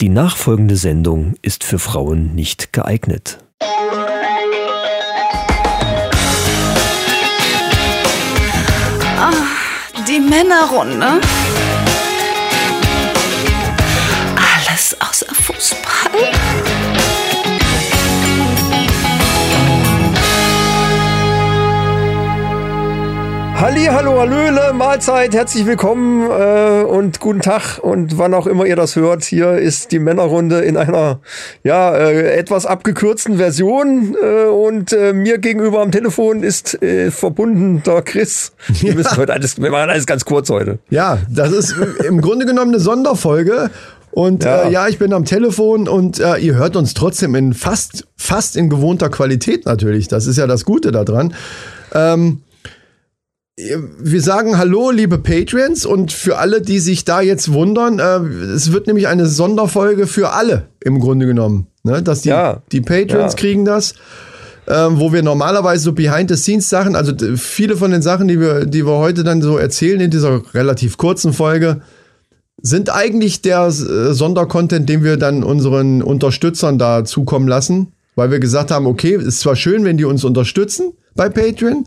Die 0.00 0.08
nachfolgende 0.08 0.76
Sendung 0.76 1.34
ist 1.40 1.62
für 1.62 1.78
Frauen 1.78 2.34
nicht 2.34 2.72
geeignet. 2.72 3.38
Die 10.08 10.20
Männerrunde. 10.20 11.20
Halli, 23.64 23.86
hallo, 23.86 24.20
hallöle, 24.20 24.74
Mahlzeit, 24.74 25.34
herzlich 25.34 25.64
willkommen 25.64 26.30
äh, 26.30 26.82
und 26.82 27.18
guten 27.18 27.40
Tag 27.40 27.78
und 27.78 28.18
wann 28.18 28.34
auch 28.34 28.46
immer 28.46 28.66
ihr 28.66 28.76
das 28.76 28.94
hört. 28.94 29.24
Hier 29.24 29.52
ist 29.52 29.90
die 29.90 30.00
Männerrunde 30.00 30.60
in 30.60 30.76
einer 30.76 31.20
ja 31.62 31.96
äh, 31.96 32.36
etwas 32.36 32.66
abgekürzten 32.66 33.38
Version 33.38 34.16
äh, 34.22 34.48
und 34.50 34.92
äh, 34.92 35.14
mir 35.14 35.38
gegenüber 35.38 35.80
am 35.80 35.92
Telefon 35.92 36.42
ist 36.42 36.82
äh, 36.82 37.10
verbunden 37.10 37.82
der 37.86 38.02
Chris. 38.02 38.52
Wir 38.68 38.90
Ja. 38.90 38.96
müssen 38.96 39.16
heute 39.16 39.32
alles, 39.32 39.58
wir 39.58 39.70
machen 39.70 39.88
alles 39.88 40.04
ganz 40.04 40.26
kurz 40.26 40.50
heute. 40.50 40.78
Ja, 40.90 41.16
das 41.30 41.50
ist 41.50 41.74
im 42.06 42.20
Grunde 42.20 42.44
genommen 42.44 42.72
eine 42.74 42.80
Sonderfolge. 42.80 43.70
Und 44.10 44.44
Ja. 44.44 44.64
ja, 44.64 44.68
äh, 44.68 44.72
ja 44.72 44.88
ich 44.88 44.98
bin 44.98 45.14
am 45.14 45.24
Telefon 45.24 45.88
und 45.88 46.20
äh, 46.20 46.36
ihr 46.36 46.54
hört 46.56 46.76
uns 46.76 46.92
trotzdem 46.92 47.34
in 47.34 47.54
fast, 47.54 48.06
fast 48.18 48.56
in 48.56 48.68
gewohnter 48.68 49.08
Qualität 49.08 49.64
natürlich. 49.64 50.06
Das 50.08 50.26
ist 50.26 50.36
ja 50.36 50.46
das 50.46 50.66
Gute 50.66 50.92
daran. 50.92 51.32
Ähm, 51.94 52.42
wir 53.56 54.20
sagen 54.20 54.58
Hallo, 54.58 54.90
liebe 54.90 55.18
Patreons, 55.18 55.86
und 55.86 56.12
für 56.12 56.38
alle, 56.38 56.60
die 56.60 56.80
sich 56.80 57.04
da 57.04 57.20
jetzt 57.20 57.52
wundern, 57.52 58.00
äh, 58.00 58.16
es 58.52 58.72
wird 58.72 58.86
nämlich 58.88 59.06
eine 59.06 59.26
Sonderfolge 59.26 60.06
für 60.06 60.30
alle 60.30 60.68
im 60.80 60.98
Grunde 60.98 61.26
genommen. 61.26 61.68
Ne? 61.84 62.02
Dass 62.02 62.22
die, 62.22 62.30
Ja. 62.30 62.62
die 62.72 62.80
Patreons 62.80 63.34
Ja. 63.34 63.38
kriegen 63.38 63.64
das. 63.64 63.94
Ähm, 64.66 64.98
wo 64.98 65.12
wir 65.12 65.22
normalerweise 65.22 65.84
so 65.84 65.92
Behind-the-Scenes-Sachen, 65.92 66.96
also 66.96 67.12
viele 67.36 67.76
von 67.76 67.90
den 67.90 68.00
Sachen, 68.00 68.28
die 68.28 68.40
wir, 68.40 68.64
die 68.64 68.86
wir 68.86 68.96
heute 68.96 69.22
dann 69.22 69.42
so 69.42 69.58
erzählen 69.58 70.00
in 70.00 70.10
dieser 70.10 70.40
relativ 70.54 70.96
kurzen 70.96 71.34
Folge, 71.34 71.82
sind 72.62 72.88
eigentlich 72.88 73.42
der 73.42 73.66
äh, 73.66 73.70
Sondercontent, 74.14 74.88
den 74.88 75.04
wir 75.04 75.18
dann 75.18 75.44
unseren 75.44 76.00
Unterstützern 76.02 76.78
da 76.78 77.04
zukommen 77.04 77.46
lassen, 77.46 77.92
weil 78.14 78.30
wir 78.30 78.40
gesagt 78.40 78.70
haben, 78.70 78.86
okay, 78.86 79.16
ist 79.16 79.40
zwar 79.40 79.54
schön, 79.54 79.84
wenn 79.84 79.98
die 79.98 80.06
uns 80.06 80.24
unterstützen 80.24 80.94
bei 81.14 81.28
Patreon, 81.28 81.86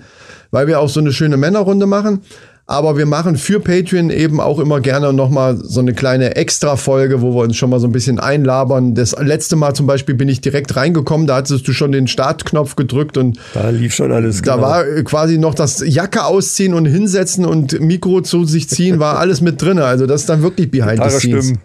weil 0.52 0.68
wir 0.68 0.80
auch 0.80 0.90
so 0.90 1.00
eine 1.00 1.12
schöne 1.12 1.38
Männerrunde 1.38 1.86
machen, 1.86 2.22
aber 2.70 2.98
wir 2.98 3.06
machen 3.06 3.38
für 3.38 3.62
Patreon 3.62 4.10
eben 4.10 4.42
auch 4.42 4.60
immer 4.60 4.82
gerne 4.82 5.14
nochmal 5.14 5.56
so 5.56 5.80
eine 5.80 5.94
kleine 5.94 6.36
Extra-Folge, 6.36 7.22
wo 7.22 7.34
wir 7.34 7.44
uns 7.44 7.56
schon 7.56 7.70
mal 7.70 7.80
so 7.80 7.88
ein 7.88 7.94
bisschen 7.94 8.20
einlabern. 8.20 8.94
Das 8.94 9.16
letzte 9.18 9.56
Mal 9.56 9.74
zum 9.74 9.88
Beispiel 9.88 10.16
bin 10.16 10.28
ich 10.28 10.42
direkt 10.42 10.76
reingekommen, 10.76 11.28
da 11.28 11.38
hattest 11.38 11.66
du 11.66 11.72
schon 11.72 11.94
den 11.94 12.08
Startknopf 12.08 12.76
gedrückt 12.76 13.18
und 13.18 13.40
Da 13.54 13.70
lief 13.70 13.96
schon 13.96 14.12
alles. 14.12 14.42
da 14.42 14.56
genau. 14.56 14.68
war 14.68 14.86
äh, 14.86 15.02
quasi 15.04 15.38
noch 15.38 15.56
das 15.56 15.82
Jacke 15.88 16.26
ausziehen 16.26 16.74
und 16.74 16.86
hinsetzen 16.86 17.46
und 17.46 17.80
Mikro 17.80 18.20
zu 18.20 18.44
sich 18.44 18.68
ziehen, 18.68 19.00
war 19.00 19.18
alles 19.18 19.40
mit 19.40 19.62
drin. 19.62 19.80
Also 19.80 20.06
das 20.06 20.22
ist 20.22 20.30
dann 20.30 20.42
wirklich 20.42 20.70
behind 20.70 21.02
the 21.02 21.10
scenes. 21.10 21.46
stimmen. 21.46 21.60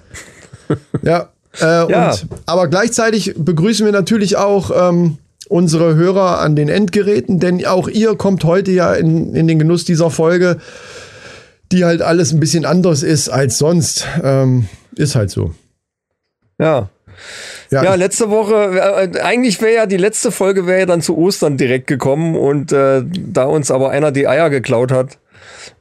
Ja. 1.03 1.31
Äh, 1.61 1.91
Ja. 1.91 2.11
Und, 2.13 2.27
aber 2.47 2.69
gleichzeitig 2.69 3.35
begrüßen 3.37 3.85
wir 3.85 3.93
natürlich 3.93 4.37
auch 4.37 4.71
ähm, 4.91 5.19
unsere 5.48 5.95
Hörer 5.95 6.41
an 6.41 6.57
den 6.57 6.69
Endgeräten, 6.69 7.39
denn 7.41 7.65
auch 7.67 7.89
ihr 7.89 8.15
kommt 8.17 8.45
heute 8.45 8.71
ja 8.71 8.93
in, 8.95 9.35
in 9.35 9.47
den 9.48 9.59
Genuss 9.59 9.85
dieser 9.85 10.11
Folge, 10.11 10.59
die 11.71 11.85
halt 11.85 12.03
alles 12.03 12.33
ein 12.33 12.41
bisschen 12.41 12.65
anders 12.65 13.03
ist 13.03 13.29
als 13.29 13.59
sonst. 13.59 14.07
Ähm, 14.23 14.67
ist 14.97 15.15
halt 15.15 15.31
so. 15.31 15.53
Ja. 16.59 16.89
Ja, 17.70 17.83
Ja, 17.85 17.95
letzte 17.95 18.29
Woche, 18.31 18.55
äh, 19.15 19.20
eigentlich 19.20 19.61
wäre 19.63 19.75
ja 19.75 19.87
die 19.87 19.97
letzte 19.97 20.31
Folge 20.33 20.67
wäre 20.67 20.81
ja 20.81 20.87
dann 20.87 21.01
zu 21.03 21.17
Ostern 21.17 21.57
direkt 21.57 21.87
gekommen 21.87 22.37
und 22.37 22.73
äh, 22.73 23.03
da 23.07 23.45
uns 23.45 23.70
aber 23.70 23.91
einer 23.91 24.13
die 24.13 24.29
Eier 24.29 24.51
geklaut 24.51 24.92
hat, 24.92 25.19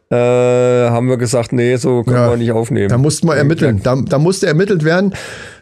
äh, 0.10 0.16
haben 0.16 1.08
wir 1.10 1.18
gesagt, 1.18 1.52
nee, 1.54 1.76
so 1.78 2.04
können 2.04 2.16
Ja, 2.18 2.30
wir 2.30 2.38
nicht 2.38 2.52
aufnehmen. 2.52 2.90
da 2.90 2.98
mussten 2.98 3.28
wir 3.28 3.36
ermitteln. 3.36 3.82
Da, 3.84 3.96
da 3.96 4.20
musste 4.20 4.48
ermittelt 4.48 4.84
werden. 4.86 5.14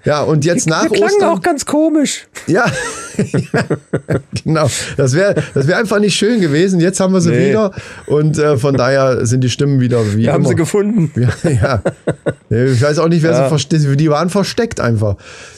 Ja, 0.06 0.22
und 0.22 0.46
jetzt 0.46 0.68
nach 0.68 0.84
wir 0.84 0.90
klangen 0.92 1.14
Ostern. 1.16 1.30
auch 1.30 1.42
ganz 1.42 1.66
komisch. 1.66 2.28
Ja, 2.48 2.66
genau. 4.44 4.68
Das 4.98 5.14
wäre 5.14 5.36
das 5.54 5.68
wär 5.68 5.78
einfach 5.78 6.00
nicht 6.00 6.16
schön 6.16 6.40
gewesen. 6.42 6.80
Jetzt 6.80 7.00
haben 7.00 7.14
wir 7.14 7.22
sie 7.22 7.32
Nee. 7.32 7.50
wieder 7.50 7.72
und 8.08 8.38
äh, 8.38 8.58
von 8.58 8.76
daher 8.76 9.26
sind 9.26 9.44
die 9.44 9.50
Stimmen 9.50 9.80
wieder 9.82 10.00
wie 10.14 10.20
Wir 10.24 10.32
haben 10.34 10.42
immer. 10.42 10.50
sie 10.50 10.56
gefunden. 10.56 11.12
ja, 11.44 11.82
ja. 12.50 12.64
Ich 12.74 12.82
weiß 12.82 13.00
auch 13.00 13.10
nicht, 13.10 13.24
wer 13.24 13.32
Ja. 13.32 13.44
sie 13.44 13.50
versteckt. 13.50 14.00
Die 14.00 14.10
waren 14.10 14.30
versteckt 14.30 14.80
einfach. 14.80 15.16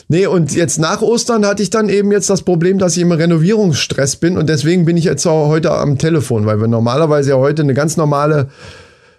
Nee, 0.08 0.26
und 0.26 0.52
jetzt 0.54 0.78
nach 0.78 1.02
Ostern 1.02 1.46
hatte 1.46 1.62
ich 1.62 1.70
dann 1.70 1.88
eben 1.88 2.10
jetzt 2.12 2.28
das 2.28 2.42
Problem, 2.42 2.78
dass 2.78 2.96
ich 2.96 3.02
im 3.02 3.12
Renovierungsstress 3.12 4.16
bin 4.16 4.36
und 4.36 4.48
deswegen 4.48 4.84
bin 4.84 4.96
ich 4.96 5.04
jetzt 5.04 5.24
auch 5.26 5.48
heute 5.48 5.70
am 5.72 5.98
Telefon, 5.98 6.46
weil 6.46 6.60
wir 6.60 6.68
normalerweise 6.68 7.30
ja 7.30 7.36
heute 7.36 7.62
eine 7.62 7.74
ganz 7.74 7.96
normale 7.96 8.48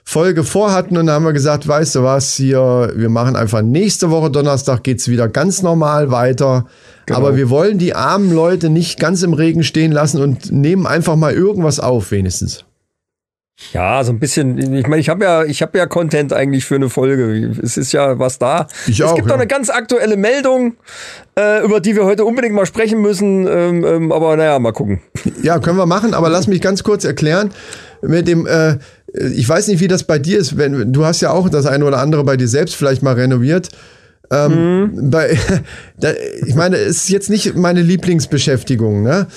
Folge 0.04 0.44
vorhatten 0.44 0.98
und 0.98 1.08
dann 1.08 1.16
haben 1.16 1.26
wir 1.26 1.34
gesagt, 1.34 1.68
weißt 1.68 1.96
du 1.96 2.04
was, 2.04 2.36
hier, 2.36 2.92
wir 2.96 3.10
machen 3.10 3.36
einfach 3.36 3.62
nächste 3.62 4.12
Woche 4.12 4.30
Donnerstag 4.30 4.84
geht's 4.84 5.08
wieder 5.08 5.30
ganz 5.30 5.62
normal 5.62 6.12
weiter. 6.12 6.66
Genau. 7.06 7.20
Aber 7.20 7.36
wir 7.36 7.50
wollen 7.50 7.78
die 7.78 7.96
armen 7.96 8.34
Leute 8.34 8.70
nicht 8.70 9.00
ganz 9.00 9.24
im 9.24 9.34
Regen 9.34 9.64
stehen 9.64 9.92
lassen 9.92 10.22
und 10.22 10.52
nehmen 10.52 10.86
einfach 10.86 11.16
mal 11.16 11.34
irgendwas 11.34 11.80
auf, 11.80 12.12
wenigstens. 12.12 12.66
Ja, 13.72 14.04
so 14.04 14.12
ein 14.12 14.20
bisschen. 14.20 14.58
Ich 14.76 14.88
meine, 14.88 15.00
ich 15.00 15.10
habe 15.10 15.24
ja, 15.24 15.44
ich 15.44 15.62
habe 15.62 15.78
ja 15.78 15.86
Content 15.86 16.34
eigentlich 16.34 16.66
für 16.66 16.76
eine 16.76 16.90
Folge. 16.90 17.52
Es 17.62 17.78
ist 17.78 17.92
ja 17.92 18.18
was 18.20 18.40
da. 18.40 18.68
Ich 18.88 19.00
es 19.00 19.06
auch, 19.06 19.16
gibt 19.16 19.28
ja. 19.28 19.34
noch 19.34 19.40
eine 19.40 19.48
ganz 19.48 19.70
aktuelle 19.70 20.18
Meldung, 20.18 20.76
äh, 21.38 21.64
über 21.64 21.80
die 21.80 21.96
wir 21.96 22.04
heute 22.04 22.26
unbedingt 22.26 22.56
mal 22.56 22.66
sprechen 22.66 23.00
müssen. 23.02 23.48
Ähm, 23.48 23.86
ähm, 23.86 24.12
aber 24.12 24.36
naja, 24.36 24.58
mal 24.60 24.74
gucken. 24.74 25.02
Ja, 25.44 25.60
können 25.60 25.78
wir 25.78 25.86
machen, 25.86 26.14
aber 26.14 26.30
lass 26.30 26.48
mich 26.48 26.62
ganz 26.62 26.84
kurz 26.84 27.06
erklären. 27.06 27.52
Mit 28.02 28.28
dem, 28.28 28.48
äh, 28.48 28.78
ich 29.14 29.48
weiß 29.48 29.68
nicht, 29.68 29.80
wie 29.80 29.88
das 29.88 30.04
bei 30.04 30.20
dir 30.20 30.40
ist. 30.40 30.58
Wenn, 30.58 30.92
du 30.92 31.06
hast 31.06 31.22
ja 31.22 31.32
auch 31.32 31.50
das 31.50 31.66
eine 31.66 31.86
oder 31.86 32.00
andere 32.00 32.24
bei 32.24 32.38
dir 32.38 32.48
selbst 32.48 32.76
vielleicht 32.76 33.04
mal 33.04 33.14
renoviert. 33.14 33.70
Ähm, 34.32 35.10
bei, 35.12 35.38
da, 36.00 36.12
ich 36.46 36.56
meine, 36.56 36.78
es 36.78 36.98
ist 36.98 37.10
jetzt 37.10 37.30
nicht 37.30 37.56
meine 37.56 37.82
Lieblingsbeschäftigung, 37.82 39.04
ne? 39.04 39.28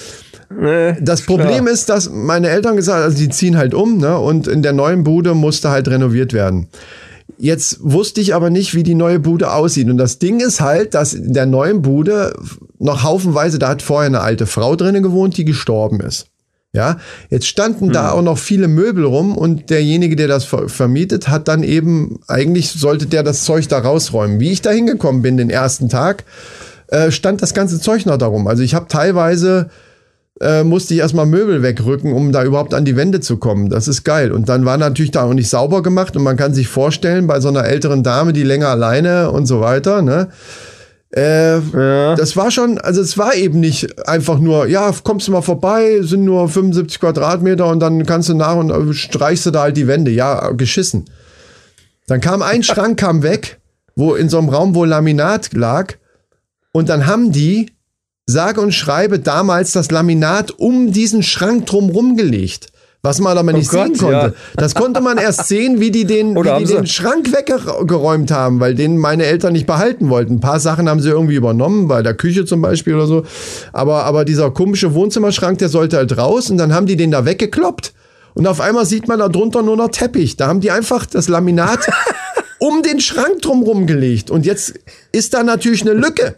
Das 1.00 1.22
Problem 1.22 1.66
ist, 1.66 1.88
dass 1.88 2.08
meine 2.08 2.48
Eltern 2.48 2.76
gesagt 2.76 2.98
haben, 2.98 3.04
also 3.04 3.18
die 3.18 3.28
ziehen 3.28 3.56
halt 3.56 3.74
um, 3.74 3.98
ne? 3.98 4.18
Und 4.18 4.46
in 4.46 4.62
der 4.62 4.72
neuen 4.72 5.04
Bude 5.04 5.34
musste 5.34 5.70
halt 5.70 5.88
renoviert 5.88 6.32
werden. 6.32 6.68
Jetzt 7.36 7.78
wusste 7.82 8.20
ich 8.20 8.34
aber 8.34 8.48
nicht, 8.48 8.74
wie 8.74 8.84
die 8.84 8.94
neue 8.94 9.18
Bude 9.18 9.52
aussieht. 9.52 9.90
Und 9.90 9.98
das 9.98 10.18
Ding 10.18 10.40
ist 10.40 10.60
halt, 10.60 10.94
dass 10.94 11.12
in 11.12 11.34
der 11.34 11.46
neuen 11.46 11.82
Bude 11.82 12.34
noch 12.78 13.02
haufenweise, 13.02 13.58
da 13.58 13.68
hat 13.68 13.82
vorher 13.82 14.06
eine 14.06 14.20
alte 14.20 14.46
Frau 14.46 14.76
drinnen 14.76 15.02
gewohnt, 15.02 15.36
die 15.36 15.44
gestorben 15.44 16.00
ist. 16.00 16.28
Ja, 16.76 16.98
jetzt 17.30 17.46
standen 17.46 17.90
da 17.90 18.10
auch 18.10 18.20
noch 18.20 18.36
viele 18.36 18.68
Möbel 18.68 19.04
rum 19.04 19.36
und 19.36 19.70
derjenige, 19.70 20.14
der 20.14 20.28
das 20.28 20.44
ver 20.44 20.68
vermietet, 20.68 21.28
hat 21.28 21.48
dann 21.48 21.62
eben, 21.62 22.20
eigentlich 22.28 22.70
sollte 22.70 23.06
der 23.06 23.22
das 23.22 23.44
Zeug 23.44 23.66
da 23.68 23.78
rausräumen. 23.78 24.40
Wie 24.40 24.52
ich 24.52 24.60
da 24.60 24.70
hingekommen 24.70 25.22
bin 25.22 25.38
den 25.38 25.48
ersten 25.48 25.88
Tag, 25.88 26.24
äh, 26.88 27.10
stand 27.10 27.40
das 27.40 27.54
ganze 27.54 27.80
Zeug 27.80 28.04
noch 28.04 28.18
darum. 28.18 28.46
Also 28.46 28.62
ich 28.62 28.74
habe 28.74 28.88
teilweise 28.88 29.70
äh, 30.40 30.64
musste 30.64 30.92
ich 30.92 31.00
erstmal 31.00 31.24
Möbel 31.24 31.62
wegrücken, 31.62 32.12
um 32.12 32.30
da 32.30 32.44
überhaupt 32.44 32.74
an 32.74 32.84
die 32.84 32.94
Wände 32.94 33.20
zu 33.20 33.38
kommen. 33.38 33.70
Das 33.70 33.88
ist 33.88 34.04
geil. 34.04 34.32
Und 34.32 34.50
dann 34.50 34.66
war 34.66 34.76
natürlich 34.76 35.12
da 35.12 35.22
auch 35.22 35.32
nicht 35.32 35.48
sauber 35.48 35.82
gemacht 35.82 36.14
und 36.14 36.22
man 36.22 36.36
kann 36.36 36.52
sich 36.52 36.68
vorstellen, 36.68 37.26
bei 37.26 37.40
so 37.40 37.48
einer 37.48 37.64
älteren 37.64 38.02
Dame, 38.02 38.34
die 38.34 38.42
länger 38.42 38.68
alleine 38.68 39.30
und 39.30 39.46
so 39.46 39.60
weiter, 39.60 40.02
ne? 40.02 40.28
Äh, 41.16 41.60
Das 42.16 42.36
war 42.36 42.50
schon, 42.50 42.78
also 42.78 43.00
es 43.00 43.16
war 43.16 43.34
eben 43.34 43.58
nicht 43.58 44.06
einfach 44.06 44.38
nur, 44.38 44.66
ja, 44.66 44.92
kommst 45.02 45.26
du 45.28 45.32
mal 45.32 45.40
vorbei, 45.40 46.00
sind 46.02 46.24
nur 46.24 46.48
75 46.48 47.00
Quadratmeter 47.00 47.66
und 47.66 47.80
dann 47.80 48.04
kannst 48.04 48.28
du 48.28 48.34
nach 48.34 48.56
und 48.56 48.70
äh, 48.70 48.92
streichst 48.92 49.46
du 49.46 49.50
da 49.50 49.62
halt 49.62 49.78
die 49.78 49.86
Wände. 49.86 50.10
Ja, 50.10 50.50
geschissen. 50.50 51.06
Dann 52.06 52.20
kam 52.20 52.42
ein 52.42 52.62
Schrank, 52.62 52.98
kam 52.98 53.22
weg, 53.22 53.58
wo 53.94 54.14
in 54.14 54.28
so 54.28 54.38
einem 54.38 54.50
Raum, 54.50 54.74
wo 54.74 54.84
Laminat 54.84 55.54
lag. 55.54 55.94
Und 56.72 56.90
dann 56.90 57.06
haben 57.06 57.32
die, 57.32 57.72
sage 58.26 58.60
und 58.60 58.72
schreibe, 58.72 59.18
damals 59.18 59.72
das 59.72 59.90
Laminat 59.90 60.50
um 60.50 60.92
diesen 60.92 61.22
Schrank 61.22 61.64
drumrum 61.64 62.18
gelegt. 62.18 62.66
Was 63.02 63.20
man 63.20 63.38
aber 63.38 63.52
nicht 63.52 63.68
Oh 63.72 63.76
Gott, 63.76 63.86
sehen 63.86 63.98
konnte. 63.98 64.12
ja. 64.28 64.32
Das 64.56 64.74
konnte 64.74 65.00
man 65.00 65.16
erst 65.18 65.46
sehen, 65.48 65.80
wie 65.80 65.90
die 65.90 66.04
den, 66.06 66.36
Oder 66.36 66.58
wie 66.58 66.64
die 66.64 66.72
den 66.74 66.86
Schrank 66.86 67.32
weggeräumt 67.32 68.30
haben, 68.32 68.58
weil 68.58 68.74
den 68.74 68.98
meine 68.98 69.24
Eltern 69.26 69.52
nicht 69.52 69.66
behalten 69.66 70.08
wollten. 70.08 70.34
Ein 70.34 70.40
paar 70.40 70.58
Sachen 70.58 70.88
haben 70.88 71.00
sie 71.00 71.10
irgendwie 71.10 71.36
übernommen, 71.36 71.86
bei 71.88 72.02
der 72.02 72.14
Küche 72.14 72.44
zum 72.46 72.62
Beispiel 72.62 72.94
oder 72.94 73.06
so. 73.06 73.24
Aber, 73.72 74.04
aber 74.04 74.24
dieser 74.24 74.50
komische 74.50 74.92
Wohnzimmerschrank, 74.94 75.58
der 75.58 75.68
sollte 75.68 75.96
halt 75.98 76.16
raus 76.18 76.50
und 76.50 76.58
dann 76.58 76.74
haben 76.74 76.86
die 76.86 76.96
den 76.96 77.10
da 77.12 77.24
weggekloppt. 77.24 77.92
Und 78.34 78.46
auf 78.46 78.60
einmal 78.60 78.84
sieht 78.86 79.08
man 79.08 79.18
da 79.18 79.28
drunter 79.28 79.62
nur 79.62 79.76
noch 79.76 79.88
Teppich. 79.90 80.36
Da 80.36 80.48
haben 80.48 80.60
die 80.60 80.70
einfach 80.70 81.06
das 81.06 81.28
Laminat 81.28 81.86
um 82.58 82.82
den 82.82 83.00
Schrank 83.00 83.40
drumrum 83.42 83.86
gelegt. 83.86 84.30
Und 84.30 84.44
jetzt 84.44 84.74
ist 85.12 85.32
da 85.32 85.42
natürlich 85.42 85.82
eine 85.82 85.92
Lücke. 85.92 86.34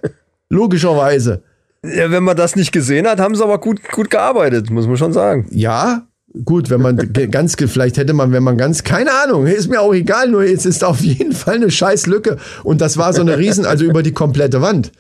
Logischerweise. 0.49 1.43
Ja, 1.85 2.11
wenn 2.11 2.25
man 2.25 2.37
das 2.37 2.57
nicht 2.57 2.73
gesehen 2.73 3.07
hat, 3.07 3.21
haben 3.21 3.35
sie 3.37 3.43
aber 3.43 3.59
gut, 3.59 3.81
gut 3.93 4.11
gearbeitet, 4.11 4.71
muss 4.71 4.87
man 4.87 4.97
schon 4.97 5.13
sagen. 5.13 5.47
Ja, 5.51 6.08
Gut, 6.45 6.69
wenn 6.69 6.83
man 6.83 6.97
ganz, 7.31 7.57
vielleicht 7.59 7.97
hätte 7.97 8.13
man, 8.13 8.33
wenn 8.33 8.43
man 8.43 8.59
ganz, 8.59 8.85
keine 8.85 9.11
Ahnung, 9.25 9.47
ist 9.47 9.69
mir 9.71 9.81
auch 9.81 9.95
egal, 9.95 10.29
nur 10.29 10.45
jetzt 10.45 10.67
ist 10.67 10.85
auf 10.85 11.01
jeden 11.01 11.33
Fall 11.33 11.55
eine 11.57 11.71
scheiß 11.71 12.07
Lücke. 12.07 12.37
Und 12.65 12.81
das 12.81 12.99
war 12.99 13.13
so 13.15 13.23
eine 13.23 13.39
Riesen, 13.39 13.65
also 13.65 13.85
über 13.85 14.03
die 14.03 14.13
komplette 14.13 14.61
Wand. 14.61 14.93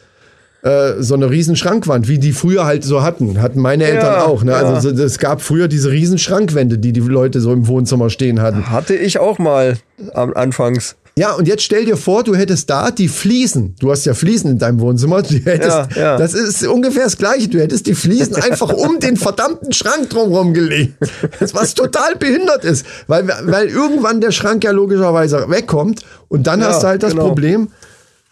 Äh, 0.62 0.94
so 1.00 1.14
eine 1.14 1.30
riesen 1.30 1.54
Schrankwand, 1.54 2.08
wie 2.08 2.18
die 2.18 2.32
früher 2.32 2.64
halt 2.64 2.82
so 2.82 3.02
hatten. 3.02 3.40
Hatten 3.40 3.60
meine 3.60 3.84
Eltern 3.84 4.14
Ja, 4.14 4.24
auch. 4.24 4.42
Ne? 4.42 4.52
ja. 4.52 4.56
Also 4.58 4.92
so- 4.96 5.04
es 5.04 5.18
gab 5.18 5.40
früher 5.42 5.68
diese 5.68 5.90
riesen 5.90 6.18
Schrankwände, 6.18 6.78
die 6.78 6.92
die 6.92 7.00
Leute 7.00 7.40
so 7.40 7.52
im 7.52 7.68
Wohnzimmer 7.68 8.10
stehen 8.10 8.40
hatten. 8.40 8.68
Hatte 8.70 8.96
ich 8.96 9.18
auch 9.20 9.38
mal 9.38 9.76
am 10.14 10.32
Anfangs. 10.34 10.96
Ja, 11.18 11.32
und 11.32 11.48
jetzt 11.48 11.64
stell 11.64 11.84
dir 11.84 11.96
vor, 11.96 12.22
du 12.22 12.36
hättest 12.36 12.70
da 12.70 12.92
die 12.92 13.08
Fliesen. 13.08 13.74
Du 13.80 13.90
hast 13.90 14.04
ja 14.04 14.14
Fliesen 14.14 14.52
in 14.52 14.58
deinem 14.58 14.78
Wohnzimmer. 14.78 15.22
Du 15.22 15.34
hättest, 15.34 15.68
Ja, 15.68 15.88
ja. 15.96 16.16
Das 16.16 16.32
ist 16.32 16.64
ungefähr 16.64 17.04
das 17.04 17.16
Gleiche. 17.18 17.48
Du 17.48 17.58
hättest 17.58 17.86
die 17.88 17.94
Fliesen 17.94 18.36
einfach 18.42 18.72
um 18.72 19.00
den 19.00 19.16
verdammten 19.16 19.72
Schrank 19.72 20.10
drumherum 20.10 20.54
gelegt. 20.54 20.94
Das, 21.40 21.54
was 21.54 21.74
total 21.74 22.14
behindert 22.14 22.64
ist. 22.64 22.86
Weil, 23.08 23.26
weil 23.26 23.66
irgendwann 23.66 24.20
der 24.20 24.30
Schrank 24.30 24.62
ja 24.62 24.70
logischerweise 24.70 25.46
wegkommt. 25.48 26.02
Und 26.28 26.46
dann 26.46 26.60
Ja, 26.60 26.68
hast 26.68 26.84
du 26.84 26.86
halt 26.86 27.02
das 27.02 27.12
genau. 27.12 27.26
Problem, 27.26 27.68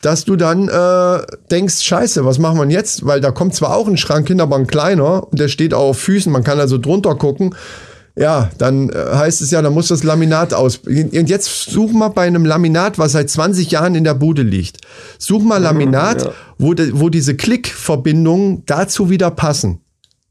dass 0.02 0.24
du 0.24 0.36
dann 0.36 0.68
äh, 0.68 1.26
denkst, 1.50 1.80
scheiße, 1.82 2.24
was 2.24 2.38
machen 2.38 2.58
wir 2.58 2.68
jetzt? 2.70 3.04
Weil 3.04 3.20
da 3.20 3.32
kommt 3.32 3.56
zwar 3.56 3.74
auch 3.74 3.88
ein 3.88 3.96
Schrank 3.96 4.28
hin, 4.28 4.40
aber 4.40 4.54
ein 4.54 4.68
kleiner. 4.68 5.26
Und 5.28 5.40
der 5.40 5.48
steht 5.48 5.74
auch 5.74 5.88
auf 5.90 5.98
Füßen. 5.98 6.30
Man 6.30 6.44
kann 6.44 6.60
also 6.60 6.78
drunter 6.78 7.16
gucken. 7.16 7.52
Ja, 8.18 8.50
dann 8.56 8.88
äh, 8.88 8.94
heißt 8.94 9.42
es 9.42 9.50
ja, 9.50 9.60
dann 9.60 9.74
muss 9.74 9.88
das 9.88 10.02
Laminat 10.02 10.54
aus. 10.54 10.78
Und 10.86 11.28
jetzt 11.28 11.70
such 11.70 11.92
mal 11.92 12.08
bei 12.08 12.26
einem 12.26 12.46
Laminat, 12.46 12.98
was 12.98 13.12
seit 13.12 13.28
20 13.28 13.70
Jahren 13.70 13.94
in 13.94 14.04
der 14.04 14.14
Bude 14.14 14.42
liegt. 14.42 14.78
Such 15.18 15.42
mal 15.42 15.58
Laminat, 15.58 16.32
wo, 16.56 16.72
de, 16.72 16.92
wo 16.94 17.10
diese 17.10 17.36
Klickverbindungen 17.36 18.62
dazu 18.64 19.10
wieder 19.10 19.30
passen. 19.30 19.80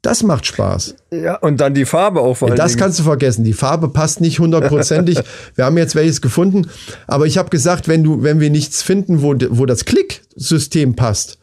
Das 0.02 0.22
macht 0.24 0.46
Spaß. 0.46 0.96
Ja, 1.12 1.36
und 1.38 1.62
dann 1.62 1.74
die 1.74 1.86
Farbe 1.86 2.22
auch 2.22 2.36
vor 2.36 2.52
Das 2.52 2.72
Dingen. 2.72 2.80
kannst 2.80 3.00
du 3.00 3.04
vergessen. 3.04 3.44
Die 3.44 3.54
Farbe 3.54 3.90
passt 3.90 4.22
nicht 4.22 4.40
hundertprozentig. 4.40 5.20
wir 5.56 5.66
haben 5.66 5.78
jetzt 5.78 5.96
welches 5.96 6.22
gefunden, 6.22 6.68
aber 7.08 7.26
ich 7.26 7.38
habe 7.40 7.50
gesagt, 7.50 7.88
wenn 7.88 8.04
du, 8.04 8.22
wenn 8.22 8.40
wir 8.40 8.52
nichts 8.52 8.84
finden, 8.84 9.24
wo, 9.24 9.36
wo 9.50 9.66
das 9.66 9.86
Klicksystem 9.86 10.96
passt, 10.96 11.40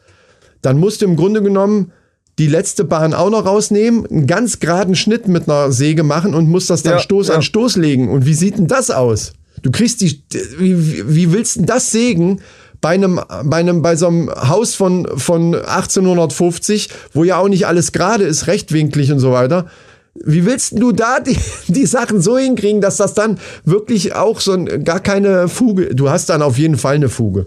dann 0.61 0.77
musst 0.77 1.01
du 1.01 1.05
im 1.05 1.17
Grunde 1.17 1.41
genommen 1.43 1.91
die 2.39 2.47
letzte 2.47 2.83
Bahn 2.83 3.13
auch 3.13 3.29
noch 3.29 3.45
rausnehmen, 3.45 4.05
einen 4.07 4.27
ganz 4.27 4.59
geraden 4.59 4.95
Schnitt 4.95 5.27
mit 5.27 5.47
einer 5.49 5.71
Säge 5.71 6.03
machen 6.03 6.33
und 6.33 6.49
musst 6.49 6.69
das 6.69 6.81
dann 6.83 6.93
Ja, 6.93 6.99
Stoß 6.99 7.27
ja. 7.27 7.35
an 7.35 7.41
Stoß 7.43 7.75
legen. 7.77 8.09
Und 8.09 8.25
wie 8.25 8.33
sieht 8.33 8.57
denn 8.57 8.67
das 8.67 8.89
aus? 8.91 9.33
Du 9.61 9.71
kriegst 9.71 10.01
die, 10.01 10.23
wie, 10.57 11.07
wie- 11.15 11.31
willst 11.31 11.57
denn 11.57 11.65
das 11.67 11.91
sägen? 11.91 12.41
Bei 12.81 12.89
einem, 12.89 13.19
bei 13.45 13.57
einem, 13.57 13.81
bei 13.81 13.95
so 13.95 14.07
einem 14.07 14.29
Haus 14.29 14.75
von, 14.75 15.07
von 15.15 15.55
1850, 15.55 16.89
wo 17.13 17.23
ja 17.23 17.37
auch 17.37 17.47
nicht 17.47 17.65
alles 17.67 17.91
gerade 17.91 18.23
ist, 18.25 18.47
rechtwinklig 18.47 19.11
und 19.11 19.19
so 19.19 19.31
weiter. 19.31 19.67
Wie 20.15 20.45
willst 20.45 20.77
du 20.79 20.91
da 20.91 21.19
die, 21.19 21.37
die 21.67 21.85
Sachen 21.85 22.21
so 22.21 22.37
hinkriegen, 22.37 22.81
dass 22.81 22.97
das 22.97 23.13
dann 23.13 23.39
wirklich 23.63 24.15
auch 24.15 24.39
so 24.41 24.53
ein, 24.53 24.83
gar 24.83 24.99
keine 24.99 25.47
Fuge, 25.47 25.95
du 25.95 26.09
hast 26.09 26.29
dann 26.29 26.41
auf 26.41 26.57
jeden 26.57 26.77
Fall 26.77 26.95
eine 26.95 27.09
Fuge. 27.09 27.45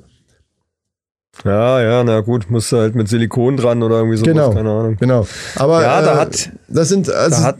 Ja, 1.45 1.81
ja, 1.83 2.03
na 2.05 2.21
gut, 2.21 2.51
musst 2.51 2.73
du 2.73 2.79
halt 2.79 2.95
mit 2.95 3.09
Silikon 3.09 3.57
dran 3.57 3.83
oder 3.83 3.97
irgendwie 3.99 4.17
sowas, 4.17 4.33
Genau. 4.33 4.51
keine 4.53 4.71
Ahnung. 4.71 4.97
Genau. 4.99 5.27
Aber 5.57 5.83
Ja, 5.83 6.03
da 6.03 6.15
äh, 6.15 6.17
hat- 6.19 6.51
das 6.69 6.89
sind 6.89 7.11
also 7.11 7.37
Da 7.37 7.43
hat 7.47 7.57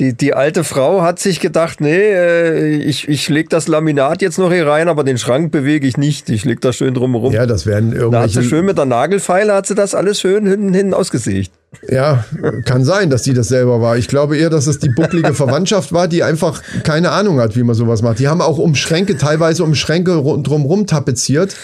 die, 0.00 0.12
die 0.12 0.34
alte 0.34 0.64
Frau 0.64 1.02
hat 1.02 1.20
sich 1.20 1.38
gedacht, 1.38 1.80
nee, 1.80 1.94
äh, 1.96 2.66
ich, 2.78 3.08
ich 3.08 3.28
leg 3.28 3.48
das 3.48 3.68
Laminat 3.68 4.22
jetzt 4.22 4.38
noch 4.40 4.52
hier 4.52 4.66
rein, 4.66 4.88
aber 4.88 5.04
den 5.04 5.18
Schrank 5.18 5.52
bewege 5.52 5.86
ich 5.86 5.96
nicht. 5.96 6.28
Ich 6.30 6.44
leg 6.44 6.60
da 6.60 6.72
schön 6.72 6.94
drumherum. 6.94 7.32
ja, 7.32 7.46
das 7.46 7.64
werden 7.64 7.90
da 7.92 7.96
hat 7.96 8.02
irgendwelche 8.02 8.42
sie 8.42 8.48
schön 8.48 8.64
mit 8.64 8.76
der 8.76 8.86
Nagelfeile, 8.86 9.54
hat 9.54 9.66
sie 9.68 9.76
das 9.76 9.94
alles 9.94 10.18
schön 10.18 10.46
hinten, 10.46 10.74
hinten 10.74 10.94
ausgesägt. 10.94 11.52
Ja, 11.88 12.24
kann 12.64 12.84
sein, 12.84 13.08
dass 13.08 13.22
die 13.22 13.34
das 13.34 13.46
selber 13.46 13.80
war. 13.80 13.96
Ich 13.96 14.08
glaube 14.08 14.36
eher, 14.36 14.50
dass 14.50 14.66
es 14.66 14.80
die 14.80 14.88
bucklige 14.88 15.32
Verwandtschaft 15.34 15.92
war, 15.92 16.08
die 16.08 16.24
einfach 16.24 16.60
keine 16.82 17.10
Ahnung 17.10 17.38
hat, 17.38 17.54
wie 17.54 17.62
man 17.62 17.76
sowas 17.76 18.02
macht. 18.02 18.18
Die 18.18 18.26
haben 18.26 18.40
auch 18.40 18.58
um 18.58 18.74
Schränke, 18.74 19.16
teilweise 19.16 19.62
um 19.62 19.76
Schränke 19.76 20.12
ru- 20.12 20.42
drumrum 20.42 20.88
tapeziert. 20.88 21.54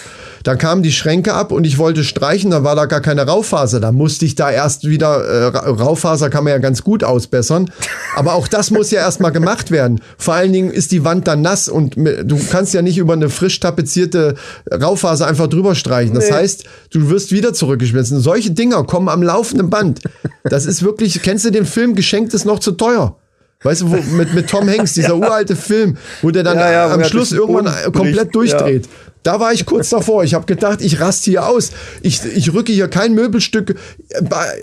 Da 0.42 0.56
kamen 0.56 0.82
die 0.82 0.92
Schränke 0.92 1.34
ab 1.34 1.52
und 1.52 1.66
ich 1.66 1.78
wollte 1.78 2.02
streichen, 2.04 2.50
da 2.50 2.64
war 2.64 2.74
da 2.76 2.86
gar 2.86 3.00
keine 3.00 3.26
Raufaser. 3.26 3.80
Da 3.80 3.92
musste 3.92 4.24
ich 4.24 4.34
da 4.34 4.50
erst 4.50 4.84
wieder, 4.88 5.24
äh, 5.24 5.44
Ra- 5.46 5.68
Raufaser 5.70 6.30
kann 6.30 6.44
man 6.44 6.52
ja 6.52 6.58
ganz 6.58 6.82
gut 6.82 7.04
ausbessern. 7.04 7.70
Aber 8.16 8.34
auch 8.34 8.48
das 8.48 8.70
muss 8.70 8.90
ja 8.90 9.00
erstmal 9.00 9.32
gemacht 9.32 9.70
werden. 9.70 10.00
Vor 10.18 10.34
allen 10.34 10.52
Dingen 10.52 10.70
ist 10.70 10.92
die 10.92 11.04
Wand 11.04 11.28
dann 11.28 11.42
nass 11.42 11.68
und 11.68 11.96
du 11.96 12.38
kannst 12.50 12.72
ja 12.74 12.82
nicht 12.82 12.98
über 12.98 13.12
eine 13.12 13.28
frisch 13.28 13.60
tapezierte 13.60 14.34
Raufaser 14.72 15.26
einfach 15.26 15.46
drüber 15.46 15.74
streichen. 15.74 16.14
Das 16.14 16.28
Nee. 16.28 16.34
heißt, 16.36 16.64
du 16.92 17.10
wirst 17.10 17.32
wieder 17.32 17.52
zurückgeschmissen. 17.52 18.20
Solche 18.20 18.50
Dinger 18.50 18.84
kommen 18.84 19.08
am 19.08 19.22
laufenden 19.22 19.70
Band. 19.70 20.00
Das 20.44 20.64
ist 20.66 20.82
wirklich, 20.82 21.22
kennst 21.22 21.44
du 21.44 21.50
den 21.50 21.66
Film 21.66 21.94
Geschenkt 21.94 22.32
ist 22.34 22.44
noch 22.46 22.58
zu 22.60 22.72
teuer? 22.72 23.16
Weißt 23.62 23.82
du, 23.82 23.90
wo, 23.90 23.96
mit, 24.16 24.32
mit 24.32 24.48
Tom 24.48 24.66
Hanks, 24.68 24.94
dieser 24.94 25.16
uralte 25.18 25.54
Film, 25.54 25.98
wo 26.22 26.30
der 26.30 26.42
dann 26.42 26.56
Ja, 26.56 26.72
ja, 26.72 26.90
am 26.94 27.04
Schluss 27.04 27.30
irgendwann 27.30 27.66
Boden 27.66 27.92
komplett 27.92 28.32
bricht, 28.32 28.54
durchdreht. 28.54 28.88
Da 29.22 29.38
war 29.38 29.52
ich 29.52 29.66
kurz 29.66 29.90
davor. 29.90 30.24
Ich 30.24 30.32
habe 30.32 30.46
gedacht, 30.46 30.80
ich 30.80 30.98
raste 30.98 31.30
hier 31.30 31.46
aus. 31.46 31.72
Ich, 32.00 32.24
ich 32.24 32.54
rücke 32.54 32.72
hier 32.72 32.88
kein 32.88 33.12
Möbelstück. 33.12 33.76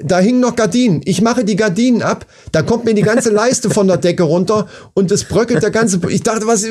Da 0.03 0.19
hingen 0.19 0.39
noch 0.39 0.55
Gardinen. 0.55 1.01
Ich 1.05 1.21
mache 1.21 1.45
die 1.45 1.55
Gardinen 1.55 2.01
ab. 2.01 2.25
Da 2.51 2.63
kommt 2.63 2.85
mir 2.85 2.95
die 2.95 3.03
ganze 3.03 3.29
Leiste 3.29 3.69
von 3.69 3.88
der 3.88 3.97
Decke 3.97 4.23
runter 4.23 4.67
und 4.95 5.11
es 5.11 5.25
bröckelt 5.25 5.61
der 5.61 5.69
ganze. 5.69 6.00
Ich 6.09 6.23
dachte, 6.23 6.47
was. 6.47 6.63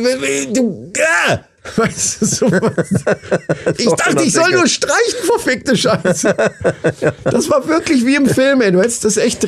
Du, 0.52 0.93
ah! 0.99 1.38
Weißt 1.76 2.22
du, 2.22 2.26
so 2.26 2.46
Ich 3.76 3.87
dachte, 3.87 4.17
der 4.17 4.25
ich 4.25 4.32
soll 4.32 4.50
nur 4.50 4.67
streichen, 4.67 5.19
verfickte 5.25 5.76
Scheiße. 5.76 6.34
Das 7.25 7.50
war 7.50 7.69
wirklich 7.69 8.05
wie 8.05 8.17
im 8.17 8.26
Film, 8.26 8.62
ey. 8.62 8.72
Du 8.72 8.81
hättest 8.81 9.05
das 9.05 9.17
echt. 9.17 9.46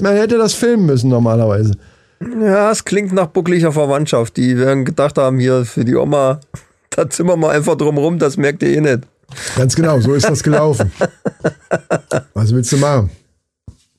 Man 0.00 0.14
hätte 0.14 0.38
das 0.38 0.54
filmen 0.54 0.86
müssen 0.86 1.08
normalerweise. 1.08 1.72
Ja, 2.40 2.70
es 2.70 2.84
klingt 2.84 3.12
nach 3.12 3.26
buckliger 3.26 3.72
Verwandtschaft. 3.72 4.36
Die 4.36 4.56
werden 4.58 4.84
gedacht 4.84 5.18
haben, 5.18 5.38
hier 5.38 5.64
für 5.64 5.84
die 5.84 5.96
Oma, 5.96 6.40
da 6.90 7.08
zimmern 7.08 7.40
wir 7.40 7.50
einfach 7.50 7.76
drum 7.76 7.98
rum, 7.98 8.18
das 8.18 8.36
merkt 8.36 8.62
ihr 8.62 8.76
eh 8.76 8.80
nicht. 8.80 9.00
Ganz 9.56 9.74
genau, 9.74 9.98
so 10.00 10.14
ist 10.14 10.28
das 10.28 10.42
gelaufen. 10.42 10.92
Was 12.34 12.54
willst 12.54 12.72
du 12.72 12.76
machen? 12.76 13.10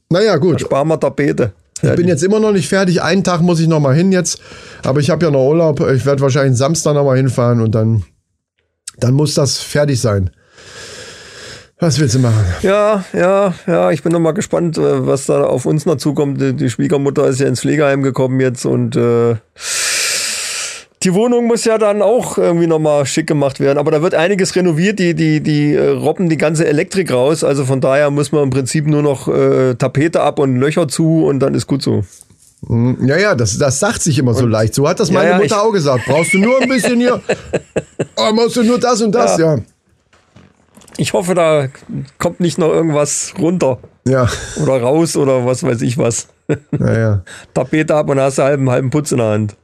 Naja, 0.09 0.37
gut. 0.37 0.61
Sparen 0.61 0.87
wir 0.87 0.99
Tapete. 0.99 1.53
Ich 1.81 1.95
bin 1.95 2.07
jetzt 2.07 2.23
immer 2.23 2.39
noch 2.39 2.51
nicht 2.51 2.69
fertig. 2.69 3.01
Einen 3.01 3.23
Tag 3.23 3.41
muss 3.41 3.59
ich 3.59 3.67
noch 3.67 3.79
mal 3.79 3.95
hin 3.95 4.11
jetzt. 4.11 4.39
Aber 4.83 4.99
ich 4.99 5.09
habe 5.09 5.25
ja 5.25 5.31
noch 5.31 5.47
Urlaub. 5.47 5.79
Ich 5.81 6.05
werde 6.05 6.21
wahrscheinlich 6.21 6.57
Samstag 6.57 6.93
noch 6.93 7.03
mal 7.03 7.17
hinfahren 7.17 7.61
und 7.61 7.73
dann, 7.73 8.03
dann 8.99 9.13
muss 9.13 9.33
das 9.33 9.57
fertig 9.57 9.99
sein. 9.99 10.29
Was 11.79 11.99
willst 11.99 12.15
du 12.15 12.19
machen? 12.19 12.45
Ja, 12.61 13.03
ja, 13.13 13.53
ja, 13.67 13.91
ich 13.91 14.03
bin 14.03 14.11
noch 14.11 14.19
mal 14.19 14.31
gespannt, 14.31 14.77
äh, 14.77 15.05
was 15.05 15.25
da 15.25 15.43
auf 15.43 15.65
uns 15.65 15.85
noch 15.85 15.97
zukommt. 15.97 16.39
Die, 16.39 16.69
Schwiegermutter 16.69 17.27
ist 17.27 17.39
ja 17.39 17.47
ins 17.47 17.61
Pflegeheim 17.61 18.03
gekommen 18.03 18.39
jetzt 18.39 18.65
und 18.65 18.95
äh, 18.95 19.35
die 21.03 21.13
Wohnung 21.13 21.47
muss 21.47 21.65
ja 21.65 21.77
dann 21.77 22.01
auch 22.01 22.37
irgendwie 22.37 22.67
noch 22.67 22.79
mal 22.79 23.05
schick 23.05 23.27
gemacht 23.27 23.59
werden. 23.59 23.77
Aber 23.77 23.91
da 23.91 24.01
wird 24.01 24.15
einiges 24.15 24.55
renoviert. 24.55 24.99
Die, 24.99 25.13
die, 25.13 25.41
die 25.41 25.73
äh, 25.73 25.89
robben 25.89 26.29
die 26.29 26.37
ganze 26.37 26.65
Elektrik 26.65 27.11
raus. 27.11 27.43
Also 27.43 27.65
von 27.65 27.81
daher 27.81 28.09
muss 28.09 28.31
man 28.31 28.43
im 28.43 28.49
Prinzip 28.51 28.87
nur 28.87 29.01
noch 29.01 29.27
äh, 29.27 29.75
Tapete 29.75 30.21
ab 30.21 30.39
und 30.39 30.55
Löcher 30.55 30.87
zu 30.87 31.25
und 31.25 31.39
dann 31.39 31.53
ist 31.53 31.67
gut 31.67 31.81
so. 31.81 32.05
Ja, 32.69 33.17
ja, 33.17 33.35
das, 33.35 33.57
das 33.57 33.79
sagt 33.79 34.01
sich 34.01 34.17
immer 34.17 34.33
so 34.33 34.45
leicht. 34.45 34.73
So 34.73 34.87
hat 34.87 35.01
das 35.01 35.09
Ja, 35.09 35.15
meine 35.15 35.29
ja, 35.31 35.37
Mutter 35.37 35.61
auch 35.61 35.71
gesagt. 35.73 36.05
Brauchst 36.05 36.33
du 36.33 36.37
nur 36.37 36.61
ein 36.61 36.69
bisschen 36.69 36.99
hier? 36.99 37.21
Oh, 38.15 38.31
musst 38.31 38.55
du 38.55 38.63
nur 38.63 38.79
das 38.79 39.01
und 39.01 39.11
das? 39.11 39.39
Ja. 39.39 39.57
Ich 40.97 41.13
hoffe, 41.13 41.33
da 41.33 41.67
kommt 42.19 42.39
nicht 42.39 42.57
noch 42.57 42.69
irgendwas 42.69 43.33
runter 43.39 43.79
Ja, 44.07 44.27
oder 44.61 44.81
raus 44.81 45.15
oder 45.17 45.45
was 45.45 45.63
weiß 45.63 45.81
ich 45.81 45.97
was. 45.97 46.27
naja. 46.71 47.23
Tapete 47.53 47.95
ab 47.95 48.09
und 48.09 48.19
hast 48.19 48.39
einen 48.39 48.47
halben, 48.49 48.69
halben 48.69 48.89
Putz 48.89 49.11
in 49.11 49.17
der 49.17 49.27
Hand. 49.27 49.55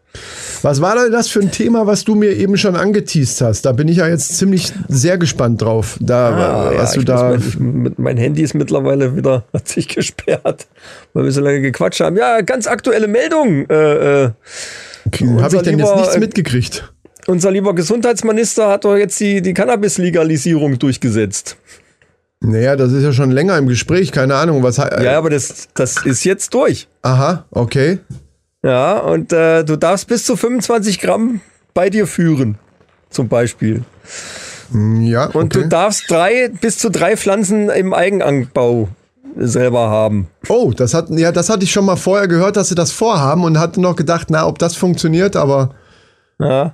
Was 0.63 0.81
war 0.81 0.95
denn 0.95 1.11
das 1.11 1.27
für 1.29 1.39
ein 1.39 1.51
Thema, 1.51 1.85
was 1.85 2.03
du 2.03 2.15
mir 2.15 2.31
eben 2.35 2.57
schon 2.57 2.75
angeteased 2.75 3.41
hast? 3.41 3.61
Da 3.65 3.71
bin 3.73 3.87
ich 3.87 3.97
ja 3.97 4.07
jetzt 4.07 4.37
ziemlich 4.37 4.73
sehr 4.87 5.17
gespannt 5.19 5.61
drauf. 5.61 5.97
Da, 6.01 6.29
Ah, 6.29 6.71
was 6.75 6.95
ja, 6.95 6.99
du 7.01 7.05
da. 7.05 7.37
Mit, 7.59 7.99
mein 7.99 8.17
Handy 8.17 8.41
ist 8.41 8.55
mittlerweile 8.55 9.15
wieder, 9.15 9.45
hat 9.53 9.67
sich 9.67 9.87
gesperrt, 9.87 10.67
weil 11.13 11.25
wir 11.25 11.31
so 11.31 11.41
lange 11.41 11.61
gequatscht 11.61 11.99
haben. 12.01 12.17
Ja, 12.17 12.41
ganz 12.41 12.65
aktuelle 12.65 13.07
Meldung. 13.07 13.69
Äh, 13.69 14.23
äh, 14.25 14.31
Habe 15.39 15.55
ich 15.57 15.61
denn 15.61 15.77
jetzt 15.79 15.95
nichts 15.95 16.15
äh, 16.15 16.19
mitgekriegt? 16.19 16.91
Unser 17.29 17.51
lieber 17.51 17.73
Gesundheitsminister 17.73 18.69
hat 18.69 18.85
doch 18.85 18.95
jetzt 18.95 19.19
die, 19.19 19.41
die 19.41 19.53
Cannabis-Legalisierung 19.53 20.79
durchgesetzt. 20.79 21.57
Naja, 22.41 22.75
das 22.75 22.91
ist 22.91 23.03
ja 23.03 23.11
schon 23.13 23.31
länger 23.31 23.57
im 23.57 23.67
Gespräch, 23.67 24.11
keine 24.11 24.35
Ahnung, 24.35 24.63
was. 24.63 24.77
Ja, 24.77 25.17
aber 25.17 25.29
das, 25.29 25.67
das 25.73 26.05
ist 26.05 26.23
jetzt 26.23 26.53
durch. 26.53 26.87
Aha, 27.01 27.45
okay. 27.51 27.99
Ja, 28.63 28.97
und 28.97 29.31
äh, 29.33 29.63
du 29.63 29.75
darfst 29.75 30.07
bis 30.07 30.25
zu 30.25 30.35
25 30.35 30.99
Gramm 30.99 31.41
bei 31.73 31.89
dir 31.89 32.07
führen, 32.07 32.57
zum 33.09 33.27
Beispiel. 33.27 33.83
Ja, 34.73 35.25
Und 35.25 35.55
okay. 35.55 35.63
du 35.63 35.67
darfst 35.67 36.09
drei, 36.09 36.49
bis 36.61 36.77
zu 36.77 36.89
drei 36.89 37.17
Pflanzen 37.17 37.69
im 37.69 37.93
Eigenanbau 37.93 38.89
selber 39.35 39.89
haben. 39.89 40.27
Oh, 40.47 40.71
das 40.75 40.93
hat, 40.93 41.09
ja, 41.09 41.31
das 41.31 41.49
hatte 41.49 41.63
ich 41.63 41.71
schon 41.71 41.85
mal 41.85 41.95
vorher 41.95 42.27
gehört, 42.27 42.55
dass 42.55 42.69
sie 42.69 42.75
das 42.75 42.91
vorhaben 42.91 43.43
und 43.43 43.59
hatte 43.59 43.81
noch 43.81 43.95
gedacht, 43.95 44.27
na, 44.29 44.45
ob 44.47 44.59
das 44.59 44.75
funktioniert, 44.75 45.35
aber 45.35 45.75
Ja. 46.39 46.73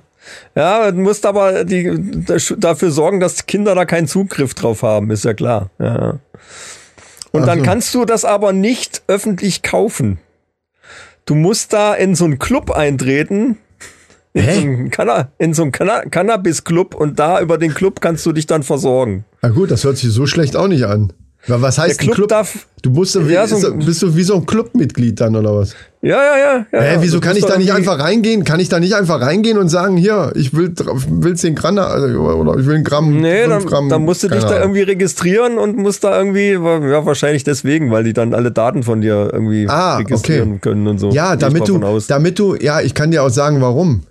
Ja, 0.54 0.90
du 0.90 0.98
musst 0.98 1.26
aber 1.26 1.64
die, 1.64 2.24
dafür 2.58 2.90
sorgen, 2.90 3.20
dass 3.20 3.46
Kinder 3.46 3.74
da 3.74 3.84
keinen 3.84 4.06
Zugriff 4.06 4.54
drauf 4.54 4.82
haben, 4.82 5.10
ist 5.10 5.24
ja 5.24 5.34
klar. 5.34 5.70
Ja. 5.78 6.18
Und 7.32 7.42
Ach 7.42 7.46
dann 7.46 7.58
so. 7.58 7.64
kannst 7.64 7.94
du 7.94 8.04
das 8.04 8.24
aber 8.24 8.52
nicht 8.52 9.02
öffentlich 9.08 9.62
kaufen. 9.62 10.18
du 11.26 11.34
musst 11.34 11.72
da 11.72 11.94
in 11.94 12.14
so 12.14 12.24
einen 12.24 12.38
Club 12.38 12.70
eintreten. 12.70 13.58
In 14.32 14.42
Hä? 14.42 14.54
so 14.54 14.60
einen, 14.60 14.90
Canna 14.90 15.28
so 15.52 15.62
einen 15.62 15.72
Canna 15.72 16.02
Cannabis-Club 16.02 16.94
und 16.94 17.18
da 17.18 17.40
über 17.40 17.56
den 17.58 17.72
Club 17.72 18.00
kannst 18.00 18.24
du 18.26 18.32
dich 18.32 18.46
dann 18.46 18.62
versorgen. 18.62 19.24
Na 19.42 19.48
gut, 19.48 19.70
das 19.70 19.84
hört 19.84 19.96
sich 19.96 20.10
so 20.12 20.26
schlecht 20.26 20.56
auch 20.56 20.68
nicht 20.68 20.84
an. 20.84 21.12
Ja, 21.48 21.62
Was 21.62 21.78
heißt 21.78 22.00
Der 22.00 22.08
ein 22.08 22.14
Club 22.14 22.28
darf- 22.28 22.66
Du 22.82 22.90
musst 22.90 23.16
wie, 23.28 23.32
Ja, 23.32 23.46
so 23.46 23.56
ein- 23.66 23.78
bist 23.84 24.00
du 24.02 24.14
wie 24.16 24.22
so 24.22 24.34
ein 24.36 24.46
Clubmitglied 24.46 25.20
dann 25.20 25.34
oder 25.34 25.56
was? 25.56 25.74
Ja, 26.02 26.18
ja, 26.22 26.38
ja. 26.38 26.66
ja 26.72 26.80
Hä, 26.80 26.96
wieso 27.00 27.18
kann 27.20 27.36
ich 27.36 27.44
da 27.44 27.58
nicht 27.58 27.72
einfach 27.72 27.98
reingehen? 27.98 28.44
Kann 28.44 28.60
ich 28.60 28.68
da 28.68 28.78
nicht 28.78 28.94
einfach 28.94 29.20
reingehen 29.20 29.58
und 29.58 29.68
sagen, 29.68 29.96
hier, 29.96 30.30
ich 30.36 30.54
will, 30.56 30.72
will 31.08 31.34
10 31.36 31.54
Gramm 31.56 31.78
also, 31.78 32.06
oder 32.20 32.58
ich 32.60 32.66
will 32.66 32.76
ein 32.76 32.84
Gramm, 32.84 33.20
Nee, 33.20 33.42
5 33.44 33.48
dann, 33.54 33.66
Gramm. 33.66 33.88
dann 33.88 34.02
musst 34.04 34.22
du 34.22 34.28
dich 34.28 34.38
keine 34.38 34.50
da 34.50 34.56
Ahnung. 34.56 34.76
irgendwie 34.76 34.82
registrieren 34.82 35.58
und 35.58 35.76
musst 35.76 36.04
da 36.04 36.16
irgendwie, 36.16 36.52
ja, 36.52 37.06
wahrscheinlich 37.06 37.42
deswegen, 37.42 37.90
weil 37.90 38.04
die 38.04 38.12
dann 38.12 38.34
alle 38.34 38.52
Daten 38.52 38.82
von 38.84 39.00
dir 39.00 39.30
irgendwie 39.32 39.68
Ah, 39.68 39.96
registrieren 39.96 40.50
okay. 40.52 40.58
können 40.60 40.86
und 40.86 40.98
so. 40.98 41.10
Ja, 41.10 41.34
damit 41.36 41.66
du, 41.66 41.80
damit 42.06 42.38
du, 42.38 42.54
ja, 42.54 42.80
ich 42.80 42.94
kann 42.94 43.10
dir 43.10 43.22
auch 43.24 43.30
sagen, 43.30 43.60
warum. 43.60 44.02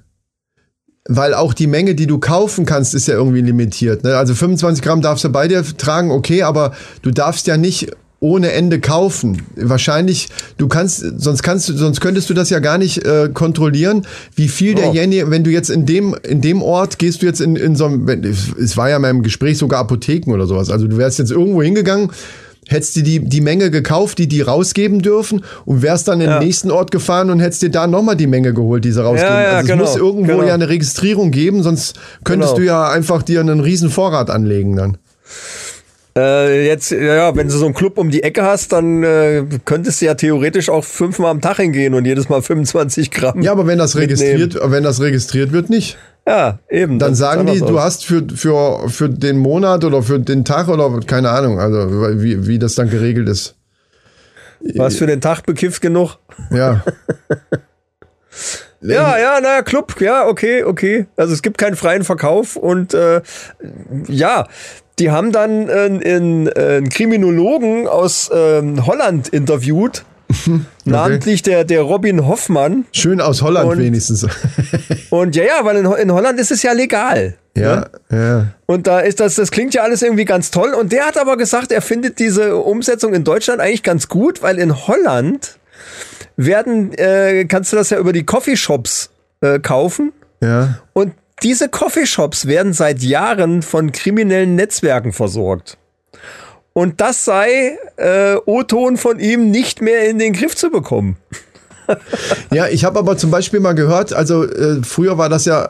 Weil 1.08 1.36
auch 1.36 1.54
die 1.54 1.68
Menge, 1.68 1.94
die 1.94 2.08
du 2.08 2.18
kaufen 2.18 2.66
kannst, 2.66 2.96
ist 2.96 3.08
ja 3.08 3.14
irgendwie 3.14 3.42
limitiert. 3.42 4.04
Ne? 4.04 4.18
Also 4.18 4.34
25 4.34 4.84
Gramm 4.84 5.02
darfst 5.02 5.24
du 5.24 5.30
bei 5.30 5.48
dir 5.48 5.64
tragen, 5.78 6.10
okay, 6.10 6.42
aber 6.42 6.74
du 7.04 7.12
darfst 7.12 7.46
ja 7.46 7.58
nicht 7.58 7.92
ohne 8.20 8.54
Ende 8.54 8.80
kaufen. 8.80 9.44
Wahrscheinlich, 9.56 10.30
du 10.58 10.68
kannst, 10.68 11.06
sonst 11.18 11.44
kannst 11.44 11.70
du, 11.70 11.74
sonst 11.78 12.02
könntest 12.02 12.28
du 12.30 12.34
das 12.34 12.50
ja 12.50 12.58
gar 12.58 12.80
nicht 12.80 13.06
äh, 13.06 13.30
kontrollieren, 13.32 14.08
wie 14.36 14.48
viel 14.48 14.72
Ja. 14.72 14.86
derjenige, 14.86 15.30
wenn 15.30 15.44
du 15.44 15.52
jetzt 15.52 15.70
in 15.70 15.86
dem, 15.86 16.16
in 16.28 16.42
dem 16.42 16.64
Ort 16.64 16.98
gehst 16.98 17.22
du 17.22 17.28
jetzt 17.28 17.40
in, 17.40 17.56
in 17.56 17.76
so 17.76 17.86
einem, 17.86 18.08
es 18.08 18.76
war 18.76 18.90
ja 18.90 18.98
mal 18.98 19.12
im 19.12 19.22
Gespräch 19.22 19.60
sogar 19.60 19.82
Apotheken 19.82 20.32
oder 20.34 20.48
sowas. 20.48 20.72
Also 20.72 20.88
du 20.88 20.98
wärst 20.98 21.20
jetzt 21.20 21.30
irgendwo 21.32 21.62
hingegangen, 21.62 22.10
hättest 22.68 22.96
dir 22.96 23.04
die, 23.04 23.20
die 23.20 23.42
Menge 23.42 23.72
gekauft, 23.72 24.18
die 24.18 24.28
die 24.28 24.42
rausgeben 24.42 25.02
dürfen 25.02 25.44
und 25.66 25.82
wärst 25.82 26.08
dann 26.08 26.22
in 26.22 26.30
Ja. 26.30 26.40
den 26.40 26.46
nächsten 26.48 26.72
Ort 26.72 26.92
gefahren 26.92 27.30
und 27.30 27.40
hättest 27.40 27.62
dir 27.62 27.70
da 27.70 27.88
nochmal 27.88 28.16
die 28.16 28.28
Menge 28.28 28.54
geholt, 28.54 28.84
die 28.86 28.92
sie 28.92 29.04
rausgeben. 29.04 29.34
Ja, 29.34 29.42
ja, 29.42 29.50
also 29.50 29.60
es 29.62 29.68
genau, 29.72 29.84
muss 29.84 29.96
irgendwo 29.96 30.32
genau. 30.38 30.48
ja 30.48 30.54
eine 30.54 30.70
Registrierung 30.70 31.32
geben, 31.32 31.64
sonst 31.64 32.00
könntest 32.24 32.56
Genau. 32.56 32.60
du 32.62 32.66
ja 32.66 32.90
einfach 32.90 33.22
dir 33.24 33.40
einen 33.40 33.60
riesen 33.60 33.90
Vorrat 33.90 34.30
anlegen 34.30 34.76
dann. 34.76 34.98
Äh, 36.18 36.66
jetzt, 36.68 36.92
ja, 36.92 37.36
wenn 37.36 37.50
du 37.50 37.54
so 37.54 37.66
einen 37.66 37.74
Club 37.74 37.98
um 37.98 38.10
die 38.10 38.24
Ecke 38.24 38.44
hast, 38.44 38.72
dann 38.72 39.04
äh, 39.04 39.44
könntest 39.66 40.02
du 40.02 40.06
ja 40.06 40.14
theoretisch 40.16 40.70
auch 40.70 40.86
fünfmal 40.86 41.30
am 41.30 41.42
Tag 41.42 41.58
hingehen 41.58 41.94
und 41.94 42.06
jedes 42.06 42.30
Mal 42.30 42.42
25 42.42 43.12
Gramm. 43.12 43.42
Ja, 43.42 43.52
aber 43.52 43.68
wenn 43.68 43.78
das 43.78 43.96
mitnehmen. 43.96 44.38
registriert, 44.42 44.72
wenn 44.72 44.84
das 44.84 45.02
registriert 45.02 45.52
wird, 45.52 45.70
nicht. 45.70 45.98
Ja, 46.28 46.60
eben. 46.70 46.98
Dann 46.98 47.14
sagen 47.14 47.46
die, 47.46 47.54
anders 47.54 47.70
du 47.70 47.80
hast 47.80 48.06
für, 48.06 48.24
für, 48.34 48.90
für 48.90 49.10
den 49.10 49.38
Monat 49.38 49.84
oder 49.84 50.02
für 50.02 50.20
den 50.20 50.44
Tag 50.44 50.68
oder 50.68 51.00
keine 51.06 51.30
Ahnung, 51.30 51.60
also 51.60 51.78
wie, 52.22 52.48
wie 52.48 52.58
das 52.58 52.76
dann 52.76 52.90
geregelt 52.90 53.30
ist. 53.30 53.56
Was 54.76 54.96
für 54.96 55.06
den 55.06 55.22
Tag 55.22 55.46
bekifft 55.46 55.82
genug. 55.82 56.18
Ja. 56.52 56.84
Ja, 58.82 59.18
ja, 59.18 59.40
naja, 59.42 59.62
Club, 59.64 60.00
ja, 60.00 60.28
okay, 60.28 60.64
okay. 60.64 61.08
Also 61.16 61.34
es 61.34 61.42
gibt 61.42 61.58
keinen 61.58 61.76
freien 61.76 62.04
Verkauf 62.04 62.56
und 62.56 62.94
äh, 62.94 63.22
ja, 64.08 64.48
die 65.00 65.12
haben 65.12 65.32
dann 65.32 65.70
äh, 65.70 65.72
einen, 65.72 66.48
einen 66.50 66.90
Kriminologen 66.90 67.88
aus 67.88 68.30
ähm, 68.34 68.86
Holland 68.86 69.30
interviewt. 69.30 70.06
Namentlich 70.86 71.42
der, 71.42 71.64
der 71.64 71.82
Robin 71.82 72.26
Hoffmann. 72.28 72.86
Schön 72.92 73.22
aus 73.22 73.42
Holland 73.42 73.70
Und- 73.72 73.80
wenigstens. 73.80 74.26
Und 75.10 75.36
ja, 75.36 75.44
ja, 75.44 75.60
weil 75.64 75.78
in, 75.78 75.86
in 75.86 76.12
Holland 76.12 76.40
ist 76.40 76.52
es 76.52 76.62
ja 76.64 76.72
legal. 76.74 77.36
ja, 77.56 77.88
ja. 78.12 78.48
Und 78.66 78.88
da 78.88 79.00
ist 79.00 79.20
das, 79.20 79.36
das 79.36 79.52
klingt 79.52 79.74
ja 79.74 79.84
alles 79.84 80.02
irgendwie 80.02 80.26
ganz 80.26 80.52
toll. 80.52 80.74
Und 80.74 80.92
der 80.92 81.06
hat 81.06 81.18
aber 81.18 81.38
gesagt, 81.38 81.72
er 81.72 81.82
findet 81.82 82.20
diese 82.20 82.56
Umsetzung 82.58 83.14
in 83.14 83.24
Deutschland 83.24 83.62
eigentlich 83.62 83.84
ganz 83.84 84.08
gut, 84.10 84.42
weil 84.42 84.60
in 84.60 84.88
Holland 84.88 85.58
werden, 86.38 86.92
äh, 86.94 87.46
kannst 87.46 87.72
du 87.72 87.78
das 87.78 87.90
ja 87.92 87.98
über 87.98 88.12
die 88.14 88.26
Coffeeshops 88.26 89.10
äh, 89.42 89.60
kaufen. 89.60 90.12
Ja. 90.42 90.80
Und 90.94 91.14
diese 91.44 91.70
Coffeeshops 91.70 92.46
werden 92.48 92.74
seit 92.74 93.02
Jahren 93.02 93.62
von 93.62 93.92
kriminellen 93.92 94.56
Netzwerken 94.56 95.14
versorgt. 95.14 95.78
Und 96.78 97.00
das 97.00 97.24
sei 97.24 97.78
äh, 97.96 98.36
O-Ton 98.46 98.98
von 98.98 99.18
ihm 99.18 99.50
nicht 99.50 99.82
mehr 99.82 100.10
in 100.10 100.20
den 100.20 100.34
Griff 100.34 100.58
zu 100.58 100.70
bekommen. 100.70 101.16
Ja, 102.52 102.68
ich 102.68 102.84
habe 102.84 103.00
aber 103.00 103.16
zum 103.16 103.30
Beispiel 103.32 103.60
mal 103.60 103.76
gehört, 103.76 104.12
also 104.12 104.44
äh, 104.44 104.82
früher 104.84 105.18
war 105.20 105.30
das 105.30 105.46
ja, 105.46 105.68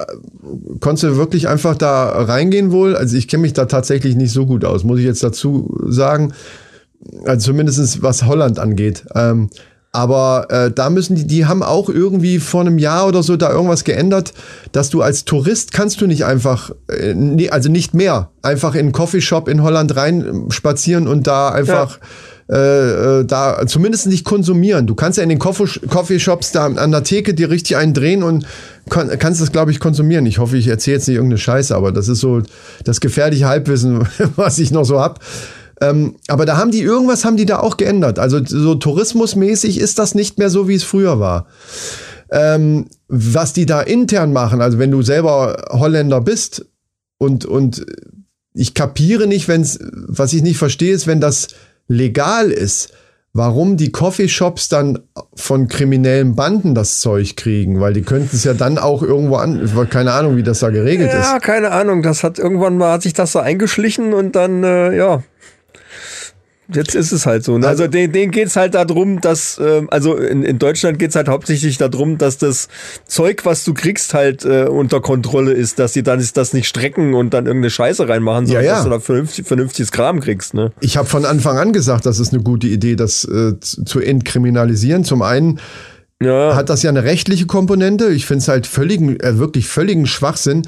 konntest 0.79 1.03
du 1.03 1.17
wirklich 1.17 1.47
einfach 1.49 1.75
da 1.75 2.05
reingehen 2.23 2.71
wohl. 2.71 2.95
Also 2.95 3.17
ich 3.17 3.27
kenne 3.27 3.41
mich 3.41 3.51
da 3.53 3.65
tatsächlich 3.65 4.15
nicht 4.15 4.31
so 4.31 4.45
gut 4.45 4.63
aus, 4.63 4.83
muss 4.85 4.99
ich 4.99 5.05
jetzt 5.05 5.21
dazu 5.21 5.77
sagen. 5.87 6.33
Also 7.25 7.51
zumindestens 7.51 8.01
was 8.01 8.23
Holland 8.23 8.59
angeht. 8.59 9.05
Ähm, 9.13 9.49
aber 9.95 10.47
äh, 10.49 10.71
da 10.71 10.89
müssen 10.89 11.15
die, 11.15 11.25
die 11.25 11.45
haben 11.45 11.63
auch 11.63 11.89
irgendwie 11.89 12.39
vor 12.39 12.61
einem 12.61 12.77
Jahr 12.77 13.07
oder 13.07 13.23
so 13.23 13.37
da 13.37 13.51
irgendwas 13.51 13.83
geändert, 13.85 14.33
dass 14.71 14.89
du 14.89 15.01
als 15.01 15.23
Tourist 15.23 15.71
kannst 15.71 16.01
du 16.01 16.07
nicht 16.07 16.25
einfach, 16.25 16.71
äh, 16.89 17.13
nee, 17.13 17.49
also 17.49 17.69
nicht 17.69 17.93
mehr, 17.93 18.29
einfach 18.41 18.75
in 18.75 18.81
einen 18.81 18.91
Coffeeshop 18.91 19.47
in 19.47 19.63
Holland 19.63 19.95
rein 19.95 20.47
spazieren 20.49 21.07
und 21.07 21.27
da 21.27 21.49
einfach 21.49 21.99
äh, 22.47 23.21
äh, 23.21 23.25
da 23.25 23.65
zumindest 23.65 24.05
nicht 24.05 24.23
konsumieren. 24.23 24.85
Du 24.85 24.93
kannst 24.93 25.17
ja 25.17 25.23
in 25.23 25.29
den 25.29 25.39
Coffee- 25.39 25.87
Coffeeshops 25.87 26.51
da 26.51 26.65
an 26.65 26.91
der 26.91 27.03
Theke 27.03 27.33
dir 27.33 27.49
richtig 27.49 27.75
einen 27.77 27.95
drehen 27.95 28.21
und 28.21 28.45
kann, 28.89 29.09
kannst 29.17 29.41
das, 29.41 29.51
glaube 29.51 29.71
ich, 29.71 29.79
konsumieren. 29.79 30.27
Ich 30.27 30.37
hoffe, 30.37 30.55
ich 30.57 30.67
erzähle 30.67 30.97
jetzt 30.97 31.07
nicht 31.07 31.15
irgendeine 31.15 31.39
Scheiße, 31.39 31.75
aber 31.75 31.91
das 31.91 32.07
ist 32.07 32.19
so 32.19 32.43
das 32.83 32.99
gefährliche 32.99 33.47
Halbwissen, 33.47 34.07
was 34.35 34.59
ich 34.59 34.69
noch 34.69 34.83
so 34.83 34.99
hab. 34.99 35.21
Ähm, 35.81 36.15
aber 36.27 36.45
da 36.45 36.57
haben 36.57 36.71
die 36.71 36.81
irgendwas 36.81 37.25
haben 37.25 37.37
die 37.37 37.45
da 37.45 37.59
auch 37.59 37.77
geändert. 37.77 38.19
Also 38.19 38.39
so 38.45 38.75
tourismusmäßig 38.75 39.79
ist 39.79 39.99
das 39.99 40.15
nicht 40.15 40.37
mehr 40.37 40.49
so, 40.49 40.67
wie 40.67 40.75
es 40.75 40.83
früher 40.83 41.19
war. 41.19 41.47
Ähm, 42.31 42.85
was 43.07 43.53
die 43.53 43.65
da 43.65 43.81
intern 43.81 44.33
machen, 44.33 44.61
also 44.61 44.79
wenn 44.79 44.91
du 44.91 45.01
selber 45.01 45.65
Holländer 45.71 46.21
bist 46.21 46.65
und, 47.17 47.45
und 47.45 47.85
ich 48.53 48.73
kapiere 48.73 49.27
nicht, 49.27 49.47
wenn's, 49.47 49.77
was 49.91 50.33
ich 50.33 50.41
nicht 50.41 50.57
verstehe, 50.57 50.93
ist, 50.93 51.07
wenn 51.07 51.21
das 51.21 51.49
legal 51.87 52.51
ist, 52.51 52.93
warum 53.33 53.75
die 53.75 53.91
Coffeeshops 53.91 54.69
dann 54.69 54.99
von 55.35 55.67
kriminellen 55.67 56.35
Banden 56.35 56.73
das 56.73 57.01
Zeug 57.01 57.35
kriegen, 57.35 57.81
weil 57.81 57.91
die 57.93 58.01
könnten 58.01 58.33
es 58.33 58.45
ja 58.45 58.53
dann 58.53 58.77
auch 58.77 59.03
irgendwo 59.03 59.35
an, 59.35 59.69
keine 59.89 60.13
Ahnung, 60.13 60.37
wie 60.37 60.43
das 60.43 60.59
da 60.59 60.69
geregelt 60.69 61.11
Ja, 61.11 61.35
ist. 61.35 61.43
keine 61.43 61.71
Ahnung. 61.71 62.01
Das 62.01 62.23
hat 62.23 62.39
irgendwann 62.39 62.77
mal 62.77 62.93
hat 62.93 63.01
sich 63.03 63.13
das 63.13 63.33
so 63.33 63.39
eingeschlichen 63.39 64.13
und 64.13 64.37
dann, 64.37 64.63
äh, 64.63 64.95
ja. 64.95 65.21
Jetzt 66.73 66.95
ist 66.95 67.11
es 67.11 67.25
halt 67.25 67.43
so. 67.43 67.57
Ne? 67.57 67.67
Also 67.67 67.87
denen, 67.87 68.11
denen 68.11 68.31
geht's 68.31 68.55
halt 68.55 68.73
darum, 68.73 69.21
dass, 69.21 69.59
ähm, 69.63 69.87
also 69.91 70.15
in, 70.15 70.43
in 70.43 70.57
Deutschland 70.57 70.97
geht's 70.97 71.15
halt 71.15 71.27
hauptsächlich 71.27 71.77
darum, 71.77 72.17
dass 72.17 72.37
das 72.37 72.69
Zeug, 73.05 73.45
was 73.45 73.63
du 73.63 73.73
kriegst, 73.73 74.13
halt 74.13 74.45
äh, 74.45 74.65
unter 74.65 74.99
Kontrolle 74.99 75.51
ist, 75.53 75.77
dass 75.79 75.93
sie 75.93 76.01
dann 76.03 76.23
das 76.33 76.53
nicht 76.53 76.67
strecken 76.67 77.13
und 77.13 77.33
dann 77.33 77.45
irgendeine 77.45 77.69
Scheiße 77.69 78.09
reinmachen, 78.09 78.47
sondern 78.47 78.63
Ja, 78.65 78.69
ja. 78.71 78.75
dass 78.77 78.83
du 78.85 78.89
da 78.89 78.99
vernünftig, 78.99 79.45
vernünftiges 79.45 79.91
Kram 79.91 80.19
kriegst. 80.21 80.53
Ne? 80.55 80.71
Ich 80.79 80.97
habe 80.97 81.07
von 81.07 81.25
Anfang 81.25 81.57
an 81.57 81.71
gesagt, 81.71 82.05
das 82.05 82.19
ist 82.19 82.33
eine 82.33 82.41
gute 82.41 82.67
Idee, 82.67 82.95
das 82.95 83.25
äh, 83.25 83.59
zu 83.59 83.83
zu 83.85 83.99
entkriminalisieren. 83.99 85.03
Zum 85.03 85.21
einen 85.21 85.59
Ja. 86.21 86.55
hat 86.55 86.69
das 86.69 86.81
ja 86.83 86.89
eine 86.89 87.03
rechtliche 87.03 87.45
Komponente. 87.45 88.07
Ich 88.07 88.25
finde 88.25 88.41
es 88.41 88.47
halt 88.47 88.67
völligen, 88.67 89.19
äh, 89.19 89.37
wirklich 89.37 89.67
völligen 89.67 90.07
Schwachsinn. 90.07 90.63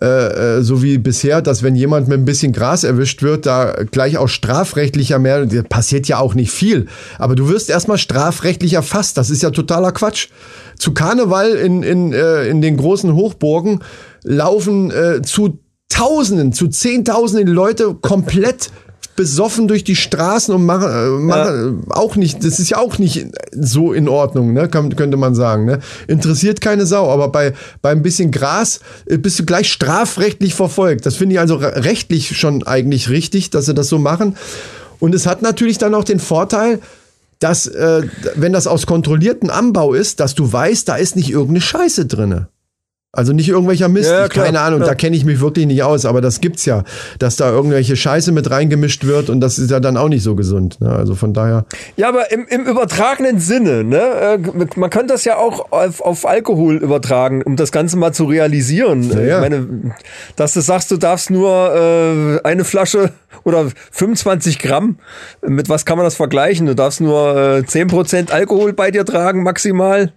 Äh, 0.00 0.58
äh, 0.58 0.62
so 0.62 0.82
wie 0.82 0.96
bisher, 0.98 1.42
dass 1.42 1.64
wenn 1.64 1.74
jemand 1.74 2.06
mit 2.06 2.18
ein 2.18 2.24
bisschen 2.24 2.52
Gras 2.52 2.84
erwischt 2.84 3.22
wird, 3.22 3.46
da 3.46 3.72
gleich 3.90 4.16
auch 4.16 4.28
strafrechtlicher 4.28 5.18
mehr, 5.18 5.44
passiert 5.68 6.06
ja 6.06 6.18
auch 6.18 6.34
nicht 6.34 6.52
viel, 6.52 6.86
aber 7.18 7.34
du 7.34 7.48
wirst 7.48 7.68
erstmal 7.68 7.98
strafrechtlich 7.98 8.74
erfasst, 8.74 9.16
das 9.16 9.28
ist 9.30 9.42
ja 9.42 9.50
totaler 9.50 9.90
Quatsch. 9.90 10.28
Zu 10.78 10.94
Karneval 10.94 11.50
in, 11.50 11.82
in, 11.82 12.12
äh, 12.12 12.46
in 12.46 12.60
den 12.60 12.76
großen 12.76 13.12
Hochburgen 13.12 13.80
laufen 14.22 14.92
äh, 14.92 15.22
zu 15.22 15.58
Tausenden, 15.88 16.52
zu 16.52 16.68
Zehntausenden 16.68 17.48
Leute 17.48 17.94
komplett 17.94 18.70
besoffen 19.18 19.66
durch 19.66 19.82
die 19.82 19.96
Straßen 19.96 20.54
und 20.54 20.64
machen, 20.64 20.88
äh, 20.88 21.08
machen 21.20 21.84
äh, 21.88 21.92
auch 21.92 22.14
nicht, 22.14 22.44
das 22.44 22.60
ist 22.60 22.70
ja 22.70 22.78
auch 22.78 22.98
nicht 22.98 23.26
so 23.50 23.92
in 23.92 24.08
Ordnung, 24.08 24.52
ne, 24.52 24.68
kann, 24.68 24.94
könnte 24.94 25.16
man 25.16 25.34
sagen, 25.34 25.64
ne? 25.64 25.80
Interessiert 26.06 26.60
keine 26.60 26.86
Sau, 26.86 27.10
aber 27.10 27.28
bei, 27.28 27.52
bei 27.82 27.90
ein 27.90 28.02
bisschen 28.02 28.30
Gras 28.30 28.78
äh, 29.06 29.18
bist 29.18 29.40
du 29.40 29.44
gleich 29.44 29.72
strafrechtlich 29.72 30.54
verfolgt. 30.54 31.04
Das 31.04 31.16
finde 31.16 31.34
ich 31.34 31.40
also 31.40 31.56
re- 31.56 31.84
rechtlich 31.84 32.38
schon 32.38 32.62
eigentlich 32.62 33.10
richtig, 33.10 33.50
dass 33.50 33.66
sie 33.66 33.74
das 33.74 33.88
so 33.88 33.98
machen. 33.98 34.36
Und 35.00 35.16
es 35.16 35.26
hat 35.26 35.42
natürlich 35.42 35.78
dann 35.78 35.96
auch 35.96 36.04
den 36.04 36.20
Vorteil, 36.20 36.78
dass, 37.40 37.66
äh, 37.66 38.02
wenn 38.36 38.52
das 38.52 38.68
aus 38.68 38.86
kontrollierten 38.86 39.50
Anbau 39.50 39.94
ist, 39.94 40.20
dass 40.20 40.36
du 40.36 40.52
weißt, 40.52 40.88
da 40.88 40.94
ist 40.94 41.16
nicht 41.16 41.30
irgendeine 41.30 41.60
Scheiße 41.60 42.06
drinne. 42.06 42.48
Also 43.10 43.32
nicht 43.32 43.48
irgendwelcher 43.48 43.88
Mist, 43.88 44.10
Ja, 44.10 44.28
klar, 44.28 44.44
keine 44.44 44.60
Ahnung, 44.60 44.80
klar. 44.80 44.90
da 44.90 44.94
kenne 44.94 45.16
ich 45.16 45.24
mich 45.24 45.40
wirklich 45.40 45.64
nicht 45.64 45.82
aus, 45.82 46.04
aber 46.04 46.20
das 46.20 46.42
gibt's 46.42 46.66
ja, 46.66 46.84
dass 47.18 47.36
da 47.36 47.50
irgendwelche 47.50 47.96
Scheiße 47.96 48.32
mit 48.32 48.50
reingemischt 48.50 49.06
wird 49.06 49.30
und 49.30 49.40
das 49.40 49.58
ist 49.58 49.70
ja 49.70 49.80
dann 49.80 49.96
auch 49.96 50.10
nicht 50.10 50.22
so 50.22 50.34
gesund. 50.34 50.78
Ne? 50.82 50.90
Also 50.90 51.14
von 51.14 51.32
daher. 51.32 51.64
Ja, 51.96 52.10
aber 52.10 52.30
im, 52.30 52.46
im 52.48 52.66
übertragenen 52.66 53.38
Sinne, 53.40 53.82
ne? 53.82 53.98
äh, 53.98 54.38
Man 54.76 54.90
könnte 54.90 55.14
das 55.14 55.24
ja 55.24 55.38
auch 55.38 55.72
auf, 55.72 56.02
auf 56.02 56.26
Alkohol 56.28 56.76
übertragen, 56.76 57.40
um 57.42 57.56
das 57.56 57.72
Ganze 57.72 57.96
mal 57.96 58.12
zu 58.12 58.26
realisieren. 58.26 59.10
Ja, 59.10 59.20
ja. 59.20 59.34
Ich 59.36 59.40
meine, 59.40 59.94
dass 60.36 60.52
du 60.52 60.60
sagst, 60.60 60.90
du 60.90 60.98
darfst 60.98 61.30
nur 61.30 61.74
äh, 61.74 62.46
eine 62.46 62.64
Flasche 62.64 63.12
oder 63.44 63.68
25 63.90 64.58
Gramm, 64.58 64.98
mit 65.40 65.70
was 65.70 65.86
kann 65.86 65.96
man 65.96 66.04
das 66.04 66.14
vergleichen? 66.16 66.66
Du 66.66 66.74
darfst 66.74 67.00
nur 67.00 67.34
äh, 67.34 67.60
10% 67.60 68.30
Alkohol 68.32 68.74
bei 68.74 68.90
dir 68.90 69.06
tragen, 69.06 69.44
maximal. 69.44 70.12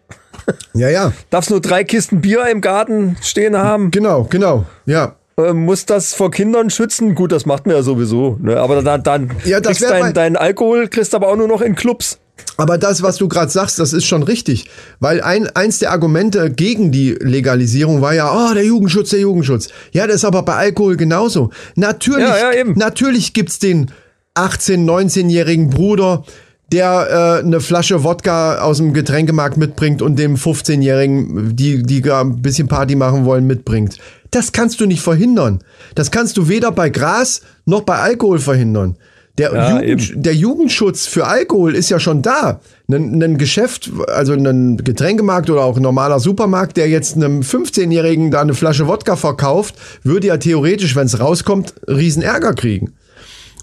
Ja, 0.73 0.89
ja, 0.89 1.13
Darfst 1.29 1.49
nur 1.49 1.61
drei 1.61 1.83
Kisten 1.83 2.21
Bier 2.21 2.47
im 2.47 2.61
Garten 2.61 3.17
stehen 3.21 3.57
haben. 3.57 3.91
genau, 3.91 4.27
genau, 4.29 4.65
ja. 4.85 5.15
Äh, 5.37 5.53
muss 5.53 5.85
das 5.85 6.13
vor 6.13 6.31
Kindern 6.31 6.69
schützen? 6.69 7.15
Gut, 7.15 7.31
das 7.31 7.45
macht 7.45 7.65
man 7.65 7.75
ja 7.75 7.83
sowieso. 7.83 8.37
Ne? 8.41 8.57
Aber 8.57 8.81
dann, 8.81 9.03
dann 9.03 9.31
Ja, 9.45 9.59
das 9.59 9.77
kriegst 9.77 9.91
dein, 9.91 10.13
dein 10.13 10.35
Alkohol, 10.35 10.87
kriegst 10.87 11.15
aber 11.15 11.29
auch 11.29 11.37
nur 11.37 11.47
noch 11.47 11.61
in 11.61 11.75
Clubs. 11.75 12.19
Aber 12.57 12.77
das, 12.77 13.01
was 13.03 13.17
du 13.17 13.27
gerade 13.27 13.51
sagst, 13.51 13.79
das 13.79 13.93
ist 13.93 14.05
schon 14.05 14.23
richtig. 14.23 14.69
Weil 14.99 15.21
ein, 15.21 15.47
eins 15.55 15.79
der 15.79 15.91
Argumente 15.91 16.49
gegen 16.49 16.91
die 16.91 17.11
Legalisierung 17.11 18.01
war 18.01 18.13
ja, 18.13 18.31
oh, 18.33 18.53
der 18.53 18.65
Jugendschutz, 18.65 19.09
der 19.11 19.19
Jugendschutz. 19.19 19.69
Ja, 19.91 20.07
das 20.07 20.17
ist 20.17 20.25
aber 20.25 20.43
bei 20.43 20.55
Alkohol 20.55 20.97
genauso. 20.97 21.51
Natürlich, 21.75 22.27
Ja, 22.27 22.51
ja, 22.51 22.59
eben. 22.59 22.73
natürlich 22.77 23.33
gibt's 23.33 23.59
den 23.59 23.91
18-, 24.35 24.85
19-jährigen 24.85 25.69
Bruder, 25.69 26.23
der 26.71 27.41
äh, 27.41 27.45
eine 27.45 27.59
Flasche 27.59 28.03
Wodka 28.03 28.59
aus 28.59 28.77
dem 28.77 28.93
Getränkemarkt 28.93 29.57
mitbringt 29.57 30.01
und 30.01 30.17
dem 30.17 30.35
15-jährigen, 30.35 31.55
die, 31.55 31.83
die 31.83 32.01
gar 32.01 32.23
ein 32.23 32.41
bisschen 32.41 32.67
Party 32.67 32.95
machen 32.95 33.25
wollen, 33.25 33.45
mitbringt. 33.45 33.97
Das 34.31 34.53
kannst 34.53 34.79
du 34.79 34.85
nicht 34.85 35.01
verhindern. 35.01 35.59
Das 35.95 36.11
kannst 36.11 36.37
du 36.37 36.47
weder 36.47 36.71
bei 36.71 36.89
Gras 36.89 37.41
noch 37.65 37.81
bei 37.81 37.97
Alkohol 37.97 38.39
verhindern. 38.39 38.95
Der, 39.37 39.53
Ja, 39.53 39.81
Jugend, 39.81 40.25
der 40.25 40.35
Jugendschutz 40.35 41.07
für 41.07 41.25
Alkohol 41.25 41.75
ist 41.75 41.89
ja 41.89 41.99
schon 41.99 42.21
da. 42.21 42.59
Ein, 42.89 43.21
ein 43.21 43.37
Geschäft, 43.37 43.89
also 44.07 44.33
ein 44.33 44.77
Getränkemarkt 44.77 45.49
oder 45.49 45.63
auch 45.63 45.77
ein 45.77 45.83
normaler 45.83 46.19
Supermarkt, 46.19 46.77
der 46.77 46.89
jetzt 46.89 47.15
einem 47.15 47.41
15-Jährigen 47.41 48.31
da 48.31 48.41
eine 48.41 48.53
Flasche 48.53 48.87
Wodka 48.87 49.15
verkauft, 49.15 49.75
würde 50.03 50.27
ja 50.27 50.37
theoretisch, 50.37 50.95
wenn 50.95 51.05
es 51.05 51.19
rauskommt, 51.19 51.73
riesen 51.87 52.23
Ärger 52.23 52.53
kriegen. 52.53 52.93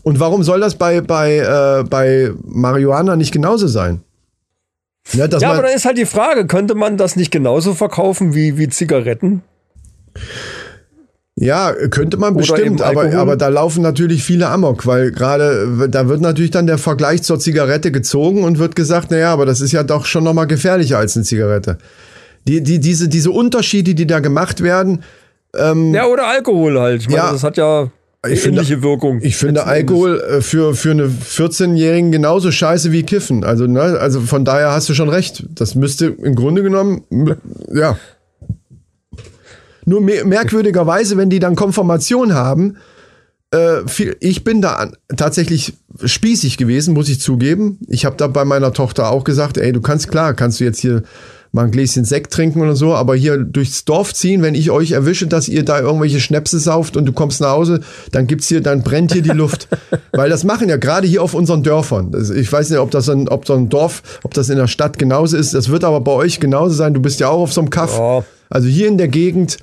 Und 0.09 0.21
warum 0.21 0.43
soll 0.43 0.59
das 0.61 0.77
bei, 0.77 1.03
bei, 1.03 1.37
äh, 1.37 1.85
bei 1.85 2.33
Marihuana 2.43 3.15
nicht 3.15 3.31
genauso 3.31 3.67
sein? 3.67 4.01
Ja, 5.13 5.27
Ja, 5.27 5.51
aber 5.51 5.63
dann 5.65 5.77
ist 5.77 5.85
halt 5.85 5.99
die 5.99 6.07
Frage, 6.07 6.47
könnte 6.47 6.75
man 6.75 6.97
das 6.97 7.15
nicht 7.15 7.31
genauso 7.31 7.75
verkaufen 7.75 8.35
wie, 8.35 8.57
wie 8.57 8.71
Zigaretten? 8.71 9.43
Ja, 11.37 11.75
könnte 11.91 12.17
man 12.17 12.31
Oder 12.35 12.41
bestimmt, 12.41 12.81
aber, 12.81 13.15
aber 13.19 13.37
da 13.37 13.49
laufen 13.49 13.83
natürlich 13.83 14.25
viele 14.25 14.49
Amok, 14.49 14.87
weil 14.87 15.11
gerade 15.13 15.89
da 15.91 16.09
wird 16.09 16.23
natürlich 16.23 16.53
dann 16.53 16.67
der 16.67 16.79
Vergleich 16.79 17.23
zur 17.23 17.39
Zigarette 17.39 17.93
gezogen 17.93 18.45
und 18.45 18.59
wird 18.59 18.77
gesagt, 18.77 19.11
naja, 19.11 19.31
aber 19.31 19.45
das 19.45 19.61
ist 19.61 19.73
ja 19.73 19.83
doch 19.83 20.07
schon 20.07 20.25
nochmal 20.25 20.47
gefährlicher 20.47 20.97
als 20.97 21.17
eine 21.17 21.27
Zigarette. 21.27 21.77
Die, 22.47 22.63
die, 22.63 22.79
diese, 22.81 23.09
diese 23.09 23.31
Unterschiede, 23.31 23.95
die 23.95 24.07
da 24.07 24.21
gemacht 24.21 24.63
werden, 24.63 25.03
Ja, 25.55 26.07
oder 26.07 26.29
Alkohol 26.29 26.81
halt. 26.81 27.03
Ich 27.03 27.09
meine, 27.09 27.21
Ja. 27.21 27.33
das 27.33 27.43
hat 27.45 27.59
ja 27.59 27.91
Ich 28.27 28.41
finde- 28.41 28.61
ähnliche 28.61 28.83
Wirkung. 28.83 29.21
ich 29.23 29.37
finde. 29.37 29.65
Alkohol 29.65 30.21
äh, 30.21 30.41
für, 30.41 30.75
für 30.75 30.91
eine 30.91 31.05
14-Jährigen 31.07 32.11
genauso 32.11 32.51
scheiße 32.51 32.91
wie 32.91 33.05
Kiffen. 33.05 33.45
Also, 33.45 33.67
ne, 33.67 33.81
also 33.81 34.21
von 34.21 34.45
daher 34.45 34.73
hast 34.73 34.89
du 34.89 34.95
schon 34.95 35.09
recht. 35.09 35.45
Das 35.55 35.75
müsste 35.77 36.07
im 36.07 36.35
Grunde 36.35 36.63
genommen, 36.63 37.05
ja. 37.73 37.97
Nur 39.85 40.01
mer 40.01 40.25
merkwürdigerweise, 40.27 41.17
wenn 41.17 41.31
die 41.31 41.39
dann 41.39 41.55
Konfirmation 41.55 42.35
haben, 42.35 42.77
äh, 43.53 43.87
viel, 43.87 44.17
ich 44.21 44.45
bin 44.45 44.61
da 44.61 44.75
an, 44.75 44.97
tatsächlich 45.17 45.75
spießig 46.05 46.59
gewesen, 46.59 46.93
muss 46.95 47.09
ich 47.09 47.21
zugeben. 47.21 47.79
Ich 47.89 48.05
habe 48.05 48.17
da 48.17 48.27
bei 48.27 48.45
meiner 48.45 48.73
Tochter 48.75 49.11
auch 49.11 49.25
gesagt, 49.25 49.57
ey, 49.57 49.73
du 49.73 49.81
kannst 49.81 50.11
klar, 50.11 50.35
kannst 50.35 50.61
du 50.61 50.65
jetzt 50.65 50.81
hier 50.81 51.05
mal 51.53 51.65
ein 51.65 51.71
Gläschen 51.71 52.05
Sekt 52.05 52.33
trinken 52.33 52.61
oder 52.61 52.77
so, 52.77 52.95
aber 52.95 53.15
hier 53.15 53.39
durchs 53.39 53.85
Dorf 53.85 54.15
ziehen, 54.15 54.43
wenn 54.43 54.55
ich 54.55 54.71
euch 54.71 54.93
erwische, 54.93 55.27
dass 55.27 55.49
ihr 55.49 55.65
da 55.65 55.81
irgendwelche 55.81 56.21
Schnäpse 56.21 56.59
sauft 56.59 56.97
und 56.97 57.07
du 57.07 57.13
kommst 57.13 57.41
nach 57.41 57.51
Hause, 57.51 57.81
dann 58.13 58.27
gibt's 58.27 58.49
hier, 58.49 58.61
dann 58.61 58.83
brennt 58.83 59.13
hier 59.13 59.23
die 59.23 59.31
Luft. 59.31 59.69
Weil 60.13 60.31
das 60.31 60.45
machen 60.45 60.69
ja 60.69 60.77
gerade 60.77 61.07
hier 61.07 61.23
auf 61.23 61.35
unseren 61.35 61.63
Dörfern. 61.63 62.13
Ich 62.37 62.53
weiß 62.53 62.71
nicht, 62.71 62.79
ob 62.79 62.91
das 62.91 63.09
ein, 63.09 63.29
ob 63.29 63.47
so 63.47 63.55
ein 63.55 63.69
Dorf, 63.69 64.21
ob 64.23 64.35
das 64.35 64.49
in 64.49 64.57
der 64.57 64.67
Stadt 64.69 64.99
genauso 64.99 65.37
ist. 65.37 65.55
Das 65.55 65.69
wird 65.69 65.85
aber 65.85 66.01
bei 66.01 66.13
euch 66.13 66.41
genauso 66.41 66.75
sein. 66.75 66.95
Du 66.95 67.01
bist 67.01 67.21
ja 67.21 67.29
auch 67.29 67.41
auf 67.41 67.53
so 67.53 67.61
einem 67.61 67.71
Kaff. 67.71 67.97
Ja. 67.97 68.25
Also 68.51 68.69
hier 68.69 68.89
in 68.89 68.99
der 68.99 69.09
Gegend 69.09 69.59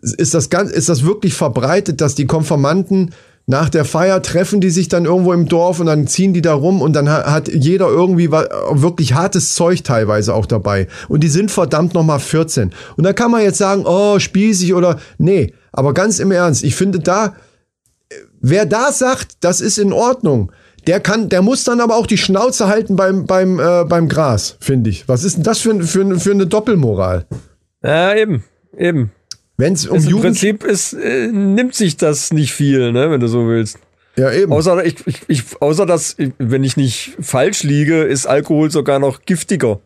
ist 0.00 0.34
das 0.34 0.50
ganz, 0.50 0.70
ist 0.70 0.88
das 0.88 1.04
wirklich 1.04 1.34
verbreitet, 1.34 2.00
dass 2.00 2.14
die 2.14 2.26
Konformanten 2.26 3.12
nach 3.48 3.68
der 3.68 3.84
Feier 3.84 4.22
treffen 4.22 4.60
die 4.60 4.70
sich 4.70 4.88
dann 4.88 5.04
irgendwo 5.04 5.32
im 5.32 5.46
Dorf 5.46 5.78
und 5.78 5.86
dann 5.86 6.08
ziehen 6.08 6.34
die 6.34 6.42
da 6.42 6.52
rum 6.52 6.82
und 6.82 6.94
dann 6.94 7.08
ha- 7.08 7.30
hat 7.30 7.46
jeder 7.48 7.86
irgendwie 7.88 8.30
wirklich 8.30 9.14
hartes 9.14 9.54
Zeug 9.54 9.84
teilweise 9.84 10.34
auch 10.34 10.46
dabei. 10.46 10.88
Und 11.08 11.22
die 11.22 11.28
sind 11.28 11.52
verdammt 11.52 11.94
nochmal 11.94 12.18
14. 12.18 12.72
Und 12.96 13.04
da 13.04 13.12
kann 13.12 13.30
man 13.30 13.42
jetzt 13.42 13.58
sagen, 13.58 13.84
oh, 13.86 14.18
spießig 14.18 14.74
oder, 14.74 14.98
nee. 15.18 15.54
Aber 15.70 15.94
ganz 15.94 16.18
im 16.18 16.32
Ernst, 16.32 16.64
ich 16.64 16.74
finde 16.74 16.98
da, 16.98 17.26
äh, 18.08 18.14
wer 18.40 18.66
da 18.66 18.90
sagt, 18.90 19.36
das 19.44 19.60
ist 19.60 19.78
in 19.78 19.92
Ordnung, 19.92 20.50
der 20.88 20.98
kann, 20.98 21.28
der 21.28 21.42
muss 21.42 21.62
dann 21.62 21.80
aber 21.80 21.96
auch 21.96 22.06
die 22.08 22.18
Schnauze 22.18 22.66
halten 22.66 22.96
beim, 22.96 23.26
beim, 23.26 23.60
äh, 23.60 23.84
beim 23.84 24.08
Gras, 24.08 24.56
finde 24.60 24.90
ich. 24.90 25.08
Was 25.08 25.22
ist 25.22 25.36
denn 25.36 25.44
das 25.44 25.58
für, 25.58 25.80
für, 25.84 26.18
für 26.18 26.30
eine 26.32 26.46
Doppelmoral? 26.48 27.26
Ja, 27.82 28.12
eben, 28.14 28.42
eben. 28.76 29.12
Wenn 29.56 29.72
es 29.72 29.86
um 29.86 29.96
Ist 29.96 30.04
Im 30.04 30.10
Jugend 30.10 30.24
Prinzip 30.24 30.64
ist, 30.64 30.92
äh, 30.92 31.28
nimmt 31.28 31.74
sich 31.74 31.96
das 31.96 32.32
nicht 32.32 32.52
viel, 32.52 32.92
ne, 32.92 33.10
wenn 33.10 33.20
du 33.20 33.28
so 33.28 33.48
willst. 33.48 33.78
Ja, 34.16 34.32
eben. 34.32 34.52
Außer, 34.52 34.84
ich, 34.84 34.96
ich, 35.06 35.20
ich, 35.28 35.42
außer 35.60 35.84
dass, 35.84 36.16
wenn 36.38 36.64
ich 36.64 36.76
nicht 36.76 37.16
falsch 37.20 37.62
liege, 37.62 38.02
ist 38.02 38.26
Alkohol 38.26 38.70
sogar 38.70 38.98
noch 38.98 39.20
giftiger. 39.26 39.78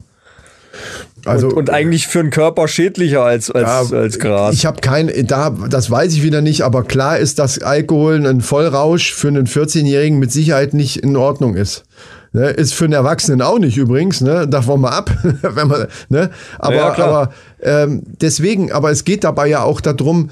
also, 1.25 1.49
und, 1.49 1.55
und 1.55 1.71
eigentlich 1.71 2.07
für 2.07 2.23
den 2.23 2.31
Körper 2.31 2.69
schädlicher 2.69 3.23
als, 3.23 3.51
als, 3.51 3.91
ja, 3.91 3.99
als 3.99 4.19
Gras. 4.21 4.55
Ich 4.55 4.67
habe 4.67 4.81
kein, 4.81 5.11
da, 5.27 5.51
das 5.51 5.91
weiß 5.91 6.15
ich 6.15 6.23
wieder 6.23 6.43
nicht, 6.43 6.63
aber 6.63 6.85
klar 6.85 7.19
ist, 7.19 7.41
dass 7.41 7.61
Alkohol 7.61 8.25
ein 8.25 8.41
Vollrausch 8.41 9.13
für 9.13 9.29
einen 9.29 9.47
14-Jährigen 9.47 10.19
mit 10.19 10.31
Sicherheit 10.31 10.75
nicht 10.75 10.99
in 10.99 11.17
Ordnung 11.17 11.57
ist. 11.57 11.85
Ne, 12.33 12.51
ist 12.51 12.75
für 12.75 12.85
einen 12.85 12.93
Erwachsenen 12.93 13.43
auch 13.43 13.59
nicht 13.59 13.77
übrigens, 13.77 14.21
ne? 14.21 14.47
Davon 14.47 14.81
mal 14.81 14.91
ab, 14.91 15.11
wenn 15.43 15.67
man, 15.67 15.89
ne? 16.11 16.31
Aber, 16.61 16.75
Ja, 16.75 16.97
aber 16.97 17.33
ähm, 17.61 18.03
deswegen, 18.21 18.71
aber 18.71 18.93
es 18.93 19.05
geht 19.05 19.25
dabei 19.25 19.49
ja 19.49 19.65
auch 19.65 19.81
darum, 19.81 20.31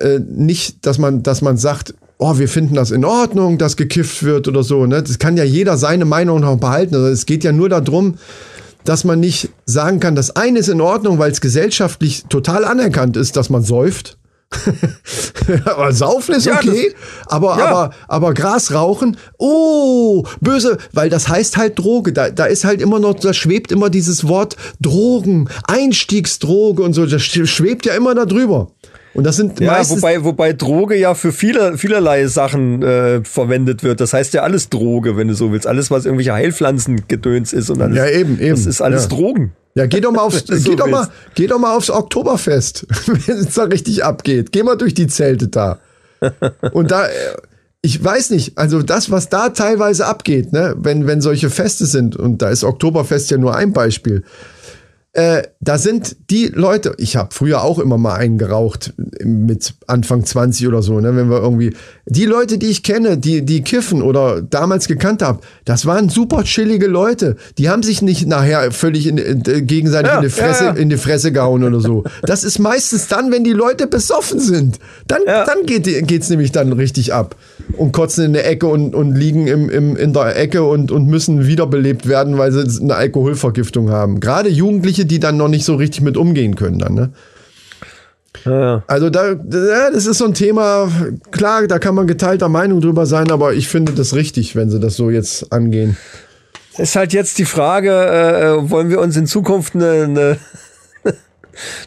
äh, 0.00 0.20
nicht, 0.20 0.86
dass 0.86 0.98
man, 0.98 1.22
dass 1.22 1.42
man 1.42 1.58
sagt, 1.58 1.94
oh, 2.18 2.38
wir 2.38 2.48
finden 2.48 2.74
das 2.74 2.90
in 2.90 3.04
Ordnung, 3.04 3.58
dass 3.58 3.76
gekifft 3.76 4.22
wird 4.22 4.48
oder 4.48 4.62
so. 4.62 4.86
Ne? 4.86 5.02
Das 5.02 5.18
kann 5.18 5.36
ja 5.36 5.44
jeder 5.44 5.76
seine 5.76 6.04
Meinung 6.04 6.40
noch 6.40 6.56
behalten. 6.56 6.94
Also 6.94 7.08
es 7.08 7.26
geht 7.26 7.44
ja 7.44 7.52
nur 7.52 7.68
darum, 7.68 8.14
dass 8.84 9.04
man 9.04 9.20
nicht 9.20 9.50
sagen 9.66 10.00
kann, 10.00 10.14
das 10.14 10.34
eine 10.34 10.58
ist 10.58 10.68
in 10.68 10.80
Ordnung, 10.80 11.18
weil 11.18 11.30
es 11.30 11.40
gesellschaftlich 11.40 12.24
total 12.28 12.64
anerkannt 12.64 13.16
ist, 13.16 13.36
dass 13.36 13.50
man 13.50 13.62
säuft. 13.62 14.16
aber 15.64 15.92
Saufen 15.92 16.34
ist 16.34 16.46
Ja, 16.46 16.56
okay, 16.56 16.94
aber, 17.26 17.58
ja. 17.58 17.66
aber, 17.66 17.90
aber 18.08 18.34
Gras 18.34 18.72
rauchen, 18.72 19.16
oh, 19.38 20.24
böse, 20.40 20.78
weil 20.92 21.10
das 21.10 21.28
heißt 21.28 21.56
halt 21.56 21.78
Droge. 21.78 22.12
Da, 22.12 22.30
da 22.30 22.46
ist 22.46 22.64
halt 22.64 22.80
immer 22.80 22.98
noch, 22.98 23.14
da 23.14 23.32
schwebt 23.32 23.72
immer 23.72 23.90
dieses 23.90 24.26
Wort 24.26 24.56
Drogen, 24.80 25.48
Einstiegsdroge 25.66 26.82
und 26.82 26.92
so, 26.92 27.06
das 27.06 27.22
schwebt 27.22 27.86
ja 27.86 27.94
immer 27.94 28.14
da 28.14 28.24
drüber. 28.24 28.70
Und 29.14 29.24
das 29.24 29.36
sind 29.36 29.60
ja, 29.60 29.72
meistens 29.72 30.02
wobei, 30.02 30.24
wobei 30.24 30.52
Droge 30.52 30.96
ja 30.96 31.14
für 31.14 31.32
viele, 31.32 31.78
vielerlei 31.78 32.26
Sachen 32.26 32.82
äh, 32.82 33.24
verwendet 33.24 33.84
wird. 33.84 34.00
Das 34.00 34.12
heißt 34.12 34.34
ja 34.34 34.42
alles 34.42 34.68
Droge, 34.70 35.16
wenn 35.16 35.28
du 35.28 35.34
so 35.34 35.52
willst. 35.52 35.66
Alles, 35.68 35.90
was 35.90 36.04
irgendwelche 36.04 36.32
Heilpflanzengedöns 36.32 37.52
ist 37.52 37.70
und 37.70 37.80
alles. 37.80 37.96
Ja, 37.96 38.06
eben, 38.08 38.40
eben. 38.40 38.56
Das 38.56 38.66
ist 38.66 38.80
alles 38.82 39.04
Ja. 39.04 39.08
Drogen. 39.08 39.52
Ja, 39.76 39.86
geh 39.86 40.00
doch 40.00 40.12
mal 40.12 40.22
aufs, 40.22 40.44
so 40.46 40.70
geh 40.70 40.76
doch 40.76 40.88
mal, 40.88 41.08
geh 41.34 41.46
doch 41.46 41.58
mal 41.58 41.76
aufs 41.76 41.90
Oktoberfest, 41.90 42.86
wenn 43.26 43.38
es 43.38 43.54
da 43.54 43.64
richtig 43.64 44.04
abgeht. 44.04 44.52
Geh 44.52 44.62
mal 44.62 44.76
durch 44.76 44.94
die 44.94 45.06
Zelte 45.06 45.48
da. 45.48 45.78
Und 46.72 46.90
da, 46.90 47.06
äh, 47.06 47.10
ich 47.82 48.02
weiß 48.02 48.30
nicht, 48.30 48.56
also 48.56 48.82
das, 48.82 49.10
was 49.10 49.28
da 49.28 49.50
teilweise 49.50 50.06
abgeht, 50.06 50.52
ne, 50.52 50.74
wenn, 50.78 51.06
wenn 51.06 51.20
solche 51.20 51.50
Feste 51.50 51.86
sind, 51.86 52.16
und 52.16 52.40
da 52.40 52.48
ist 52.48 52.64
Oktoberfest 52.64 53.30
ja 53.30 53.36
nur 53.36 53.54
ein 53.54 53.72
Beispiel, 53.72 54.24
äh, 55.14 55.42
da 55.60 55.78
sind 55.78 56.16
die 56.30 56.46
Leute, 56.48 56.94
ich 56.98 57.16
habe 57.16 57.32
früher 57.32 57.62
auch 57.62 57.78
immer 57.78 57.98
mal 57.98 58.14
einen 58.14 58.36
geraucht, 58.36 58.92
mit 59.22 59.74
Anfang 59.86 60.24
20 60.24 60.66
oder 60.66 60.82
so, 60.82 60.98
ne, 60.98 61.14
wenn 61.14 61.30
wir 61.30 61.40
irgendwie, 61.40 61.72
die 62.06 62.26
Leute, 62.26 62.58
die 62.58 62.66
ich 62.66 62.82
kenne, 62.82 63.16
die, 63.16 63.42
die 63.42 63.62
kiffen 63.62 64.02
oder 64.02 64.42
damals 64.42 64.88
gekannt 64.88 65.22
habe, 65.22 65.38
das 65.64 65.86
waren 65.86 66.08
super 66.08 66.42
chillige 66.42 66.86
Leute. 66.86 67.36
Die 67.58 67.68
haben 67.70 67.82
sich 67.82 68.02
nicht 68.02 68.26
nachher 68.26 68.72
völlig 68.72 69.06
in, 69.06 69.16
in, 69.16 69.42
gegenseitig 69.42 70.10
Ja, 70.10 70.16
in, 70.18 70.22
die 70.24 70.30
Fresse, 70.30 70.64
ja, 70.64 70.74
ja. 70.74 70.76
in 70.76 70.90
die 70.90 70.96
Fresse 70.96 71.32
gehauen 71.32 71.64
oder 71.64 71.80
so. 71.80 72.04
Das 72.22 72.44
ist 72.44 72.58
meistens 72.58 73.06
dann, 73.06 73.30
wenn 73.30 73.44
die 73.44 73.52
Leute 73.52 73.86
besoffen 73.86 74.40
sind. 74.40 74.78
Dann, 75.06 75.22
dann 75.26 75.64
geht, 75.64 76.06
geht's 76.06 76.28
nämlich 76.28 76.52
dann 76.52 76.72
richtig 76.72 77.14
ab. 77.14 77.36
Und 77.76 77.92
kotzen 77.92 78.24
in 78.24 78.32
der 78.34 78.48
Ecke 78.50 78.66
und, 78.66 78.94
und 78.94 79.14
liegen 79.14 79.46
im, 79.46 79.70
im, 79.70 79.96
in 79.96 80.12
der 80.12 80.36
Ecke 80.36 80.64
und, 80.64 80.90
und 80.90 81.06
müssen 81.06 81.46
wiederbelebt 81.46 82.06
werden, 82.06 82.36
weil 82.36 82.52
sie 82.52 82.82
eine 82.82 82.96
Alkoholvergiftung 82.96 83.90
haben. 83.90 84.20
Gerade 84.20 84.50
Jugendliche, 84.50 85.03
die 85.04 85.20
dann 85.20 85.36
noch 85.36 85.48
nicht 85.48 85.64
so 85.64 85.74
richtig 85.76 86.02
mit 86.02 86.16
umgehen 86.16 86.54
können 86.56 86.78
dann, 86.78 86.94
ne? 86.94 87.12
Ja. 88.44 88.82
Also 88.86 89.10
da, 89.10 89.34
da, 89.34 89.90
das 89.90 90.06
ist 90.06 90.18
so 90.18 90.26
ein 90.26 90.34
Thema, 90.34 90.88
klar, 91.30 91.66
da 91.66 91.78
kann 91.78 91.94
man 91.94 92.06
geteilter 92.06 92.48
Meinung 92.48 92.80
drüber 92.80 93.06
sein, 93.06 93.30
aber 93.30 93.54
ich 93.54 93.68
finde 93.68 93.92
das 93.92 94.14
richtig, 94.14 94.54
wenn 94.54 94.70
sie 94.70 94.80
das 94.80 94.96
so 94.96 95.08
jetzt 95.08 95.52
angehen. 95.52 95.96
Ist 96.76 96.96
halt 96.96 97.12
jetzt 97.12 97.38
die 97.38 97.44
Frage, 97.44 97.90
äh, 97.90 98.70
wollen 98.70 98.90
wir 98.90 99.00
uns 99.00 99.16
in 99.16 99.26
Zukunft 99.26 99.74
eine, 99.76 100.02
eine, 100.02 100.38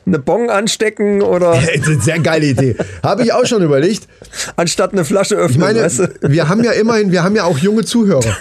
eine 0.05 0.19
Bon 0.19 0.49
anstecken 0.49 1.21
oder 1.21 1.59
Sehr 1.99 2.19
geile 2.19 2.47
Idee. 2.47 2.75
Habe 3.03 3.23
ich 3.23 3.33
auch 3.33 3.45
schon 3.45 3.61
überlegt. 3.63 4.07
anstatt 4.55 4.93
eine 4.93 5.05
Flasche 5.05 5.35
öffnen? 5.35 5.51
Ich 5.51 5.57
meine, 5.57 5.81
weißt 5.81 5.99
du? 5.99 6.09
wir 6.21 6.49
haben 6.49 6.63
ja 6.63 6.71
immerhin, 6.71 7.11
wir 7.11 7.23
haben 7.23 7.35
ja 7.35 7.43
auch 7.43 7.57
junge 7.57 7.85
Zuhörer. 7.85 8.35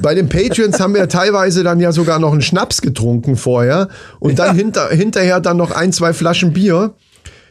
Bei 0.00 0.14
den 0.14 0.28
Patreons 0.28 0.80
haben 0.80 0.94
wir 0.94 1.08
teilweise 1.08 1.62
dann 1.62 1.80
ja 1.80 1.92
sogar 1.92 2.18
noch 2.18 2.32
einen 2.32 2.42
Schnaps 2.42 2.80
getrunken 2.82 3.36
vorher 3.36 3.88
und 4.20 4.38
dann 4.38 4.56
hinter, 4.56 4.88
hinterher 4.90 5.40
dann 5.40 5.56
noch 5.56 5.70
ein, 5.70 5.92
zwei 5.92 6.12
Flaschen 6.12 6.52
Bier. 6.52 6.94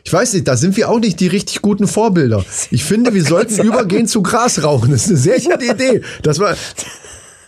Ich 0.03 0.11
weiß 0.11 0.33
nicht, 0.33 0.47
da 0.47 0.57
sind 0.57 0.77
wir 0.77 0.89
auch 0.89 0.99
nicht 0.99 1.19
die 1.19 1.27
richtig 1.27 1.61
guten 1.61 1.87
Vorbilder. 1.87 2.43
Ich 2.71 2.83
finde, 2.83 3.13
wir 3.13 3.23
sollten 3.23 3.61
übergehen 3.63 4.07
zu 4.07 4.23
Grasrauchen. 4.23 4.91
Das 4.91 5.03
ist 5.03 5.09
eine 5.09 5.17
sehr 5.17 5.39
gute 5.39 5.65
Idee. 5.65 6.01
Das 6.23 6.39
war 6.39 6.55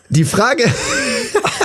die 0.10 0.24
Frage. 0.24 0.64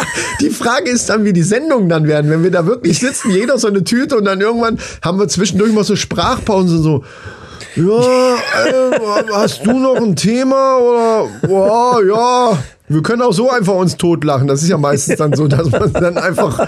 Die 0.40 0.50
Frage 0.50 0.90
ist 0.90 1.08
dann, 1.08 1.24
wie 1.24 1.32
die 1.32 1.42
Sendungen 1.42 1.88
dann 1.88 2.06
werden, 2.06 2.30
wenn 2.30 2.42
wir 2.42 2.50
da 2.50 2.66
wirklich 2.66 2.98
sitzen, 2.98 3.30
jeder 3.30 3.58
so 3.58 3.68
eine 3.68 3.84
Tüte 3.84 4.16
und 4.16 4.24
dann 4.24 4.40
irgendwann 4.40 4.78
haben 5.02 5.18
wir 5.18 5.28
zwischendurch 5.28 5.72
mal 5.72 5.84
so 5.84 5.96
Sprachpausen 5.96 6.82
so. 6.82 7.04
Ja, 7.76 8.34
äh, 8.34 9.24
hast 9.32 9.64
du 9.64 9.78
noch 9.78 9.96
ein 9.96 10.16
Thema 10.16 10.78
oder 10.78 11.28
boah, 11.46 12.00
ja, 12.04 12.58
wir 12.88 13.02
können 13.02 13.22
auch 13.22 13.32
so 13.32 13.50
einfach 13.50 13.74
uns 13.74 13.96
totlachen. 13.96 14.48
Das 14.48 14.62
ist 14.62 14.68
ja 14.68 14.78
meistens 14.78 15.16
dann 15.16 15.34
so, 15.34 15.46
dass 15.46 15.70
man 15.70 15.92
dann 15.92 16.16
einfach 16.16 16.66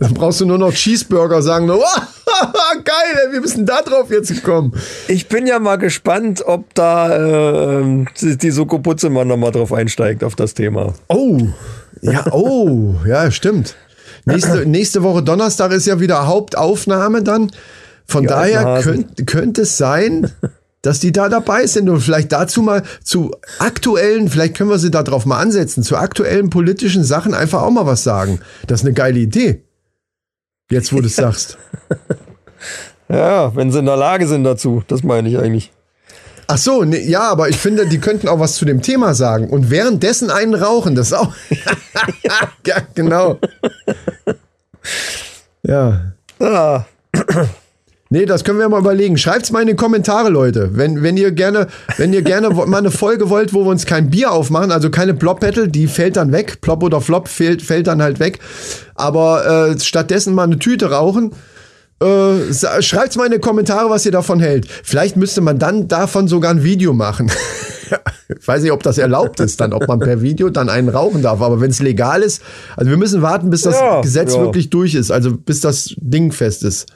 dann 0.00 0.14
brauchst 0.14 0.40
du 0.40 0.46
nur 0.46 0.58
noch 0.58 0.72
Cheeseburger 0.72 1.42
sagen, 1.42 1.68
oh, 1.70 1.82
geil, 2.84 3.40
bist 3.40 3.56
denn 3.56 3.66
da 3.66 3.82
drauf 3.82 4.10
jetzt 4.10 4.28
gekommen? 4.28 4.72
Ich 5.08 5.28
bin 5.28 5.46
ja 5.46 5.58
mal 5.58 5.76
gespannt, 5.76 6.42
ob 6.46 6.72
da 6.74 7.80
äh, 7.80 8.04
die 8.20 8.50
Soko 8.50 8.78
Putzemann 8.78 9.28
noch 9.28 9.36
mal 9.36 9.50
drauf 9.50 9.72
einsteigt 9.72 10.22
auf 10.22 10.36
das 10.36 10.54
Thema. 10.54 10.94
Oh, 11.08 11.38
ja, 12.12 12.32
oh, 12.32 12.94
ja, 13.06 13.30
stimmt. 13.30 13.74
Nächste, 14.24 14.66
nächste 14.66 15.02
Woche 15.02 15.22
Donnerstag 15.22 15.72
ist 15.72 15.86
ja 15.86 16.00
wieder 16.00 16.26
Hauptaufnahme 16.26 17.22
dann. 17.22 17.50
Von 18.06 18.22
Die 18.22 18.28
daher 18.28 18.64
Hasen. 18.64 19.14
könnt, 19.14 19.26
könnte 19.26 19.62
es 19.62 19.76
sein, 19.76 20.30
dass 20.82 21.00
die 21.00 21.12
da 21.12 21.28
dabei 21.28 21.66
sind 21.66 21.88
und 21.88 22.00
vielleicht 22.00 22.30
dazu 22.32 22.62
mal 22.62 22.82
zu 23.02 23.34
aktuellen, 23.58 24.28
vielleicht 24.28 24.56
können 24.56 24.70
wir 24.70 24.78
sie 24.78 24.90
da 24.90 25.02
drauf 25.02 25.26
mal 25.26 25.40
ansetzen, 25.40 25.82
zu 25.82 25.96
aktuellen 25.96 26.50
politischen 26.50 27.02
Sachen 27.02 27.34
einfach 27.34 27.62
auch 27.62 27.70
mal 27.70 27.86
was 27.86 28.04
sagen. 28.04 28.40
Das 28.66 28.80
ist 28.80 28.86
eine 28.86 28.94
geile 28.94 29.18
Idee. 29.18 29.62
Jetzt, 30.70 30.92
wo 30.92 31.00
du 31.00 31.06
es 31.06 31.16
sagst. 31.16 31.58
Ja, 33.08 33.54
wenn 33.54 33.70
sie 33.70 33.78
in 33.78 33.86
der 33.86 33.96
Lage 33.96 34.26
sind 34.26 34.42
dazu, 34.44 34.82
das 34.88 35.04
meine 35.04 35.28
ich 35.28 35.38
eigentlich. 35.38 35.72
Ach 36.48 36.58
so, 36.58 36.84
ne, 36.84 37.00
ja, 37.00 37.22
aber 37.22 37.48
ich 37.48 37.56
finde, 37.56 37.86
die 37.86 37.98
könnten 37.98 38.28
auch 38.28 38.38
was 38.38 38.54
zu 38.54 38.64
dem 38.64 38.80
Thema 38.82 39.14
sagen 39.14 39.50
und 39.50 39.70
währenddessen 39.70 40.30
einen 40.30 40.54
rauchen, 40.54 40.94
das 40.94 41.08
ist 41.08 41.12
auch. 41.14 41.34
ja, 42.66 42.76
genau. 42.94 43.38
Ja. 45.62 46.12
Ah, 46.38 46.84
Nee, 48.08 48.24
das 48.24 48.44
können 48.44 48.60
wir 48.60 48.68
mal 48.68 48.80
überlegen. 48.80 49.18
Schreibt's 49.18 49.50
mal 49.50 49.62
in 49.62 49.66
die 49.66 49.74
Kommentare, 49.74 50.28
Leute. 50.28 50.70
Wenn, 50.74 51.02
wenn 51.02 51.16
ihr 51.16 51.32
gerne, 51.32 51.66
wenn 51.96 52.12
ihr 52.12 52.22
gerne 52.22 52.50
mal 52.50 52.78
eine 52.78 52.92
Folge 52.92 53.30
wollt, 53.30 53.52
wo 53.52 53.64
wir 53.64 53.70
uns 53.70 53.84
kein 53.84 54.10
Bier 54.10 54.30
aufmachen, 54.30 54.70
also 54.70 54.90
keine 54.90 55.14
Plop 55.14 55.40
Battle, 55.40 55.66
die 55.66 55.88
fällt 55.88 56.16
dann 56.16 56.30
weg. 56.30 56.60
Plop 56.60 56.84
oder 56.84 57.00
Flop 57.00 57.26
fällt, 57.26 57.62
fällt 57.62 57.88
dann 57.88 58.00
halt 58.00 58.20
weg. 58.20 58.38
Aber 58.94 59.70
äh, 59.74 59.80
stattdessen 59.80 60.34
mal 60.34 60.44
eine 60.44 60.60
Tüte 60.60 60.92
rauchen. 60.92 61.32
Äh, 61.98 62.82
schreibt's 62.82 63.16
mal 63.16 63.26
in 63.26 63.32
die 63.32 63.38
Kommentare, 63.38 63.88
was 63.88 64.04
ihr 64.04 64.12
davon 64.12 64.40
hält. 64.40 64.68
Vielleicht 64.68 65.16
müsste 65.16 65.40
man 65.40 65.58
dann 65.58 65.88
davon 65.88 66.28
sogar 66.28 66.50
ein 66.50 66.62
Video 66.62 66.92
machen. 66.92 67.30
ich 68.28 68.46
weiß 68.46 68.62
nicht, 68.62 68.72
ob 68.72 68.82
das 68.82 68.98
erlaubt 68.98 69.40
ist, 69.40 69.60
dann, 69.60 69.72
ob 69.72 69.88
man 69.88 69.98
per 69.98 70.20
Video 70.20 70.50
dann 70.50 70.68
einen 70.68 70.90
rauchen 70.90 71.22
darf. 71.22 71.40
Aber 71.40 71.60
wenn 71.60 71.70
es 71.70 71.80
legal 71.80 72.22
ist, 72.22 72.42
also 72.76 72.90
wir 72.90 72.98
müssen 72.98 73.22
warten, 73.22 73.48
bis 73.48 73.62
das 73.62 73.76
Ja, 73.76 74.02
Gesetz 74.02 74.34
ja. 74.34 74.40
wirklich 74.40 74.68
durch 74.68 74.94
ist, 74.94 75.10
also 75.10 75.32
bis 75.32 75.60
das 75.60 75.94
Ding 75.96 76.32
fest 76.32 76.64
ist. 76.64 76.86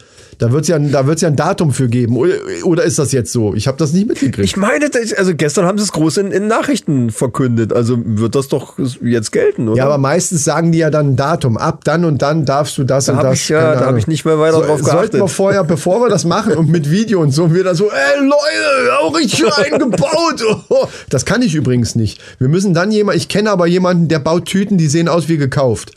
Da 0.41 0.51
wird 0.53 0.63
es 0.63 0.69
ja, 0.69 0.79
da 0.79 1.07
wird's 1.07 1.21
ja 1.21 1.29
ein 1.29 1.37
Datum 1.37 1.73
für 1.73 1.89
geben. 1.89 2.17
Oder, 2.17 2.33
oder 2.65 2.83
ist 2.83 2.99
das 2.99 3.13
jetzt 3.13 3.31
so? 3.31 3.55
Ich 3.55 3.69
habe 3.69 3.77
das 3.77 3.93
nicht 3.93 4.09
mitgekriegt. 4.09 4.39
ich 4.45 4.57
meine, 4.57 4.87
also 5.19 5.35
gestern 5.35 5.67
haben 5.67 5.77
sie 5.77 5.85
es 5.85 5.93
groß 5.93 6.17
in, 6.17 6.33
in 6.33 6.47
Nachrichten 6.49 7.11
verkündet. 7.11 7.75
Also 7.75 7.99
wird 8.03 8.35
das 8.35 8.49
doch 8.49 8.79
jetzt 9.03 9.33
gelten, 9.33 9.69
oder? 9.69 9.77
ja, 9.77 9.85
aber 9.85 9.99
meistens 9.99 10.43
sagen 10.43 10.73
die 10.73 10.79
ja 10.79 10.89
dann 10.91 11.11
ein 11.11 11.17
Datum. 11.17 11.59
Ab 11.59 11.85
dann 11.85 12.07
und 12.07 12.23
dann 12.23 12.47
darfst 12.47 12.79
du 12.79 12.85
das 12.85 13.05
Da 13.05 13.13
und 13.13 13.23
das. 13.23 13.35
ich, 13.35 13.49
ja, 13.51 13.75
da 13.75 13.81
hab 13.81 13.87
Ahnung. 13.89 13.99
ich 13.99 14.07
nicht 14.07 14.25
mehr 14.25 14.39
weiter 14.41 14.63
drauf 14.63 14.81
Sollten 14.81 14.85
geachtet. 14.97 15.21
wir 15.21 15.29
vorher, 15.29 15.63
bevor 15.63 16.01
wir 16.01 16.09
das 16.09 16.25
machen 16.25 16.55
und 16.55 16.71
mit 16.71 16.91
Video 16.91 17.21
und 17.21 17.33
so, 17.33 17.53
wir 17.55 17.63
da 17.63 17.75
so, 17.75 17.91
ey 17.91 18.19
Leute, 18.21 18.99
auch 18.99 19.15
richtig 19.15 19.45
eingebaut. 19.59 20.43
Oh, 20.71 20.87
das 21.11 21.27
kann 21.27 21.43
ich 21.43 21.55
übrigens 21.55 21.97
nicht. 21.97 22.19
Wir 22.39 22.49
müssen 22.49 22.73
dann 22.73 22.91
jemand, 22.91 23.19
ich 23.19 23.29
kenne 23.29 23.51
aber 23.51 23.67
jemanden, 23.67 24.09
der 24.09 24.21
baut 24.21 24.47
Tüten, 24.47 24.79
die 24.79 24.89
sehen 24.89 25.09
aus 25.09 25.29
wie 25.29 25.37
gekauft. 25.37 25.93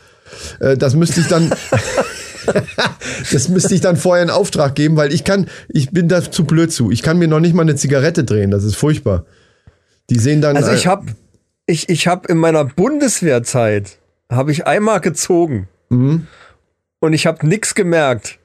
Äh, 0.60 0.76
Das 0.76 0.96
müsste 0.96 1.22
ich 1.22 1.28
dann. 1.28 1.50
das 3.32 3.50
müsste 3.50 3.74
ich 3.76 3.82
dann 3.82 3.96
vorher 3.98 4.24
in 4.24 4.30
Auftrag 4.30 4.76
geben, 4.76 4.96
weil 4.98 5.14
ich 5.14 5.24
kann, 5.24 5.48
ich 5.70 5.92
bin 5.92 6.08
da 6.08 6.22
zu 6.30 6.46
blöd 6.46 6.72
zu. 6.72 6.92
Ich 6.92 7.02
kann 7.04 7.18
mir 7.20 7.28
noch 7.28 7.40
nicht 7.40 7.54
mal 7.56 7.62
eine 7.64 7.76
Zigarette 7.76 8.24
drehen, 8.24 8.52
das 8.52 8.64
ist 8.64 8.76
furchtbar. 8.76 9.26
Die 10.10 10.20
sehen 10.20 10.42
dann. 10.42 10.56
Also 10.58 10.72
ich 10.72 10.88
habe 10.88 11.08
ich, 11.66 11.90
ich 11.90 12.08
hab 12.08 12.28
in 12.30 12.38
meiner 12.38 12.66
Bundeswehrzeit 12.66 13.98
habe 14.32 14.52
ich 14.52 14.68
einmal 14.68 15.00
gezogen. 15.00 15.68
Mhm. 15.90 16.28
Und 17.00 17.14
ich 17.14 17.26
habe 17.28 17.46
nichts 17.48 17.76
gemerkt. 17.76 18.40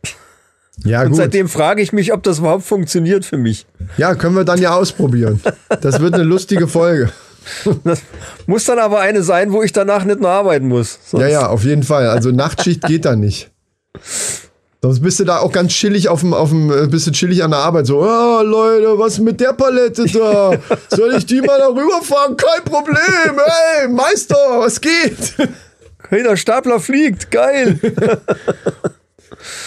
ja, 0.84 1.02
Und 1.02 1.08
gut. 1.10 1.16
seitdem 1.16 1.48
frage 1.48 1.80
ich 1.82 1.92
mich, 1.92 2.12
ob 2.12 2.22
das 2.22 2.38
überhaupt 2.40 2.64
funktioniert 2.64 3.24
für 3.24 3.38
mich. 3.38 3.66
Ja, 3.96 4.14
können 4.14 4.34
wir 4.36 4.44
dann 4.44 4.60
ja 4.60 4.74
ausprobieren. 4.74 5.40
Das 5.80 6.00
wird 6.00 6.14
eine 6.14 6.24
lustige 6.24 6.68
Folge. 6.68 7.10
Das 7.84 8.02
muss 8.46 8.64
dann 8.64 8.78
aber 8.78 9.00
eine 9.00 9.22
sein, 9.22 9.52
wo 9.52 9.62
ich 9.62 9.72
danach 9.72 10.04
nicht 10.04 10.20
mehr 10.20 10.28
arbeiten 10.28 10.68
muss. 10.68 10.98
Sonst- 11.06 11.22
Ja, 11.22 11.28
ja, 11.28 11.46
auf 11.48 11.64
jeden 11.64 11.82
Fall. 11.82 12.08
Also 12.08 12.30
Nachtschicht 12.30 12.82
geht 12.82 13.04
da 13.06 13.16
nicht. 13.16 13.50
Sonst 14.80 15.00
bist 15.00 15.18
du 15.18 15.24
da 15.24 15.38
auch 15.38 15.50
ganz 15.50 15.72
chillig 15.72 16.08
auf 16.08 16.20
dem, 16.20 16.32
auf 16.32 16.50
dem, 16.50 16.70
äh, 16.70 16.86
bist 16.86 17.06
du 17.06 17.10
chillig 17.10 17.42
an 17.42 17.50
der 17.50 17.60
Arbeit. 17.60 17.86
So, 17.86 17.98
oh, 18.00 18.42
Leute, 18.42 18.96
was 18.98 19.18
mit 19.18 19.40
der 19.40 19.52
Palette 19.52 20.04
da? 20.06 20.52
Soll 20.88 21.14
ich 21.16 21.26
die 21.26 21.40
mal 21.40 21.58
da 21.58 21.66
rüberfahren? 21.68 22.36
Kein 22.36 22.62
Problem. 22.64 22.96
Hey, 23.44 23.88
Meister, 23.88 24.36
was 24.58 24.80
geht? 24.80 25.34
Hey, 26.08 26.22
der 26.22 26.36
Stapler 26.36 26.78
fliegt, 26.78 27.30
geil. 27.30 27.78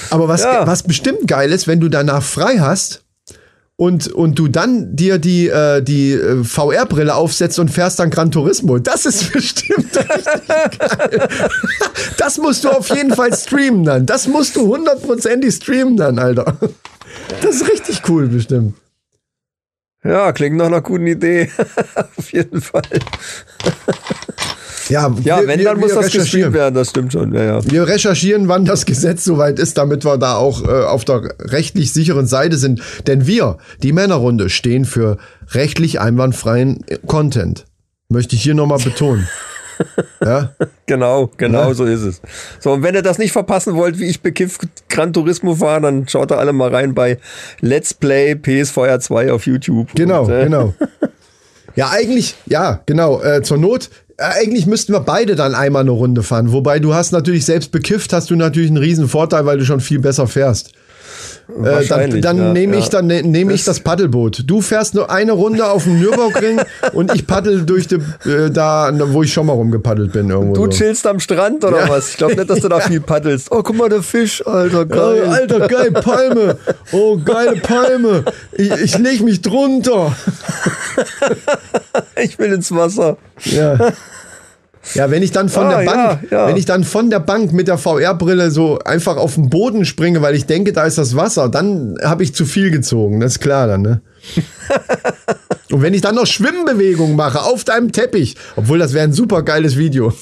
Aber 0.09 0.27
was, 0.27 0.43
Ja. 0.43 0.65
was 0.65 0.83
bestimmt 0.83 1.27
geil 1.27 1.51
ist, 1.51 1.67
wenn 1.67 1.79
du 1.79 1.89
danach 1.89 2.23
frei 2.23 2.57
hast 2.59 3.03
und, 3.81 4.09
und 4.09 4.37
du 4.37 4.47
dann 4.47 4.95
dir 4.95 5.17
die, 5.17 5.47
äh, 5.47 5.81
die 5.81 6.11
äh, 6.11 6.43
VR-Brille 6.43 7.15
aufsetzt 7.15 7.57
und 7.57 7.69
fährst 7.69 7.97
dann 7.97 8.11
Gran 8.11 8.29
Turismo. 8.29 8.77
Das 8.77 9.07
ist 9.07 9.31
bestimmt 9.33 9.97
richtig 9.97 10.77
geil. 10.77 11.27
Das 12.15 12.37
musst 12.37 12.63
du 12.63 12.69
auf 12.69 12.89
jeden 12.89 13.15
Fall 13.15 13.35
streamen 13.35 13.83
dann. 13.83 14.05
Das 14.05 14.27
musst 14.27 14.55
du 14.55 14.67
hundertprozentig 14.67 15.55
streamen 15.55 15.97
dann, 15.97 16.19
Alter. 16.19 16.57
Das 17.41 17.55
ist 17.55 17.67
richtig 17.71 18.07
cool 18.07 18.27
bestimmt. 18.27 18.75
Ja, 20.03 20.31
klingt 20.31 20.57
nach 20.57 20.67
einer 20.67 20.81
guten 20.81 21.07
Idee. 21.07 21.49
Auf 22.17 22.31
jeden 22.33 22.61
Fall. 22.61 22.83
Ja, 24.91 25.13
Ja, 25.23 25.39
wir- 25.39 25.47
wenn, 25.47 25.59
wir- 25.59 25.65
dann 25.65 25.79
muss 25.79 25.93
das 25.93 26.11
gestreamt 26.11 26.53
werden, 26.53 26.75
das 26.75 26.89
stimmt 26.89 27.13
schon. 27.13 27.33
Ja, 27.33 27.43
ja. 27.43 27.59
Wir 27.71 27.87
recherchieren, 27.87 28.47
wann 28.47 28.65
das 28.65 28.85
Gesetz 28.85 29.23
soweit 29.23 29.57
ist, 29.59 29.77
damit 29.77 30.03
wir 30.05 30.17
da 30.17 30.35
auch 30.35 30.63
äh, 30.67 30.83
auf 30.83 31.05
der 31.05 31.33
rechtlich 31.39 31.93
sicheren 31.93 32.27
Seite 32.27 32.57
sind. 32.57 32.81
Denn 33.07 33.25
wir, 33.27 33.57
die 33.83 33.93
Männerrunde, 33.93 34.49
stehen 34.49 34.85
für 34.85 35.17
rechtlich 35.51 35.99
einwandfreien 35.99 36.83
äh, 36.87 36.97
Content. 37.07 37.65
Möchte 38.09 38.35
ich 38.35 38.43
hier 38.43 38.53
nochmal 38.53 38.79
betonen. 38.83 39.27
ja? 40.23 40.51
Genau, 40.85 41.31
genau 41.37 41.69
Ja. 41.69 41.73
so 41.73 41.85
ist 41.85 42.01
es. 42.01 42.21
So, 42.59 42.73
und 42.73 42.83
wenn 42.83 42.93
ihr 42.93 43.01
das 43.01 43.17
nicht 43.17 43.31
verpassen 43.31 43.75
wollt, 43.75 43.97
wie 43.97 44.05
ich 44.05 44.21
bekifft 44.21 44.61
Gran 44.89 45.13
Turismo 45.13 45.55
fahre, 45.55 45.81
dann 45.81 46.07
schaut 46.07 46.29
da 46.31 46.35
alle 46.35 46.53
mal 46.53 46.69
rein 46.69 46.93
bei 46.93 47.17
Let's 47.61 47.93
Play 47.93 48.35
PSVR 48.35 48.99
2 48.99 49.31
auf 49.31 49.47
YouTube. 49.47 49.87
Genau, 49.95 50.25
Und, 50.25 50.31
äh, 50.31 50.43
genau. 50.43 50.73
Ja, 51.73 51.89
eigentlich, 51.89 52.35
ja, 52.47 52.81
genau. 52.85 53.21
Äh, 53.21 53.43
zur 53.43 53.57
Not, 53.57 53.89
eigentlich 54.17 54.65
müssten 54.65 54.93
wir 54.93 54.99
beide 55.01 55.35
dann 55.35 55.55
einmal 55.55 55.81
eine 55.81 55.91
Runde 55.91 56.23
fahren. 56.23 56.51
Wobei 56.51 56.79
du 56.79 56.93
hast 56.93 57.11
natürlich 57.11 57.45
selbst 57.45 57.71
bekifft, 57.71 58.13
hast 58.13 58.29
du 58.29 58.35
natürlich 58.35 58.69
einen 58.69 58.77
riesen 58.77 59.07
Vorteil, 59.07 59.45
weil 59.45 59.57
du 59.57 59.65
schon 59.65 59.79
viel 59.79 59.99
besser 59.99 60.27
fährst. 60.27 60.71
Äh, 61.63 61.85
dann 61.87 62.21
dann 62.21 62.37
ja, 62.37 62.53
nehme 62.53 62.77
ich, 62.77 62.85
ja. 62.85 62.89
dann 62.91 63.07
ne, 63.07 63.23
nehme 63.23 63.53
ich 63.53 63.63
das 63.63 63.79
Paddelboot. 63.79 64.43
Du 64.45 64.61
fährst 64.61 64.95
nur 64.95 65.11
eine 65.11 65.33
Runde 65.33 65.65
auf 65.65 65.83
dem 65.83 65.99
Nürburgring 65.99 66.61
und 66.93 67.13
ich 67.13 67.27
paddel 67.27 67.65
durch 67.65 67.87
die, 67.87 67.95
äh, 68.25 68.49
da, 68.49 68.91
wo 69.11 69.23
ich 69.23 69.33
schon 69.33 69.45
mal 69.45 69.53
rumgepaddelt 69.53 70.13
bin 70.13 70.29
irgendwo. 70.29 70.55
Du 70.55 70.71
so. 70.71 70.77
chillst 70.77 71.05
am 71.07 71.19
Strand 71.19 71.63
oder 71.65 71.81
Ja. 71.85 71.89
was? 71.89 72.09
Ich 72.09 72.17
glaube 72.17 72.35
nicht, 72.35 72.49
dass 72.49 72.59
du 72.61 72.69
da 72.69 72.79
viel 72.87 73.01
paddelst. 73.01 73.51
Oh, 73.51 73.61
guck 73.63 73.75
mal, 73.75 73.89
der 73.89 74.01
Fisch, 74.01 74.45
Alter, 74.45 74.85
geil. 74.85 75.23
Oh, 75.27 75.31
Alter, 75.31 75.67
geil, 75.67 75.91
Palme. 75.91 76.57
Oh, 76.91 77.17
geile 77.17 77.57
Palme. 77.57 78.23
Ich, 78.53 78.71
ich 78.71 78.97
leg 78.97 79.21
mich 79.21 79.41
drunter. 79.41 80.15
Ich 82.21 82.37
will 82.37 82.53
ins 82.53 82.71
Wasser. 82.73 83.17
Ja. 83.45 83.93
Ja, 84.95 85.11
wenn 85.11 85.21
ich 85.23 85.31
dann 85.31 85.47
von 85.49 85.67
Ah, 85.67 85.77
der 85.77 85.85
Bank, 85.85 86.23
ja, 86.31 86.37
ja. 86.39 86.47
wenn 86.47 86.57
ich 86.57 86.65
dann 86.65 86.83
von 86.83 87.09
der 87.09 87.19
Bank 87.19 87.53
mit 87.53 87.67
der 87.67 87.77
VR-Brille 87.77 88.49
so 88.51 88.79
einfach 88.79 89.17
auf 89.17 89.35
den 89.35 89.49
Boden 89.49 89.85
springe, 89.85 90.21
weil 90.21 90.35
ich 90.35 90.45
denke, 90.47 90.73
da 90.73 90.85
ist 90.85 90.97
das 90.97 91.15
Wasser, 91.15 91.49
dann 91.49 91.97
habe 92.03 92.23
ich 92.23 92.33
zu 92.33 92.45
viel 92.45 92.71
gezogen. 92.71 93.19
Das 93.19 93.33
ist 93.33 93.39
klar 93.39 93.67
dann, 93.67 93.81
ne? 93.81 94.01
Und 95.71 95.81
wenn 95.81 95.93
ich 95.93 96.01
dann 96.01 96.15
noch 96.15 96.25
Schwimmbewegungen 96.27 97.15
mache 97.15 97.41
auf 97.41 97.63
deinem 97.63 97.91
Teppich, 97.91 98.35
obwohl 98.55 98.79
das 98.79 98.93
wäre 98.93 99.03
ein 99.05 99.13
super 99.13 99.43
geiles 99.43 99.77
Video. 99.77 100.13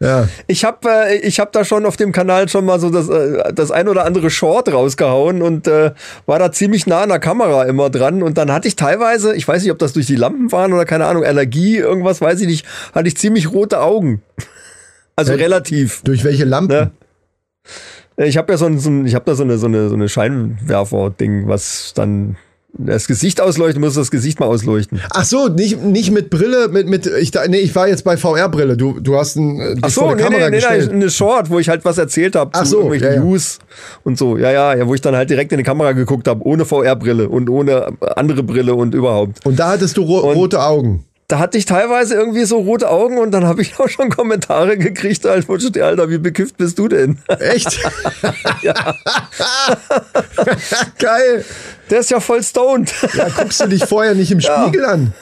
ja. 0.00 0.28
Ich 0.46 0.64
habe 0.64 0.88
äh, 0.88 1.16
ich 1.18 1.40
hab 1.40 1.52
da 1.52 1.64
schon 1.64 1.84
auf 1.84 1.96
dem 1.96 2.12
Kanal 2.12 2.48
schon 2.48 2.64
mal 2.64 2.78
so 2.78 2.88
das, 2.90 3.08
äh, 3.08 3.52
das 3.52 3.70
ein 3.72 3.88
oder 3.88 4.04
andere 4.04 4.30
Short 4.30 4.72
rausgehauen 4.72 5.42
und 5.42 5.66
äh, 5.66 5.92
war 6.26 6.38
da 6.38 6.52
ziemlich 6.52 6.86
nah 6.86 7.02
an 7.02 7.08
der 7.08 7.18
Kamera 7.18 7.64
immer 7.64 7.90
dran. 7.90 8.22
Und 8.22 8.38
dann 8.38 8.52
hatte 8.52 8.68
ich 8.68 8.76
teilweise, 8.76 9.34
ich 9.34 9.46
weiß 9.48 9.62
nicht, 9.62 9.72
ob 9.72 9.78
das 9.78 9.92
durch 9.94 10.06
die 10.06 10.14
Lampen 10.14 10.52
waren 10.52 10.72
oder 10.72 10.84
keine 10.84 11.06
Ahnung, 11.06 11.24
Allergie, 11.24 11.78
irgendwas 11.78 12.20
weiß 12.20 12.40
ich 12.40 12.46
nicht, 12.46 12.66
hatte 12.94 13.08
ich 13.08 13.16
ziemlich 13.16 13.52
rote 13.52 13.80
Augen. 13.80 14.22
Also 15.16 15.32
Äh, 15.32 15.36
relativ. 15.36 16.02
Durch 16.04 16.22
welche 16.22 16.44
Lampen? 16.44 16.92
Ne? 18.16 18.26
Ich 18.26 18.36
habe 18.36 18.52
ja 18.52 18.56
so 18.56 18.66
ein, 18.66 18.78
so 18.78 18.88
ein 18.88 19.04
ich 19.04 19.16
habe 19.16 19.24
da 19.24 19.34
so 19.34 19.42
eine 19.42 19.58
so 19.58 19.66
eine 19.66 19.88
so 19.88 19.96
eine 19.96 20.08
Scheinwerfer-Ding, 20.08 21.48
was 21.48 21.92
dann 21.92 22.36
das 22.76 23.06
Gesicht 23.06 23.40
ausleuchten 23.40 23.80
muss, 23.82 23.94
das 23.94 24.10
Gesicht 24.10 24.40
mal 24.40 24.46
ausleuchten. 24.46 25.00
Ach 25.10 25.24
so, 25.24 25.48
nicht, 25.48 25.82
nicht 25.82 26.10
mit 26.10 26.28
Brille, 26.28 26.68
mit, 26.68 26.86
mit, 26.86 27.06
ich, 27.06 27.30
da- 27.30 27.46
nee, 27.48 27.58
ich 27.58 27.74
war 27.74 27.88
jetzt 27.88 28.04
bei 28.04 28.16
VR-Brille. 28.18 28.76
Du, 28.76 29.00
du 29.00 29.16
hast 29.16 29.36
ein, 29.36 29.58
äh, 29.58 29.74
Ach 29.80 29.88
so, 29.90 30.02
vor 30.02 30.14
nee, 30.14 30.22
Kamera 30.22 30.44
nee, 30.44 30.50
nee, 30.50 30.56
gestellt. 30.56 30.88
nee, 30.90 30.96
eine 30.96 31.10
Short, 31.10 31.48
wo 31.50 31.58
ich 31.58 31.68
halt 31.70 31.84
was 31.86 31.96
erzählt 31.96 32.36
habe 32.36 32.50
Ach 32.52 32.64
zu 32.64 32.70
so, 32.70 32.76
irgendwelchen 32.76 33.08
ja, 33.08 33.14
ja. 33.14 33.20
News 33.20 33.58
und 34.04 34.18
so. 34.18 34.36
Ja, 34.36 34.50
ja, 34.52 34.74
ja, 34.74 34.86
wo 34.86 34.94
ich 34.94 35.00
dann 35.00 35.16
halt 35.16 35.30
direkt 35.30 35.50
in 35.52 35.58
die 35.58 35.64
Kamera 35.64 35.92
geguckt 35.92 36.28
habe, 36.28 36.44
ohne 36.44 36.66
VR-Brille 36.66 37.28
und 37.28 37.48
ohne 37.48 37.88
andere 38.16 38.42
Brille 38.42 38.74
und 38.74 38.94
überhaupt. 38.94 39.44
Und 39.46 39.58
da 39.58 39.70
hattest 39.70 39.96
du 39.96 40.02
ro 40.02 40.18
rote 40.32 40.62
Augen. 40.62 41.04
Da 41.28 41.38
hatte 41.38 41.58
ich 41.58 41.66
teilweise 41.66 42.14
irgendwie 42.14 42.46
so 42.46 42.56
rote 42.56 42.88
Augen 42.88 43.18
und 43.18 43.32
dann 43.32 43.44
habe 43.44 43.60
ich 43.60 43.78
auch 43.80 43.88
schon 43.88 44.08
Kommentare 44.08 44.78
gekriegt, 44.78 45.26
halt, 45.26 45.46
wo 45.48 45.58
steht, 45.58 45.78
Alter, 45.78 46.08
wie 46.08 46.16
bekifft 46.16 46.56
bist 46.56 46.78
du 46.78 46.88
denn? 46.88 47.18
Echt? 47.38 47.78
Geil. 50.98 51.44
Der 51.90 52.00
ist 52.00 52.10
ja 52.10 52.20
voll 52.20 52.42
stoned. 52.42 52.90
Ja, 53.14 53.28
guckst 53.28 53.60
du 53.60 53.66
dich 53.66 53.84
vorher 53.84 54.14
nicht 54.14 54.32
im 54.32 54.40
Spiegel 54.40 54.86
an? 54.86 55.12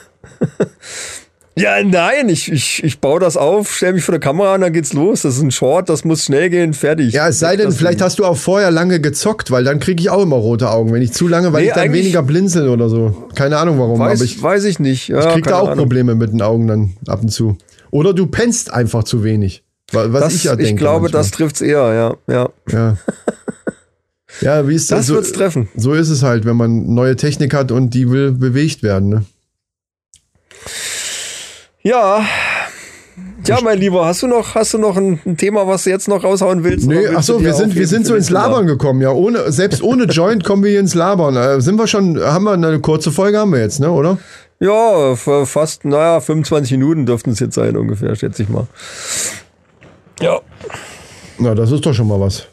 Ja, 1.58 1.82
nein, 1.82 2.28
ich, 2.28 2.52
ich, 2.52 2.84
ich 2.84 3.00
baue 3.00 3.18
das 3.18 3.38
auf, 3.38 3.72
stelle 3.74 3.94
mich 3.94 4.04
vor 4.04 4.12
der 4.12 4.20
Kamera 4.20 4.54
an, 4.54 4.60
dann 4.60 4.74
geht's 4.74 4.92
los. 4.92 5.22
Das 5.22 5.36
ist 5.36 5.42
ein 5.42 5.50
Short, 5.50 5.88
das 5.88 6.04
muss 6.04 6.24
schnell 6.24 6.50
gehen, 6.50 6.74
fertig. 6.74 7.14
Ja, 7.14 7.28
es 7.28 7.38
sei 7.38 7.56
denn, 7.56 7.72
vielleicht 7.72 8.02
hast 8.02 8.18
du 8.18 8.26
auch 8.26 8.36
vorher 8.36 8.70
lange 8.70 9.00
gezockt, 9.00 9.50
weil 9.50 9.64
dann 9.64 9.80
kriege 9.80 10.02
ich 10.02 10.10
auch 10.10 10.22
immer 10.22 10.36
rote 10.36 10.68
Augen. 10.70 10.92
Wenn 10.92 11.00
ich 11.00 11.12
zu 11.14 11.28
lange, 11.28 11.54
weil 11.54 11.62
Nee, 11.62 11.68
ich 11.68 11.74
dann 11.74 11.92
weniger 11.94 12.22
blinzel 12.22 12.68
oder 12.68 12.90
so. 12.90 13.28
Keine 13.34 13.56
Ahnung 13.56 13.78
warum, 13.78 13.98
weiß, 13.98 14.18
aber 14.20 14.24
ich, 14.24 14.42
weiß 14.42 14.64
ich 14.64 14.80
nicht. 14.80 15.08
Ja, 15.08 15.20
ich 15.20 15.28
krieg 15.32 15.44
da 15.44 15.56
auch 15.60 15.68
Ahnung. 15.68 15.78
Probleme 15.84 16.14
mit 16.14 16.30
den 16.30 16.42
Augen 16.42 16.66
dann 16.66 16.92
ab 17.06 17.22
und 17.22 17.30
zu. 17.30 17.56
Oder 17.90 18.12
du 18.12 18.26
pennst 18.26 18.70
einfach 18.74 19.04
zu 19.04 19.24
wenig. 19.24 19.62
wa- 19.92 20.08
Was 20.10 20.24
Das, 20.24 20.34
ich 20.34 20.44
ja 20.44 20.52
ich, 20.52 20.58
denke. 20.58 20.80
glaube, 20.80 21.02
manchmal. 21.04 21.22
das 21.22 21.30
trifft's 21.30 21.62
eher, 21.62 22.16
ja. 22.28 22.32
ja. 22.34 22.48
Ja. 22.70 22.96
Ja, 24.42 24.68
wie 24.68 24.74
ist 24.74 24.90
das? 24.90 24.98
Das 24.98 25.06
so, 25.06 25.14
wird's 25.14 25.32
treffen. 25.32 25.68
So 25.76 25.94
ist 25.94 26.10
es 26.10 26.22
halt, 26.22 26.44
wenn 26.44 26.56
man 26.56 26.92
neue 26.92 27.16
Technik 27.16 27.54
hat 27.54 27.72
und 27.72 27.94
die 27.94 28.10
will 28.10 28.32
bewegt 28.32 28.82
werden. 28.82 29.08
Ne? 29.08 29.24
Ja. 31.86 32.26
Ja, 33.46 33.58
mein 33.62 33.78
Lieber, 33.78 34.06
hast 34.06 34.20
du 34.20 34.26
noch, 34.26 34.56
hast 34.56 34.74
du 34.74 34.78
noch 34.78 34.96
ein, 34.96 35.20
ein 35.24 35.36
Thema, 35.36 35.68
was 35.68 35.84
du 35.84 35.90
jetzt 35.90 36.08
noch 36.08 36.24
raushauen 36.24 36.64
willst? 36.64 36.88
Nee, 36.88 37.06
ach 37.14 37.22
so, 37.22 37.40
wir 37.40 37.54
sind, 37.54 37.76
wir 37.76 37.86
sind 37.86 38.04
so 38.06 38.16
ins? 38.16 38.28
Labern 38.28 38.66
gekommen, 38.66 39.00
ja. 39.00 39.12
Ohne, 39.12 39.52
selbst 39.52 39.84
ohne 39.84 40.06
Joint 40.06 40.42
kommen 40.42 40.64
wir 40.64 40.70
hier 40.72 40.80
ins 40.80 40.94
Labern. 40.94 41.36
Äh, 41.36 41.60
sind 41.60 41.78
wir 41.78 41.86
schon, 41.86 42.20
haben 42.20 42.42
wir 42.42 42.54
eine 42.54 42.80
kurze 42.80 43.12
Folge 43.12 43.38
haben 43.38 43.52
wir 43.52 43.60
jetzt, 43.60 43.78
ne, 43.78 43.88
oder? 43.88 44.18
Ja, 44.58 45.14
fast, 45.14 45.84
naja, 45.84 46.18
25 46.18 46.72
Minuten 46.72 47.06
dürften 47.06 47.30
es 47.30 47.38
jetzt 47.38 47.54
sein, 47.54 47.76
ungefähr, 47.76 48.16
schätze 48.16 48.42
ich 48.42 48.48
mal. 48.48 48.66
Ja. 50.20 50.40
Na, 51.38 51.54
das 51.54 51.70
ist 51.70 51.86
doch 51.86 51.94
schon 51.94 52.08
mal 52.08 52.18
was. 52.18 52.48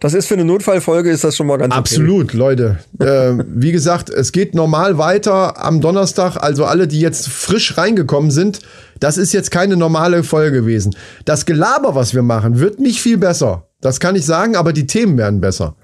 Das 0.00 0.14
ist 0.14 0.26
für 0.26 0.34
eine 0.34 0.44
Notfallfolge, 0.44 1.10
ist 1.10 1.24
das 1.24 1.36
schon 1.36 1.46
mal 1.46 1.56
ganz 1.56 1.72
okay. 1.72 1.78
Absolut, 1.78 2.32
Leute. 2.32 2.78
Äh, 3.00 3.44
wie 3.48 3.72
gesagt, 3.72 4.10
es 4.10 4.32
geht 4.32 4.54
normal 4.54 4.98
weiter 4.98 5.64
am 5.64 5.80
Donnerstag. 5.80 6.36
Also 6.36 6.64
alle, 6.64 6.86
die 6.86 7.00
jetzt 7.00 7.28
frisch 7.28 7.78
reingekommen 7.78 8.30
sind, 8.30 8.60
das 9.00 9.18
ist 9.18 9.32
jetzt 9.32 9.50
keine 9.50 9.76
normale 9.76 10.22
Folge 10.22 10.60
gewesen. 10.60 10.94
Das 11.24 11.46
Gelaber, 11.46 11.94
was 11.94 12.14
wir 12.14 12.22
machen, 12.22 12.58
wird 12.60 12.78
nicht 12.78 13.00
viel 13.00 13.18
besser. 13.18 13.68
Das 13.80 14.00
kann 14.00 14.16
ich 14.16 14.26
sagen, 14.26 14.56
aber 14.56 14.72
die 14.72 14.86
Themen 14.86 15.16
werden 15.16 15.40
besser. 15.40 15.76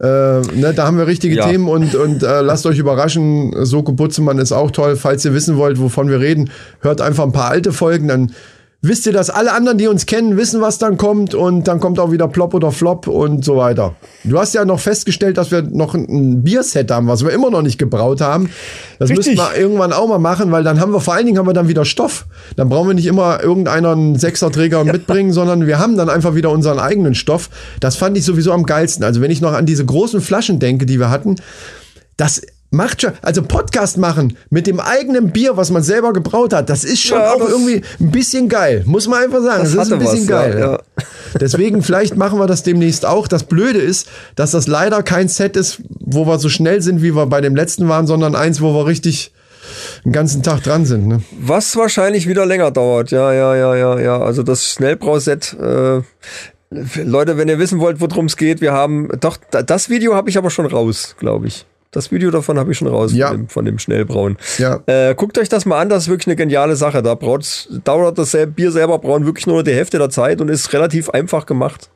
Äh, 0.00 0.06
ne, 0.06 0.72
da 0.74 0.86
haben 0.86 0.98
wir 0.98 1.06
richtige 1.06 1.36
Ja. 1.36 1.48
Themen 1.48 1.68
und, 1.68 1.94
und 1.94 2.24
äh, 2.24 2.40
lasst 2.40 2.66
euch 2.66 2.78
überraschen. 2.78 3.64
Soko 3.64 3.92
Butzemann 3.92 4.38
ist 4.38 4.50
auch 4.50 4.72
toll. 4.72 4.96
Falls 4.96 5.24
ihr 5.24 5.34
wissen 5.34 5.56
wollt, 5.56 5.78
wovon 5.78 6.08
wir 6.08 6.18
reden, 6.18 6.50
hört 6.80 7.00
einfach 7.00 7.22
ein 7.24 7.32
paar 7.32 7.50
alte 7.50 7.72
Folgen, 7.72 8.08
dann 8.08 8.32
wisst 8.84 9.06
ihr, 9.06 9.12
dass 9.12 9.30
alle 9.30 9.52
anderen, 9.52 9.78
die 9.78 9.86
uns 9.86 10.06
kennen, 10.06 10.36
wissen, 10.36 10.60
was 10.60 10.78
dann 10.78 10.96
kommt 10.96 11.34
und 11.34 11.68
dann 11.68 11.78
kommt 11.78 12.00
auch 12.00 12.10
wieder 12.10 12.26
Plop 12.26 12.52
oder 12.52 12.72
Flop 12.72 13.06
und 13.06 13.44
so 13.44 13.56
weiter. 13.56 13.94
Du 14.24 14.38
hast 14.38 14.54
ja 14.54 14.64
noch 14.64 14.80
festgestellt, 14.80 15.38
dass 15.38 15.52
wir 15.52 15.62
noch 15.62 15.94
ein, 15.94 16.42
Bierset 16.42 16.90
haben, 16.90 17.06
was 17.06 17.24
wir 17.24 17.30
immer 17.30 17.50
noch 17.50 17.62
nicht 17.62 17.78
gebraut 17.78 18.20
haben. 18.20 18.50
Das 18.98 19.08
Richtig. 19.08 19.36
müssen 19.36 19.38
wir 19.38 19.60
irgendwann 19.60 19.92
auch 19.92 20.08
mal 20.08 20.18
machen, 20.18 20.50
weil 20.50 20.64
dann 20.64 20.80
haben 20.80 20.92
wir 20.92 21.00
vor 21.00 21.14
allen 21.14 21.26
Dingen 21.26 21.38
haben 21.38 21.46
wir 21.46 21.52
dann 21.52 21.68
wieder 21.68 21.84
Stoff. 21.84 22.26
Dann 22.56 22.68
brauchen 22.68 22.88
wir 22.88 22.94
nicht 22.94 23.06
immer 23.06 23.40
irgendeiner 23.40 23.92
einen 23.92 24.18
Sechserträger 24.18 24.84
mitbringen, 24.84 25.32
sondern 25.32 25.66
wir 25.66 25.78
haben 25.78 25.96
dann 25.96 26.10
einfach 26.10 26.34
wieder 26.34 26.50
unseren 26.50 26.80
eigenen 26.80 27.14
Stoff. 27.14 27.50
Das 27.78 27.94
fand 27.94 28.18
ich 28.18 28.24
sowieso 28.24 28.52
am 28.52 28.64
geilsten. 28.64 29.04
Also 29.04 29.20
wenn 29.20 29.30
ich 29.30 29.40
noch 29.40 29.52
an 29.52 29.64
diese 29.64 29.84
großen 29.84 30.20
Flaschen 30.20 30.58
denke, 30.58 30.86
die 30.86 30.98
wir 30.98 31.10
hatten, 31.10 31.36
das 32.16 32.42
macht 32.72 33.02
schon, 33.02 33.12
also 33.22 33.42
Podcast 33.42 33.98
machen 33.98 34.36
mit 34.50 34.66
dem 34.66 34.80
eigenen 34.80 35.30
Bier, 35.30 35.56
was 35.56 35.70
man 35.70 35.82
selber 35.82 36.12
gebraut 36.12 36.52
hat, 36.52 36.68
das 36.68 36.82
ist 36.84 37.00
schon 37.02 37.18
Ja, 37.18 37.32
auch 37.34 37.48
irgendwie 37.48 37.82
ein 38.00 38.10
bisschen 38.10 38.48
geil. 38.48 38.82
Muss 38.86 39.06
man 39.06 39.22
einfach 39.22 39.42
sagen. 39.42 39.62
Das, 39.62 39.74
Das 39.74 39.86
ist 39.86 39.92
ein 39.92 39.98
bisschen 40.00 40.22
was, 40.22 40.28
ja, 40.28 40.42
geil. 40.48 40.58
ja. 40.58 40.78
Deswegen, 41.40 41.82
vielleicht 41.82 42.16
machen 42.16 42.38
wir 42.38 42.46
das 42.46 42.62
demnächst 42.62 43.06
auch. 43.06 43.28
Das 43.28 43.44
Blöde 43.44 43.78
ist, 43.78 44.08
dass 44.36 44.50
das 44.50 44.66
leider 44.66 45.02
kein 45.02 45.28
Set 45.28 45.56
ist, 45.56 45.80
wo 46.00 46.26
wir 46.26 46.38
so 46.38 46.48
schnell 46.48 46.82
sind, 46.82 47.02
wie 47.02 47.14
wir 47.14 47.26
bei 47.26 47.40
dem 47.40 47.54
letzten 47.56 47.88
waren, 47.88 48.06
sondern 48.06 48.34
eins, 48.34 48.60
wo 48.60 48.74
wir 48.74 48.86
richtig 48.86 49.32
den 50.04 50.12
ganzen 50.12 50.42
Tag 50.42 50.62
dran 50.62 50.84
sind. 50.86 51.06
Ne? 51.06 51.22
Was 51.40 51.76
wahrscheinlich 51.76 52.26
wieder 52.28 52.44
länger 52.44 52.70
dauert. 52.70 53.10
Ja, 53.12 53.32
ja, 53.32 53.54
ja, 53.56 53.74
ja, 53.76 53.98
ja. 54.00 54.20
Also 54.20 54.42
das 54.42 54.66
Schnellbrauset. 54.72 55.56
Äh, 55.60 56.00
Leute, 57.04 57.36
wenn 57.36 57.48
ihr 57.48 57.58
wissen 57.58 57.80
wollt, 57.80 58.00
worum 58.00 58.26
es 58.26 58.36
geht, 58.36 58.60
wir 58.60 58.72
haben. 58.72 59.08
Doch, 59.20 59.36
da- 59.50 59.62
das 59.62 59.88
Video 59.88 60.14
habe 60.14 60.30
ich 60.30 60.38
aber 60.38 60.50
schon 60.50 60.66
raus, 60.66 61.16
glaube 61.18 61.46
ich. 61.46 61.66
Das 61.92 62.10
Video 62.10 62.30
davon 62.30 62.58
habe 62.58 62.72
ich 62.72 62.78
schon 62.78 62.88
raus 62.88 63.12
Ja. 63.12 63.28
von, 63.28 63.36
dem, 63.36 63.48
von 63.48 63.64
dem 63.66 63.78
Schnellbrauen. 63.78 64.38
Ja. 64.56 64.80
Äh, 64.86 65.14
guckt 65.14 65.36
euch 65.38 65.50
das 65.50 65.66
mal 65.66 65.78
an, 65.78 65.90
das 65.90 66.04
ist 66.04 66.08
wirklich 66.08 66.26
eine 66.26 66.36
geniale 66.36 66.74
Sache. 66.74 67.02
Da 67.02 67.14
braut's, 67.14 67.68
dauert 67.84 68.16
das 68.18 68.34
Bier 68.56 68.72
selber 68.72 68.98
brauen 68.98 69.26
wirklich 69.26 69.46
nur 69.46 69.62
die 69.62 69.72
Hälfte 69.74 69.98
der 69.98 70.08
Zeit 70.08 70.40
und 70.40 70.48
ist 70.48 70.72
relativ 70.72 71.10
einfach 71.10 71.44
gemacht. 71.44 71.90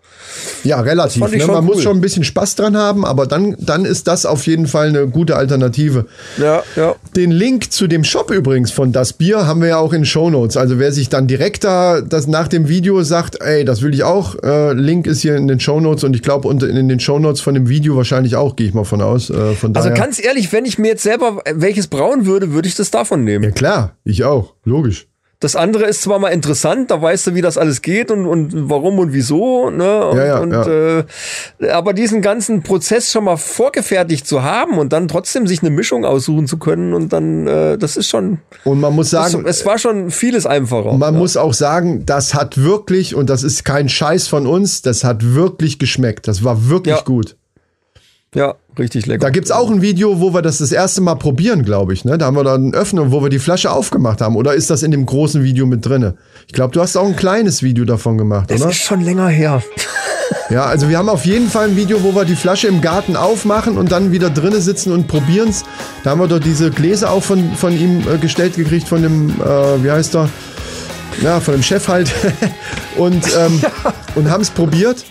Ja, 0.64 0.80
relativ. 0.80 1.22
Ne? 1.30 1.46
Man 1.46 1.64
muss 1.64 1.76
cool. 1.76 1.82
schon 1.82 1.98
ein 1.98 2.00
bisschen 2.00 2.24
Spaß 2.24 2.56
dran 2.56 2.76
haben, 2.76 3.04
aber 3.04 3.26
dann, 3.26 3.56
dann 3.58 3.84
ist 3.84 4.08
das 4.08 4.26
auf 4.26 4.46
jeden 4.46 4.66
Fall 4.66 4.88
eine 4.88 5.06
gute 5.06 5.36
Alternative. 5.36 6.06
Ja, 6.38 6.62
ja. 6.76 6.94
Den 7.14 7.30
Link 7.30 7.72
zu 7.72 7.86
dem 7.86 8.04
Shop 8.04 8.30
übrigens 8.30 8.70
von 8.70 8.92
das 8.92 9.12
Bier 9.12 9.46
haben 9.46 9.60
wir 9.60 9.68
ja 9.68 9.78
auch 9.78 9.92
in 9.92 10.04
Show 10.04 10.30
Notes. 10.30 10.56
Also 10.56 10.78
wer 10.78 10.92
sich 10.92 11.08
dann 11.08 11.26
direkt 11.26 11.64
da 11.64 12.00
das 12.00 12.26
nach 12.26 12.48
dem 12.48 12.68
Video 12.68 13.02
sagt, 13.02 13.40
ey, 13.40 13.64
das 13.64 13.82
will 13.82 13.94
ich 13.94 14.02
auch, 14.04 14.36
äh, 14.42 14.72
Link 14.72 15.06
ist 15.06 15.20
hier 15.22 15.36
in 15.36 15.48
den 15.48 15.60
Show 15.60 15.80
Notes 15.80 16.04
und 16.04 16.14
ich 16.14 16.22
glaube 16.22 16.48
in 16.50 16.88
den 16.88 17.00
Show 17.00 17.18
Notes 17.18 17.40
von 17.40 17.54
dem 17.54 17.68
Video 17.68 17.96
wahrscheinlich 17.96 18.36
auch, 18.36 18.56
gehe 18.56 18.66
ich 18.68 18.74
mal 18.74 18.84
von 18.84 19.00
aus. 19.02 19.30
Äh, 19.30 19.54
von 19.54 19.74
Also 19.76 19.88
daher. 19.88 20.02
ganz 20.02 20.22
ehrlich, 20.22 20.52
wenn 20.52 20.64
ich 20.64 20.78
mir 20.78 20.88
jetzt 20.88 21.02
selber 21.02 21.42
welches 21.54 21.86
brauen 21.86 22.26
würde, 22.26 22.52
würde 22.52 22.68
ich 22.68 22.74
das 22.74 22.90
davon 22.90 23.24
nehmen. 23.24 23.44
ja 23.44 23.50
klar, 23.50 23.96
ich 24.04 24.24
auch, 24.24 24.54
logisch. 24.64 25.06
Das 25.38 25.54
andere 25.54 25.84
ist 25.84 26.00
zwar 26.00 26.18
mal 26.18 26.30
interessant, 26.30 26.90
da 26.90 27.00
weißt 27.02 27.26
du, 27.26 27.34
wie 27.34 27.42
das 27.42 27.58
alles 27.58 27.82
geht 27.82 28.10
und, 28.10 28.24
und 28.26 28.70
warum 28.70 28.98
und 28.98 29.12
wieso, 29.12 29.68
ne? 29.68 30.06
Und, 30.06 30.16
Ja, 30.16 30.24
ja, 30.26 30.38
und, 30.38 30.52
ja. 30.52 30.98
Äh, 31.60 31.70
aber 31.72 31.92
diesen 31.92 32.22
ganzen 32.22 32.62
Prozess 32.62 33.12
schon 33.12 33.24
mal 33.24 33.36
vorgefertigt 33.36 34.26
zu 34.26 34.42
haben 34.42 34.78
und 34.78 34.94
dann 34.94 35.08
trotzdem 35.08 35.46
sich 35.46 35.60
eine 35.60 35.68
Mischung 35.70 36.06
aussuchen 36.06 36.46
zu 36.46 36.56
können 36.58 36.94
und 36.94 37.12
dann, 37.12 37.46
äh, 37.46 37.76
das 37.76 37.98
ist 37.98 38.08
schon, 38.08 38.38
Und 38.64 38.80
man 38.80 38.94
muss 38.94 39.10
das, 39.10 39.32
sagen, 39.32 39.44
es 39.46 39.66
war 39.66 39.76
schon 39.78 40.10
vieles 40.10 40.46
einfacher. 40.46 40.94
man 40.94 41.12
ja. 41.12 41.20
muss 41.20 41.36
auch 41.36 41.52
sagen, 41.52 42.06
das 42.06 42.32
hat 42.32 42.56
wirklich, 42.56 43.14
und 43.14 43.28
das 43.28 43.42
ist 43.42 43.64
kein 43.64 43.90
Scheiß 43.90 44.28
von 44.28 44.46
uns, 44.46 44.80
das 44.80 45.04
hat 45.04 45.34
wirklich 45.34 45.78
geschmeckt. 45.78 46.28
Das 46.28 46.44
war 46.44 46.70
wirklich 46.70 46.96
Ja. 46.96 47.02
gut. 47.02 47.36
Ja, 48.34 48.54
richtig 48.78 49.06
lecker. 49.06 49.20
Da 49.20 49.30
gibt's 49.30 49.50
auch 49.50 49.70
ein 49.70 49.80
Video, 49.82 50.20
wo 50.20 50.34
wir 50.34 50.42
das 50.42 50.58
das 50.58 50.72
erste 50.72 51.00
Mal 51.00 51.14
probieren, 51.14 51.64
glaube 51.64 51.94
ich. 51.94 52.04
Ne? 52.04 52.18
Da 52.18 52.26
haben 52.26 52.36
wir 52.36 52.44
dann 52.44 52.64
einen 52.64 52.74
Öffner, 52.74 53.10
wo 53.12 53.22
wir 53.22 53.30
die 53.30 53.38
Flasche 53.38 53.70
aufgemacht 53.70 54.20
haben. 54.20 54.36
Oder 54.36 54.54
ist 54.54 54.68
das 54.68 54.82
in 54.82 54.90
dem 54.90 55.06
großen 55.06 55.42
Video 55.42 55.66
mit 55.66 55.86
drinne? 55.86 56.16
Ich 56.46 56.52
glaube, 56.52 56.72
du 56.72 56.80
hast 56.80 56.96
auch 56.96 57.06
ein 57.06 57.16
kleines 57.16 57.62
Video 57.62 57.84
davon 57.84 58.18
gemacht, 58.18 58.52
oder? 58.52 58.68
ist 58.68 58.76
schon 58.76 59.00
länger 59.00 59.28
her. 59.28 59.62
Ja, 60.48 60.64
also 60.64 60.88
wir 60.88 60.98
haben 60.98 61.08
auf 61.08 61.24
jeden 61.24 61.48
Fall 61.48 61.68
ein 61.68 61.76
Video, 61.76 62.02
wo 62.04 62.14
wir 62.14 62.24
die 62.24 62.36
Flasche 62.36 62.68
im 62.68 62.80
Garten 62.80 63.16
aufmachen 63.16 63.76
und 63.76 63.90
dann 63.90 64.12
wieder 64.12 64.30
drinnen 64.30 64.60
sitzen 64.60 64.92
und 64.92 65.08
probieren's. 65.08 65.64
Da 66.04 66.10
haben 66.10 66.20
wir 66.20 66.28
doch 66.28 66.38
diese 66.38 66.70
Gläser 66.70 67.10
auch 67.10 67.22
von, 67.22 67.52
von 67.54 67.72
ihm 67.72 68.04
äh, 68.08 68.18
gestellt 68.18 68.54
gekriegt, 68.56 68.86
von 68.86 69.02
dem, 69.02 69.30
äh, 69.30 69.84
wie 69.84 69.90
heißt 69.90 70.14
er? 70.14 70.28
Ja, 71.22 71.40
von 71.40 71.54
dem 71.54 71.62
Chef 71.62 71.88
halt. 71.88 72.12
und 72.96 73.24
ähm, 73.36 73.60
und 74.14 74.30
haben 74.30 74.42
es 74.42 74.50
probiert. 74.50 75.04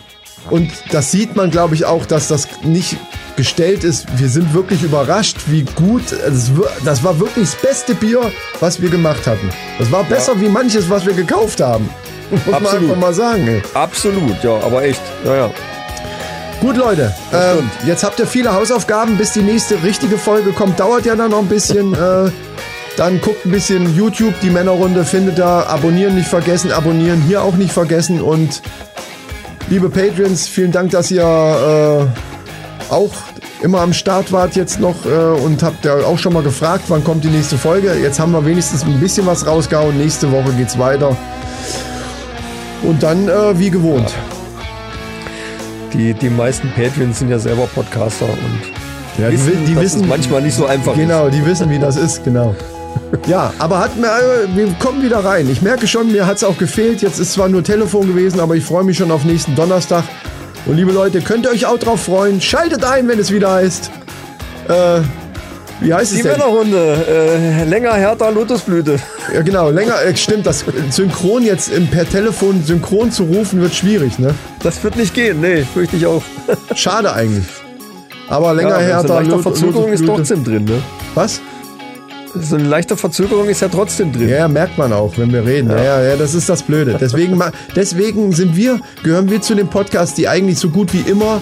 Und 0.49 0.71
das 0.91 1.11
sieht 1.11 1.35
man, 1.35 1.49
glaube 1.51 1.75
ich, 1.75 1.85
auch, 1.85 2.05
dass 2.05 2.27
das 2.27 2.47
nicht 2.63 2.97
gestellt 3.35 3.83
ist. 3.83 4.05
Wir 4.17 4.29
sind 4.29 4.53
wirklich 4.53 4.83
überrascht, 4.83 5.37
wie 5.47 5.63
gut. 5.75 6.03
Das, 6.11 6.55
wir- 6.55 6.69
das 6.85 7.03
war 7.03 7.19
wirklich 7.19 7.49
das 7.51 7.55
beste 7.61 7.95
Bier, 7.95 8.31
was 8.59 8.81
wir 8.81 8.89
gemacht 8.89 9.25
hatten. 9.27 9.49
Das 9.79 9.91
war 9.91 10.03
besser 10.03 10.39
wie 10.39 10.47
manches, 10.49 10.89
was 10.89 11.05
wir 11.05 11.13
gekauft 11.13 11.61
haben. 11.61 11.89
Muss 12.31 12.45
man 12.45 12.55
Absolut. 12.55 12.83
einfach 12.89 13.01
mal 13.01 13.13
sagen. 13.13 13.47
Ey. 13.47 13.61
Absolut, 13.73 14.43
ja, 14.43 14.55
aber 14.63 14.83
echt. 14.83 15.01
Ja, 15.25 15.35
ja. 15.35 15.51
Gut, 16.61 16.77
Leute. 16.77 17.13
Ähm, 17.33 17.69
jetzt 17.85 18.03
habt 18.03 18.19
ihr 18.19 18.25
viele 18.25 18.53
Hausaufgaben, 18.53 19.17
bis 19.17 19.33
die 19.33 19.41
nächste 19.41 19.83
richtige 19.83 20.17
Folge 20.17 20.51
kommt. 20.51 20.79
Dauert 20.79 21.05
ja 21.05 21.15
dann 21.15 21.31
noch 21.31 21.39
ein 21.39 21.47
bisschen. 21.47 21.93
äh, 21.95 22.31
dann 22.97 23.19
guckt 23.19 23.45
ein 23.45 23.51
bisschen 23.51 23.93
YouTube, 23.95 24.33
die 24.41 24.49
Männerrunde 24.49 25.03
findet 25.03 25.37
da. 25.37 25.63
Abonnieren 25.67 26.15
nicht 26.15 26.29
vergessen, 26.29 26.71
abonnieren 26.71 27.21
hier 27.27 27.41
auch 27.43 27.55
nicht 27.55 27.73
vergessen. 27.73 28.21
Und 28.21 28.61
liebe 29.69 29.89
Patrons, 29.89 30.47
vielen 30.47 30.71
Dank, 30.71 30.91
dass 30.91 31.11
ihr 31.11 31.21
äh, 31.23 32.91
auch 32.93 33.11
immer 33.61 33.81
am 33.81 33.93
Start 33.93 34.31
wart 34.31 34.55
jetzt 34.55 34.79
noch 34.79 34.95
äh, 35.05 35.09
und 35.43 35.63
habt 35.63 35.85
ja 35.85 35.95
auch 36.05 36.17
schon 36.19 36.33
mal 36.33 36.43
gefragt, 36.43 36.83
wann 36.89 37.03
kommt 37.03 37.23
die 37.23 37.29
nächste 37.29 37.57
Folge. 37.57 37.93
Jetzt 38.01 38.19
haben 38.19 38.31
wir 38.31 38.45
wenigstens 38.45 38.83
ein 38.83 38.99
bisschen 38.99 39.25
was 39.25 39.45
rausgehauen. 39.47 39.97
Nächste 39.97 40.31
Woche 40.31 40.51
geht's 40.53 40.77
weiter. 40.77 41.15
Und 42.83 43.01
dann 43.01 43.27
äh, 43.27 43.57
wie 43.57 43.69
gewohnt. 43.71 44.13
Die, 45.93 46.13
die 46.13 46.29
meisten 46.29 46.69
Patreons 46.75 47.19
sind 47.19 47.29
ja 47.29 47.39
selber 47.39 47.67
Podcaster 47.73 48.25
und 48.25 49.21
Ja, 49.23 49.29
die, 49.29 49.37
wissen, 49.37 49.61
wi- 49.61 49.65
die 49.65 49.73
dass 49.75 49.83
wissen 49.83 50.07
manchmal 50.07 50.41
nicht 50.41 50.55
so 50.55 50.65
einfach 50.65 50.93
Genau, 50.93 51.29
die 51.29 51.43
wissen, 51.45 51.69
wie 51.69 51.79
das 51.79 51.95
ist, 51.95 52.23
genau. 52.25 52.53
Ja, 53.27 53.53
aber 53.59 53.79
hat 53.79 53.95
mir, 53.97 54.07
äh, 54.07 54.55
wir 54.55 54.67
kommen 54.79 55.01
wieder 55.01 55.23
rein. 55.23 55.49
Ich 55.49 55.61
merke 55.61 55.87
schon, 55.87 56.11
mir 56.11 56.27
hat 56.27 56.37
es 56.37 56.43
auch 56.43 56.57
gefehlt. 56.57 57.01
Jetzt 57.01 57.19
ist 57.19 57.33
zwar 57.33 57.49
nur 57.49 57.63
Telefon 57.63 58.07
gewesen, 58.07 58.39
aber 58.39 58.55
ich 58.55 58.63
freue 58.63 58.83
mich 58.83 58.97
schon 58.97 59.09
auf 59.11 59.23
nächsten 59.23 59.55
Donnerstag. 59.55 60.03
Und 60.65 60.75
liebe 60.75 60.91
Leute, 60.91 61.21
könnt 61.21 61.45
ihr 61.45 61.51
euch 61.51 61.65
auch 61.65 61.79
drauf 61.79 62.03
freuen. 62.03 62.39
Schaltet 62.41 62.83
ein, 62.83 63.07
wenn 63.07 63.17
es 63.19 63.31
wieder 63.31 63.51
heißt. 63.53 63.89
Äh, 64.67 64.99
wie 65.81 65.93
heißt 65.93 66.11
ist. 66.11 66.11
es 66.11 66.17
Die 66.17 66.23
denn? 66.23 66.31
Männerrunde, 66.33 67.05
äh, 67.07 67.63
länger, 67.65 67.93
härter, 67.93 68.31
Lotusblüte. 68.31 68.97
Ja, 69.33 69.41
genau, 69.41 69.69
länger, 69.71 70.01
äh, 70.03 70.15
stimmt, 70.15 70.45
das 70.45 70.63
Synchron 70.91 71.43
jetzt 71.43 71.69
im, 71.71 71.87
per 71.87 72.07
Telefon 72.07 72.63
synchron 72.63 73.11
zu 73.11 73.23
rufen, 73.23 73.59
wird 73.61 73.73
schwierig, 73.75 74.17
ne? 74.19 74.33
Das 74.63 74.83
wird 74.83 74.95
nicht 74.95 75.13
gehen, 75.13 75.41
nee, 75.41 75.65
fürchte 75.73 75.97
ich 75.97 76.05
auch. 76.05 76.23
Schade 76.75 77.11
eigentlich. 77.13 77.45
Aber 78.29 78.53
länger, 78.53 78.79
ja, 78.81 78.87
härter, 78.87 79.17
eine 79.17 79.27
leichte 79.29 79.31
Lot- 79.35 79.41
Verzögerung 79.43 79.91
ist 79.93 80.01
Lotusblüte. 80.01 80.15
trotzdem 80.15 80.43
drin, 80.43 80.65
ne? 80.65 80.81
Was? 81.13 81.41
So 82.41 82.55
eine 82.55 82.67
leichte 82.67 82.97
Verzögerung 82.97 83.47
ist 83.47 83.61
ja 83.61 83.69
trotzdem 83.69 84.11
drin. 84.11 84.29
Ja, 84.29 84.37
ja, 84.37 84.47
merkt 84.47 84.77
man 84.77 84.91
auch, 84.91 85.17
wenn 85.17 85.31
wir 85.31 85.45
reden. 85.45 85.69
Ja, 85.69 85.83
ja, 85.83 86.03
ja 86.03 86.15
das 86.17 86.33
ist 86.33 86.49
das 86.49 86.63
Blöde. 86.63 86.97
Deswegen, 86.99 87.41
deswegen 87.75 88.31
sind 88.33 88.55
wir, 88.55 88.79
gehören 89.03 89.29
wir 89.29 89.41
zu 89.41 89.55
den 89.55 89.67
Podcasts, 89.67 90.15
die 90.15 90.27
eigentlich 90.27 90.59
so 90.59 90.69
gut 90.69 90.93
wie 90.93 91.09
immer 91.09 91.41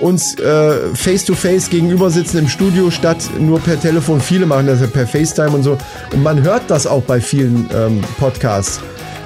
uns 0.00 0.36
äh, 0.38 0.94
face-to-face 0.94 1.70
gegenüber 1.70 2.10
sitzen 2.10 2.38
im 2.38 2.48
Studio, 2.48 2.90
statt 2.90 3.18
nur 3.38 3.60
per 3.60 3.80
Telefon. 3.80 4.20
Viele 4.20 4.46
machen 4.46 4.66
das 4.66 4.80
ja 4.80 4.88
per 4.88 5.06
FaceTime 5.06 5.50
und 5.50 5.62
so. 5.62 5.78
Und 6.12 6.22
man 6.22 6.42
hört 6.42 6.62
das 6.68 6.86
auch 6.86 7.02
bei 7.02 7.20
vielen 7.20 7.68
ähm, 7.74 8.00
Podcasts. 8.18 8.80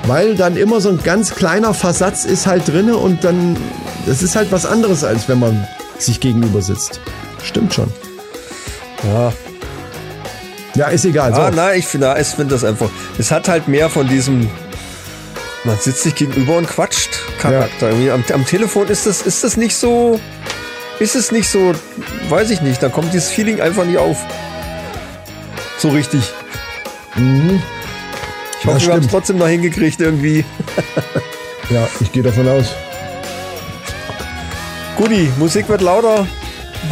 Weil 0.07 0.37
dann 0.37 0.57
immer 0.57 0.81
so 0.81 0.90
ein 0.90 1.00
ganz 1.02 1.35
kleiner 1.35 1.74
Versatz 1.74 2.24
ist 2.24 2.46
halt 2.46 2.68
drinne 2.68 2.96
und 2.96 3.24
dann, 3.24 3.57
das 4.07 4.22
ist 4.22 4.37
halt 4.37 4.52
was 4.52 4.66
anderes, 4.66 5.02
als 5.02 5.29
wenn 5.29 5.40
man 5.40 5.66
sich 5.98 6.20
gegenüber 6.20 6.62
sitzt. 6.62 7.00
Stimmt 7.42 7.74
schon. 7.74 7.88
Ja, 9.05 9.33
Ja, 10.77 10.89
ist 10.89 11.05
egal. 11.05 11.35
So. 11.35 11.41
Ah, 11.41 11.51
nein, 11.51 11.79
ich 11.79 11.87
finde 11.87 12.15
ich 12.21 12.27
finde 12.29 12.55
das 12.55 12.65
einfach. 12.65 12.91
Es 13.19 13.31
hat 13.31 13.49
halt 13.49 13.69
mehr 13.69 13.89
von 13.89 14.07
diesem. 14.09 14.49
Man 15.65 15.77
sitzt 15.79 16.03
sich 16.03 16.15
gegenüber 16.15 16.57
und 16.57 16.69
quatscht 16.69 17.11
Charakter. 17.41 17.89
Irgendwie 17.91 18.11
Am, 18.11 18.23
am 18.33 18.47
Telefon 18.47 18.87
ist 18.89 19.07
das, 19.07 19.23
ist 19.23 19.43
das 19.43 19.57
nicht 19.57 19.75
so. 19.75 20.21
Ist 21.01 21.17
es 21.17 21.33
nicht 21.33 21.49
so. 21.49 21.75
Weiß 22.29 22.51
ich 22.51 22.61
nicht. 22.61 22.83
Da 22.83 22.89
kommt 22.89 23.12
dieses 23.12 23.29
Feeling 23.31 23.61
einfach 23.61 23.85
nicht 23.85 23.99
auf. 23.99 24.19
So 25.79 25.89
richtig. 25.89 26.21
Ich 27.15 27.21
Mhm. 27.21 27.62
Ja, 28.65 28.75
hoffe, 28.75 28.87
wir 28.87 28.93
haben 28.95 29.01
es 29.05 29.09
trotzdem 29.09 29.39
noch 29.39 29.49
hingekriegt 29.49 30.01
irgendwie. 30.01 30.45
Ja, 31.69 31.89
ich 31.99 32.12
gehe 32.12 32.23
davon 32.23 32.49
aus. 32.49 32.67
Guti, 34.97 35.29
Musik 35.39 35.69
wird 35.69 35.81
lauter. 35.81 36.27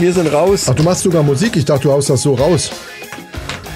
Wir 0.00 0.12
sind 0.12 0.32
raus. 0.32 0.66
Ach, 0.68 0.74
du 0.74 0.82
machst 0.82 1.02
sogar 1.02 1.22
Musik? 1.22 1.56
Ich 1.56 1.64
dachte, 1.64 1.84
du 1.84 1.92
haust 1.92 2.10
das 2.10 2.22
so 2.22 2.34
raus. 2.34 2.70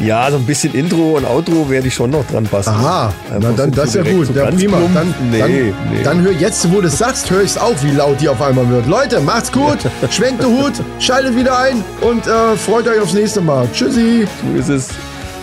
Ja, 0.00 0.30
so 0.30 0.36
ein 0.36 0.46
bisschen 0.46 0.74
Intro 0.74 1.16
und 1.16 1.24
Outro 1.24 1.68
werde 1.68 1.88
ich 1.88 1.94
schon 1.94 2.10
noch 2.10 2.24
dran 2.26 2.44
passen. 2.44 2.70
Aha, 2.70 3.12
na 3.40 3.50
dann 3.52 3.72
das 3.72 3.88
ist 3.88 3.94
ja 3.96 4.02
gut. 4.02 4.26
so 4.26 4.32
ja, 4.32 4.46
prima. 4.46 4.78
Dann, 4.94 5.14
nee, 5.30 5.38
dann, 5.38 5.50
nee. 5.50 6.02
dann 6.04 6.22
hör 6.22 6.32
jetzt, 6.32 6.70
wo 6.72 6.80
du 6.80 6.86
es 6.86 6.98
sagst, 6.98 7.30
höre 7.30 7.42
ich 7.42 7.50
es 7.50 7.58
auch, 7.58 7.74
wie 7.82 7.90
laut 7.90 8.20
die 8.20 8.28
auf 8.28 8.40
einmal 8.40 8.68
wird. 8.68 8.86
Leute, 8.86 9.20
macht's 9.20 9.50
gut, 9.50 9.78
schwenkt 10.10 10.42
den 10.42 10.50
Hut, 10.50 10.74
schaltet 11.00 11.36
wieder 11.36 11.58
ein 11.58 11.82
und 12.00 12.26
äh, 12.26 12.56
freut 12.56 12.86
euch 12.86 13.00
aufs 13.00 13.14
nächste 13.14 13.40
Mal. 13.40 13.68
Tschüssi. 13.72 14.26
So 14.52 14.58
ist 14.58 14.68
es. 14.68 14.88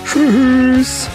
Tschüss. 0.06 1.08